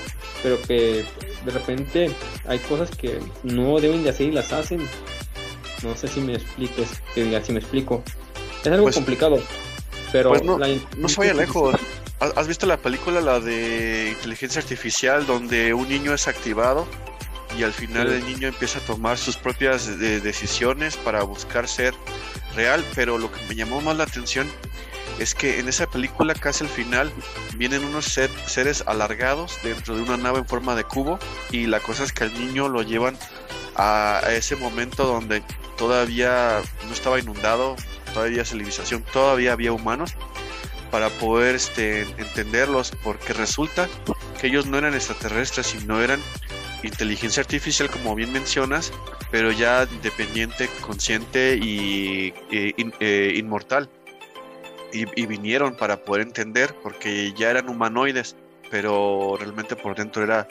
pero 0.43 0.61
que 0.63 1.05
de 1.45 1.51
repente 1.51 2.11
hay 2.47 2.59
cosas 2.61 2.91
que 2.91 3.19
no 3.43 3.81
deben 3.81 4.03
de 4.03 4.11
hacer 4.11 4.29
y 4.29 4.33
las 4.33 4.53
hacen. 4.53 4.81
No 5.83 5.97
sé 5.97 6.07
si 6.07 6.21
me 6.21 6.35
expliques, 6.35 6.89
si 7.15 7.53
me 7.53 7.59
explico. 7.59 8.03
Es 8.61 8.69
algo 8.69 8.85
pues, 8.85 8.95
complicado, 8.95 9.41
pero 10.13 10.31
pues 10.31 10.45
no, 10.45 10.59
no 10.97 11.09
se 11.09 11.17
vaya 11.17 11.35
lejos. 11.35 11.75
¿Has 12.37 12.47
visto 12.47 12.67
la 12.67 12.77
película, 12.77 13.21
la 13.21 13.41
de 13.41 14.11
inteligencia 14.17 14.63
artificial, 14.63 15.27
donde 15.27 15.75
un 15.75 15.89
niño 15.89 16.15
es 16.15 16.29
activado 16.29 16.87
y 17.59 17.65
al 17.65 17.73
final 17.73 18.13
el 18.13 18.25
niño 18.25 18.47
empieza 18.47 18.79
a 18.79 18.83
tomar 18.83 19.19
sus 19.19 19.37
propias 19.37 19.99
decisiones 19.99 20.97
para 20.97 21.25
buscar 21.25 21.67
ser 21.67 21.95
real, 22.55 22.85
pero 22.95 23.19
lo 23.19 23.33
que 23.33 23.41
me 23.49 23.57
llamó 23.57 23.81
más 23.81 23.97
la 23.97 24.05
atención 24.05 24.49
es 25.19 25.35
que 25.35 25.59
en 25.59 25.69
esa 25.69 25.89
película 25.89 26.33
casi 26.35 26.63
al 26.63 26.71
final 26.71 27.13
vienen 27.57 27.85
unos 27.85 28.05
seres 28.05 28.85
alargados 28.87 29.59
dentro 29.65 29.97
de 29.97 30.03
una 30.03 30.17
nave 30.17 30.39
en 30.39 30.47
forma 30.47 30.77
de 30.77 30.85
cubo 30.85 31.19
y 31.51 31.67
la 31.67 31.81
cosa 31.81 32.05
es 32.05 32.13
que 32.13 32.23
al 32.23 32.35
niño 32.35 32.69
lo 32.69 32.83
llevan 32.83 33.19
a, 33.75 34.21
ese 34.31 34.55
momento 34.55 35.07
donde 35.07 35.43
todavía 35.77 36.63
no 36.87 36.93
estaba 36.93 37.19
inundado, 37.19 37.75
todavía 38.15 38.45
civilización, 38.45 39.03
todavía 39.13 39.53
había 39.53 39.73
humanos 39.73 40.15
para 40.93 41.09
poder 41.09 41.57
este, 41.57 42.03
entenderlos 42.03 42.93
porque 43.03 43.33
resulta 43.33 43.89
que 44.41 44.47
ellos 44.47 44.67
no 44.67 44.79
eran 44.79 44.95
extraterrestres 44.95 45.67
sino 45.67 46.01
eran 46.01 46.21
inteligencia 46.85 47.41
artificial 47.41 47.91
como 47.91 48.15
bien 48.15 48.33
mencionas 48.33 48.93
pero 49.33 49.51
ya 49.51 49.89
independiente 49.91 50.69
consciente 50.83 51.59
y, 51.61 52.33
eh, 52.53 53.33
inmortal 53.35 53.89
y, 54.93 55.27
vinieron 55.27 55.75
para 55.75 56.05
poder 56.05 56.23
entender 56.23 56.75
porque 56.83 57.33
ya 57.33 57.51
eran 57.51 57.69
humanoides, 57.69 58.37
pero 58.71 59.37
realmente 59.39 59.75
por 59.77 59.97
dentro 59.97 60.23
era 60.23 60.47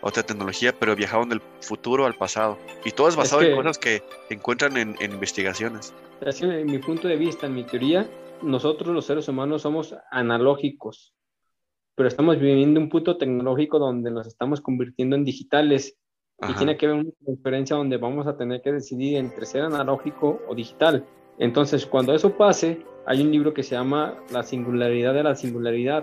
otra 0.00 0.22
tecnología, 0.22 0.72
pero 0.72 0.96
viajaban 0.96 1.28
del 1.28 1.42
futuro 1.60 2.06
al 2.06 2.14
pasado. 2.14 2.58
Y 2.84 2.92
todo 2.92 3.08
es 3.08 3.16
basado 3.16 3.42
en 3.42 3.56
cosas 3.56 3.78
que 3.78 4.02
encuentran 4.30 4.76
en, 4.76 4.96
investigaciones. 5.00 5.92
Así, 6.24 6.44
en 6.44 6.66
mi 6.66 6.78
punto 6.78 7.08
de 7.08 7.16
vista, 7.16 7.46
en 7.46 7.54
mi 7.54 7.64
teoría, 7.64 8.08
nosotros 8.42 8.94
los 8.94 9.04
seres 9.04 9.28
humanos 9.28 9.62
somos 9.62 9.94
analógicos, 10.10 11.14
pero 11.94 12.08
estamos 12.08 12.38
viviendo 12.38 12.80
un 12.80 12.88
punto 12.88 13.16
tecnológico 13.16 13.78
donde 13.78 14.10
nos 14.10 14.26
estamos 14.26 14.60
convirtiendo 14.60 15.16
en 15.16 15.24
digitales. 15.24 15.96
Y 16.48 16.54
tiene 16.54 16.76
que 16.76 16.86
haber 16.86 17.00
una 17.02 17.12
diferencia 17.20 17.76
donde 17.76 17.98
vamos 17.98 18.26
a 18.26 18.36
tener 18.36 18.62
que 18.62 18.72
decidir 18.72 19.16
entre 19.16 19.46
ser 19.46 19.62
analógico 19.62 20.40
o 20.48 20.54
digital. 20.56 21.06
Entonces, 21.38 21.86
cuando 21.86 22.12
eso 22.14 22.36
pase, 22.36 22.84
hay 23.06 23.22
un 23.22 23.30
libro 23.30 23.54
que 23.54 23.62
se 23.62 23.76
llama 23.76 24.16
La 24.32 24.42
singularidad 24.42 25.14
de 25.14 25.22
la 25.22 25.36
singularidad, 25.36 26.02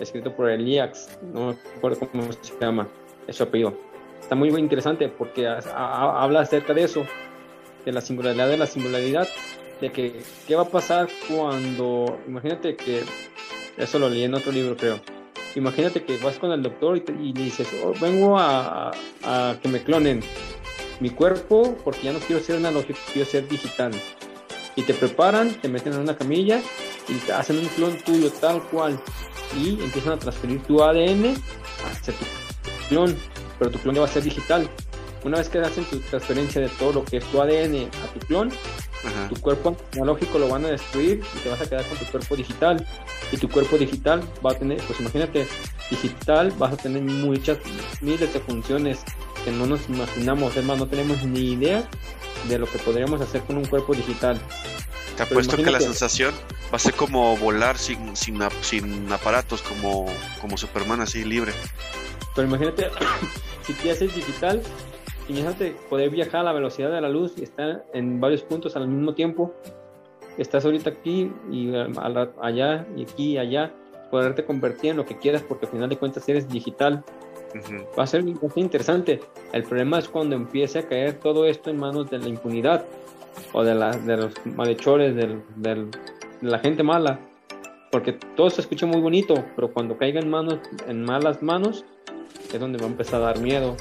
escrito 0.00 0.34
por 0.34 0.50
Eliax, 0.50 1.20
no 1.22 1.54
recuerdo 1.74 2.08
cómo 2.10 2.24
se 2.32 2.58
llama, 2.60 2.88
es 3.28 3.36
su 3.36 3.44
apellido. 3.44 3.74
Está 4.20 4.34
muy, 4.34 4.50
muy 4.50 4.60
interesante 4.60 5.08
porque 5.08 5.46
habla 5.46 6.40
acerca 6.40 6.74
de 6.74 6.82
eso, 6.82 7.04
de 7.84 7.92
la 7.92 8.00
singularidad 8.00 8.48
de 8.48 8.56
la 8.56 8.66
singularidad, 8.66 9.28
de 9.80 9.92
que 9.92 10.22
qué 10.46 10.56
va 10.56 10.62
a 10.62 10.68
pasar 10.68 11.08
cuando, 11.28 12.18
imagínate 12.26 12.76
que, 12.76 13.02
eso 13.76 13.98
lo 13.98 14.08
leí 14.08 14.24
en 14.24 14.34
otro 14.34 14.50
libro 14.50 14.76
creo, 14.76 15.00
imagínate 15.54 16.02
que 16.02 16.16
vas 16.18 16.38
con 16.38 16.50
el 16.52 16.62
doctor 16.62 16.96
y, 16.96 17.32
le 17.32 17.42
dices, 17.42 17.68
oh, 17.84 17.92
vengo 18.00 18.38
a, 18.38 18.90
a, 19.24 19.56
que 19.62 19.68
me 19.68 19.82
clonen 19.82 20.20
mi 21.00 21.10
cuerpo 21.10 21.76
porque 21.84 22.04
ya 22.04 22.12
no 22.12 22.18
quiero 22.18 22.42
ser 22.42 22.56
analógico, 22.56 22.98
quiero 23.12 23.28
ser 23.28 23.48
digital 23.48 23.92
y 24.78 24.82
te 24.82 24.94
preparan, 24.94 25.54
te 25.60 25.68
meten 25.68 25.92
en 25.94 25.98
una 25.98 26.16
camilla 26.16 26.60
y 27.08 27.14
te 27.14 27.32
hacen 27.32 27.58
un 27.58 27.66
clon 27.66 27.98
tuyo 28.04 28.30
tal 28.30 28.62
cual. 28.68 29.00
Y 29.56 29.70
empiezan 29.70 30.12
a 30.12 30.18
transferir 30.18 30.62
tu 30.62 30.80
ADN 30.80 31.34
hacia 31.84 32.14
tu 32.14 32.24
clon, 32.88 33.16
pero 33.58 33.72
tu 33.72 33.78
clon 33.80 33.96
ya 33.96 34.02
va 34.02 34.06
a 34.06 34.10
ser 34.10 34.22
digital. 34.22 34.70
Una 35.24 35.38
vez 35.38 35.48
que 35.48 35.58
hacen 35.58 35.84
tu 35.86 35.98
transferencia 35.98 36.60
de 36.60 36.68
todo 36.68 36.92
lo 36.92 37.04
que 37.04 37.16
es 37.16 37.24
tu 37.24 37.42
ADN 37.42 37.90
a 38.04 38.12
tu 38.12 38.20
clon, 38.26 38.52
tu 39.28 39.40
cuerpo 39.40 39.76
analógico 39.92 40.38
lo 40.38 40.48
van 40.48 40.64
a 40.64 40.68
destruir 40.68 41.22
y 41.34 41.38
te 41.38 41.48
vas 41.48 41.60
a 41.60 41.68
quedar 41.68 41.84
con 41.86 41.98
tu 41.98 42.04
cuerpo 42.06 42.36
digital. 42.36 42.86
Y 43.30 43.36
tu 43.36 43.48
cuerpo 43.48 43.76
digital 43.76 44.22
va 44.44 44.52
a 44.52 44.54
tener, 44.54 44.78
pues 44.82 44.98
imagínate, 45.00 45.46
digital 45.90 46.52
vas 46.58 46.72
a 46.72 46.76
tener 46.76 47.02
muchas, 47.02 47.58
miles 48.00 48.32
de 48.32 48.40
funciones 48.40 49.00
que 49.44 49.50
no 49.50 49.66
nos 49.66 49.88
imaginamos, 49.88 50.56
es 50.56 50.64
más, 50.64 50.78
no 50.78 50.86
tenemos 50.86 51.22
ni 51.24 51.52
idea 51.52 51.88
de 52.48 52.58
lo 52.58 52.66
que 52.66 52.78
podríamos 52.78 53.20
hacer 53.20 53.42
con 53.42 53.56
un 53.56 53.64
cuerpo 53.64 53.94
digital. 53.94 54.40
Te 55.16 55.24
apuesto 55.24 55.56
que 55.56 55.70
la 55.70 55.80
sensación 55.80 56.32
va 56.72 56.76
a 56.76 56.78
ser 56.78 56.94
como 56.94 57.36
volar 57.36 57.76
sin, 57.76 58.16
sin, 58.16 58.38
sin 58.62 59.12
aparatos, 59.12 59.62
como, 59.62 60.06
como 60.40 60.56
Superman 60.56 61.00
así 61.00 61.24
libre. 61.24 61.52
Pero 62.34 62.46
imagínate, 62.46 62.88
si 63.66 63.72
te 63.74 63.90
haces 63.90 64.14
digital, 64.14 64.62
imagínate 65.28 65.76
poder 65.88 66.10
viajar 66.10 66.40
a 66.40 66.44
la 66.44 66.52
velocidad 66.52 66.90
de 66.90 67.00
la 67.00 67.08
luz 67.08 67.34
y 67.36 67.44
estar 67.44 67.84
en 67.92 68.20
varios 68.20 68.42
puntos 68.42 68.76
al 68.76 68.88
mismo 68.88 69.14
tiempo. 69.14 69.54
Estás 70.36 70.64
ahorita 70.64 70.90
aquí 70.90 71.32
y 71.50 71.72
allá 71.74 72.86
y 72.96 73.02
aquí 73.02 73.32
y 73.32 73.38
allá, 73.38 73.72
poderte 74.10 74.44
convertir 74.44 74.92
en 74.92 74.96
lo 74.96 75.04
que 75.04 75.18
quieras 75.18 75.42
porque 75.42 75.66
al 75.66 75.72
final 75.72 75.88
de 75.88 75.96
cuentas 75.96 76.28
eres 76.28 76.48
digital. 76.48 77.04
Va 77.98 78.02
a 78.02 78.06
ser 78.06 78.22
muy 78.22 78.38
interesante. 78.56 79.20
El 79.52 79.64
problema 79.64 79.98
es 79.98 80.08
cuando 80.08 80.36
empiece 80.36 80.80
a 80.80 80.88
caer 80.88 81.14
todo 81.14 81.46
esto 81.46 81.70
en 81.70 81.78
manos 81.78 82.10
de 82.10 82.18
la 82.18 82.28
impunidad 82.28 82.84
o 83.52 83.64
de, 83.64 83.74
la, 83.74 83.90
de 83.90 84.16
los 84.16 84.34
malhechores, 84.44 85.14
del, 85.14 85.42
de 85.56 85.90
la 86.42 86.58
gente 86.58 86.82
mala. 86.82 87.18
Porque 87.90 88.12
todo 88.12 88.50
se 88.50 88.60
escucha 88.60 88.86
muy 88.86 89.00
bonito, 89.00 89.34
pero 89.56 89.72
cuando 89.72 89.96
caiga 89.96 90.20
en, 90.20 90.28
manos, 90.28 90.60
en 90.86 91.04
malas 91.04 91.42
manos 91.42 91.84
es 92.52 92.60
donde 92.60 92.78
va 92.78 92.84
a 92.84 92.88
empezar 92.88 93.22
a 93.22 93.26
dar 93.26 93.40
miedo. 93.40 93.76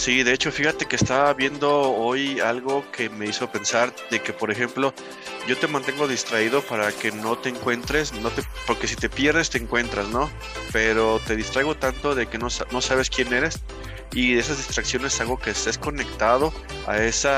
Sí, 0.00 0.22
de 0.22 0.32
hecho, 0.32 0.50
fíjate 0.50 0.86
que 0.86 0.96
estaba 0.96 1.34
viendo 1.34 1.92
hoy 1.92 2.40
algo 2.40 2.90
que 2.90 3.10
me 3.10 3.26
hizo 3.26 3.52
pensar 3.52 3.94
de 4.10 4.22
que, 4.22 4.32
por 4.32 4.50
ejemplo, 4.50 4.94
yo 5.46 5.58
te 5.58 5.66
mantengo 5.66 6.08
distraído 6.08 6.62
para 6.62 6.90
que 6.90 7.12
no 7.12 7.36
te 7.36 7.50
encuentres, 7.50 8.14
no 8.14 8.30
te, 8.30 8.42
porque 8.66 8.88
si 8.88 8.96
te 8.96 9.10
pierdes 9.10 9.50
te 9.50 9.58
encuentras, 9.58 10.08
¿no? 10.08 10.30
Pero 10.72 11.20
te 11.26 11.36
distraigo 11.36 11.76
tanto 11.76 12.14
de 12.14 12.28
que 12.28 12.38
no, 12.38 12.48
no 12.72 12.80
sabes 12.80 13.10
quién 13.10 13.30
eres 13.34 13.60
y 14.12 14.38
esas 14.38 14.58
distracciones 14.58 15.20
hago 15.20 15.38
que 15.38 15.50
estés 15.50 15.78
conectado 15.78 16.52
a 16.86 16.98
ese 16.98 17.28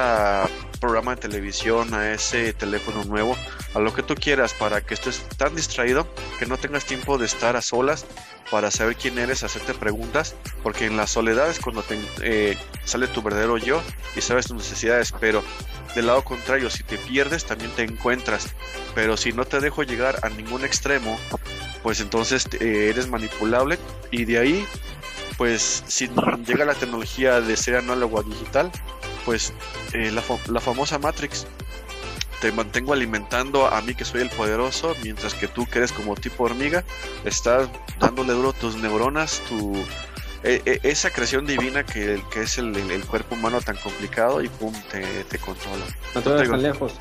programa 0.80 1.14
de 1.14 1.22
televisión, 1.22 1.94
a 1.94 2.12
ese 2.12 2.52
teléfono 2.54 3.04
nuevo, 3.04 3.36
a 3.74 3.78
lo 3.78 3.94
que 3.94 4.02
tú 4.02 4.14
quieras 4.14 4.52
para 4.54 4.80
que 4.80 4.94
estés 4.94 5.22
tan 5.36 5.54
distraído 5.54 6.08
que 6.38 6.46
no 6.46 6.56
tengas 6.56 6.84
tiempo 6.84 7.18
de 7.18 7.26
estar 7.26 7.56
a 7.56 7.62
solas 7.62 8.04
para 8.50 8.70
saber 8.70 8.96
quién 8.96 9.18
eres, 9.18 9.44
hacerte 9.44 9.74
preguntas, 9.74 10.34
porque 10.62 10.86
en 10.86 10.96
la 10.96 11.06
soledad 11.06 11.48
es 11.48 11.58
cuando 11.58 11.82
te, 11.82 11.98
eh, 12.22 12.58
sale 12.84 13.06
tu 13.06 13.22
verdadero 13.22 13.56
yo 13.58 13.80
y 14.16 14.20
sabes 14.20 14.46
tus 14.46 14.56
necesidades, 14.56 15.12
pero 15.18 15.42
del 15.94 16.06
lado 16.06 16.24
contrario, 16.24 16.68
si 16.68 16.82
te 16.82 16.98
pierdes 16.98 17.44
también 17.44 17.70
te 17.70 17.82
encuentras, 17.82 18.48
pero 18.94 19.16
si 19.16 19.32
no 19.32 19.44
te 19.44 19.60
dejo 19.60 19.82
llegar 19.82 20.18
a 20.22 20.28
ningún 20.30 20.64
extremo, 20.64 21.18
pues 21.82 22.00
entonces 22.00 22.48
eh, 22.60 22.88
eres 22.90 23.08
manipulable 23.08 23.78
y 24.10 24.24
de 24.24 24.38
ahí 24.38 24.66
pues 25.42 25.82
si 25.88 26.08
llega 26.46 26.64
la 26.64 26.74
tecnología 26.74 27.40
de 27.40 27.56
ser 27.56 27.74
análogo 27.74 28.20
a 28.20 28.22
digital, 28.22 28.70
pues 29.24 29.52
eh, 29.92 30.12
la, 30.12 30.22
la, 30.46 30.60
famosa 30.60 31.00
Matrix, 31.00 31.48
te 32.40 32.52
mantengo 32.52 32.92
alimentando 32.92 33.66
a 33.66 33.80
mí 33.80 33.92
que 33.96 34.04
soy 34.04 34.20
el 34.20 34.30
poderoso, 34.30 34.94
mientras 35.02 35.34
que 35.34 35.48
tú 35.48 35.66
que 35.66 35.78
eres 35.78 35.90
como 35.90 36.14
tipo 36.14 36.44
hormiga, 36.44 36.84
estás 37.24 37.68
dándole 37.98 38.34
duro 38.34 38.52
tus 38.52 38.76
neuronas, 38.76 39.42
tu 39.48 39.74
e, 40.44 40.62
e, 40.64 40.78
esa 40.84 41.10
creación 41.10 41.44
divina 41.44 41.84
que, 41.84 42.22
que 42.30 42.42
es 42.42 42.58
el, 42.58 42.76
el, 42.76 43.04
cuerpo 43.04 43.34
humano 43.34 43.60
tan 43.60 43.74
complicado 43.78 44.44
y 44.44 44.48
pum, 44.48 44.72
te, 44.92 45.24
te 45.24 45.38
controla. 45.38 45.84
No 46.14 46.22
te 46.22 46.30
vayas 46.30 46.50
tan 46.50 46.62
lejos. 46.62 46.92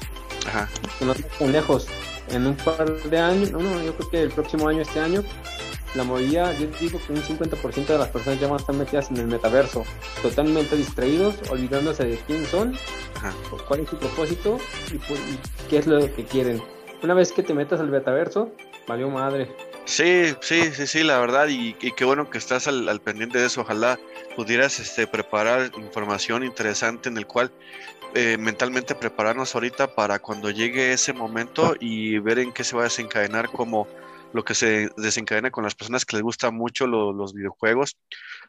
Ajá. 0.47 0.67
No 0.99 1.13
te 1.13 1.21
tan 1.21 1.51
lejos. 1.51 1.85
En 2.31 2.47
un 2.47 2.55
par 2.55 2.91
de 2.91 3.19
años, 3.19 3.51
no, 3.51 3.59
no, 3.59 3.83
yo 3.83 3.95
creo 3.97 4.09
que 4.09 4.21
el 4.23 4.31
próximo 4.31 4.67
año, 4.67 4.81
este 4.81 4.99
año, 4.99 5.23
la 5.95 6.03
mayoría, 6.03 6.53
yo 6.53 6.67
digo 6.79 6.99
que 7.05 7.13
un 7.13 7.21
50% 7.21 7.85
de 7.85 7.97
las 7.97 8.07
personas 8.09 8.39
ya 8.39 8.47
van 8.47 8.57
a 8.57 8.61
estar 8.61 8.75
metidas 8.75 9.11
en 9.11 9.17
el 9.17 9.27
metaverso, 9.27 9.83
totalmente 10.21 10.75
distraídos, 10.75 11.35
olvidándose 11.49 12.05
de 12.05 12.17
quién 12.27 12.45
son, 12.45 12.77
cuál 13.67 13.81
es 13.81 13.89
su 13.89 13.97
propósito 13.97 14.57
y, 14.91 14.99
qué 15.69 15.77
es 15.77 15.87
lo 15.87 15.99
que 16.15 16.23
quieren. 16.23 16.61
Una 17.03 17.13
vez 17.13 17.31
que 17.31 17.43
te 17.43 17.53
metas 17.53 17.79
al 17.79 17.89
metaverso, 17.89 18.51
valió 18.87 19.09
madre. 19.09 19.53
Sí, 19.85 20.33
sí, 20.41 20.71
sí, 20.71 20.87
sí, 20.87 21.03
la 21.03 21.19
verdad, 21.19 21.47
y, 21.49 21.73
qué 21.73 22.05
bueno 22.05 22.29
que 22.29 22.37
estás 22.37 22.67
al, 22.67 23.01
pendiente 23.01 23.39
de 23.39 23.47
eso. 23.47 23.61
Ojalá 23.61 23.99
pudieras 24.35 24.79
este, 24.79 25.07
preparar 25.07 25.71
información 25.75 26.43
interesante 26.43 27.09
en 27.09 27.17
el 27.17 27.27
cual 27.27 27.51
eh, 28.13 28.37
mentalmente 28.37 28.93
prepararnos 28.93 29.55
ahorita 29.55 29.95
para 29.95 30.19
cuando 30.19 30.49
llegue 30.49 30.93
ese 30.93 31.13
momento 31.13 31.75
y 31.79 32.19
ver 32.19 32.39
en 32.39 32.51
qué 32.51 32.63
se 32.63 32.75
va 32.75 32.81
a 32.81 32.85
desencadenar 32.85 33.49
como 33.49 33.87
lo 34.33 34.43
que 34.43 34.55
se 34.55 34.89
desencadena 34.97 35.51
con 35.51 35.63
las 35.63 35.75
personas 35.75 36.05
que 36.05 36.15
les 36.15 36.23
gustan 36.23 36.55
mucho 36.55 36.87
los 36.87 37.33
videojuegos. 37.33 37.97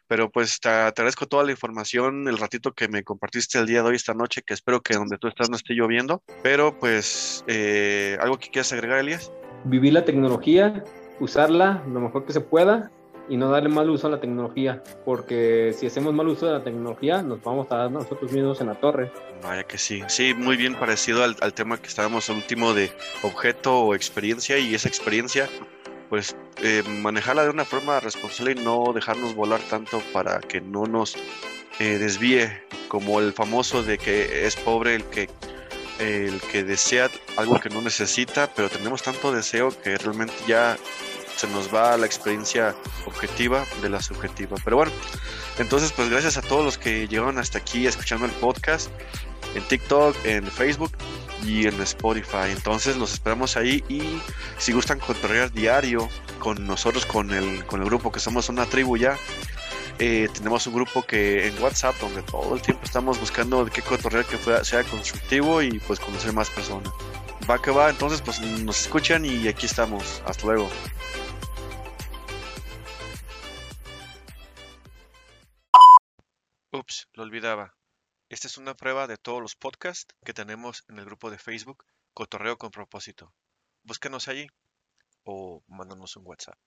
Pero 0.07 0.29
pues 0.29 0.59
te, 0.59 0.69
agradezco 0.69 1.27
toda 1.27 1.43
la 1.43 1.51
información, 1.51 2.27
el 2.27 2.37
ratito 2.37 2.73
que 2.73 2.87
me 2.87 3.03
compartiste 3.03 3.59
el 3.59 3.65
día 3.65 3.81
de 3.81 3.89
hoy, 3.89 3.95
esta 3.95 4.13
noche, 4.13 4.41
que 4.45 4.53
espero 4.53 4.81
que 4.81 4.95
donde 4.95 5.17
tú 5.17 5.27
estás 5.27 5.49
no 5.49 5.55
esté 5.55 5.73
lloviendo. 5.73 6.21
Pero 6.41 6.77
pues, 6.77 7.43
eh, 7.47 8.17
¿algo 8.21 8.37
que 8.37 8.49
quieras 8.49 8.73
agregar, 8.73 8.99
Elías? 8.99 9.31
Vivir 9.65 9.93
la 9.93 10.05
tecnología, 10.05 10.83
usarla 11.19 11.83
lo 11.87 11.99
mejor 11.99 12.25
que 12.25 12.33
se 12.33 12.41
pueda 12.41 12.91
y 13.29 13.37
no 13.37 13.49
darle 13.49 13.69
mal 13.69 13.89
uso 13.89 14.07
a 14.07 14.09
la 14.09 14.19
tecnología, 14.19 14.83
porque 15.05 15.73
si 15.77 15.87
hacemos 15.87 16.13
mal 16.13 16.27
uso 16.27 16.45
de 16.45 16.53
la 16.53 16.63
tecnología, 16.63 17.21
nos 17.21 17.41
vamos 17.41 17.67
a 17.71 17.77
dar 17.77 17.91
nosotros 17.91 18.31
mismos 18.31 18.59
en 18.61 18.67
la 18.67 18.75
torre. 18.75 19.11
Vaya 19.41 19.63
que 19.63 19.77
sí, 19.77 20.03
sí, 20.07 20.33
muy 20.33 20.57
bien 20.57 20.75
parecido 20.75 21.23
al, 21.23 21.35
al 21.41 21.53
tema 21.53 21.77
que 21.77 21.87
estábamos 21.87 22.29
el 22.29 22.37
último 22.37 22.73
de 22.73 22.91
objeto 23.21 23.79
o 23.79 23.95
experiencia, 23.95 24.57
y 24.57 24.75
esa 24.75 24.87
experiencia 24.87 25.49
pues 26.13 26.35
eh, 26.61 26.83
manejarla 26.87 27.43
de 27.43 27.49
una 27.49 27.65
forma 27.65 27.99
responsable 27.99 28.51
y 28.51 28.63
no 28.63 28.93
dejarnos 28.93 29.33
volar 29.33 29.59
tanto 29.61 29.99
para 30.13 30.39
que 30.41 30.61
no 30.61 30.85
nos 30.85 31.15
eh, 31.79 31.97
desvíe 31.97 32.51
como 32.87 33.19
el 33.19 33.33
famoso 33.33 33.81
de 33.81 33.97
que 33.97 34.45
es 34.45 34.55
pobre 34.55 34.93
el 34.93 35.03
que 35.05 35.27
el 35.97 36.39
que 36.41 36.63
desea 36.63 37.09
algo 37.35 37.59
que 37.59 37.69
no 37.69 37.81
necesita, 37.81 38.47
pero 38.55 38.69
tenemos 38.69 39.01
tanto 39.01 39.31
deseo 39.31 39.69
que 39.81 39.97
realmente 39.97 40.35
ya 40.47 40.77
se 41.43 41.49
nos 41.49 41.73
va 41.73 41.97
la 41.97 42.05
experiencia 42.05 42.73
objetiva 43.05 43.65
de 43.81 43.89
la 43.89 44.01
subjetiva. 44.01 44.55
Pero 44.63 44.77
bueno, 44.77 44.93
entonces 45.59 45.91
pues 45.91 46.09
gracias 46.09 46.37
a 46.37 46.41
todos 46.41 46.63
los 46.63 46.77
que 46.77 47.05
llegaron 47.09 47.37
hasta 47.37 47.57
aquí 47.57 47.85
escuchando 47.85 48.25
el 48.25 48.31
podcast 48.31 48.89
en 49.53 49.61
TikTok, 49.63 50.15
en 50.23 50.47
Facebook 50.49 50.93
y 51.45 51.67
en 51.67 51.81
Spotify. 51.81 52.51
Entonces 52.51 52.95
los 52.95 53.11
esperamos 53.11 53.57
ahí 53.57 53.83
y 53.89 54.21
si 54.57 54.71
gustan 54.71 54.99
cotorrear 54.99 55.51
diario 55.51 56.07
con 56.39 56.65
nosotros, 56.65 57.05
con 57.05 57.33
el, 57.33 57.65
con 57.65 57.81
el 57.81 57.87
grupo 57.87 58.09
que 58.09 58.21
somos 58.21 58.47
una 58.47 58.65
tribu 58.65 58.95
ya, 58.95 59.17
eh, 59.99 60.29
tenemos 60.33 60.65
un 60.65 60.75
grupo 60.75 61.03
que 61.03 61.47
en 61.47 61.61
WhatsApp 61.61 61.95
donde 61.99 62.21
todo 62.21 62.55
el 62.55 62.61
tiempo 62.61 62.85
estamos 62.85 63.19
buscando 63.19 63.65
qué 63.65 63.81
cotorrear 63.81 64.25
que 64.25 64.37
sea 64.63 64.83
constructivo 64.85 65.61
y 65.61 65.79
pues 65.79 65.99
conocer 65.99 66.31
más 66.31 66.49
personas. 66.49 66.89
Va 67.49 67.61
que 67.61 67.71
va, 67.71 67.89
entonces 67.89 68.21
pues 68.21 68.39
nos 68.39 68.79
escuchan 68.79 69.25
y 69.25 69.49
aquí 69.49 69.65
estamos. 69.65 70.23
Hasta 70.25 70.45
luego. 70.45 70.69
Ups, 76.75 77.07
lo 77.13 77.21
olvidaba. 77.21 77.75
Esta 78.29 78.47
es 78.47 78.57
una 78.57 78.73
prueba 78.73 79.05
de 79.05 79.17
todos 79.17 79.39
los 79.39 79.55
podcasts 79.55 80.15
que 80.25 80.33
tenemos 80.33 80.83
en 80.87 80.97
el 80.97 81.05
grupo 81.05 81.29
de 81.29 81.37
Facebook 81.37 81.85
Cotorreo 82.15 82.57
con 82.57 82.71
propósito. 82.71 83.31
Búscanos 83.83 84.27
allí 84.27 84.47
o 85.23 85.63
mándanos 85.67 86.15
un 86.15 86.25
WhatsApp. 86.25 86.57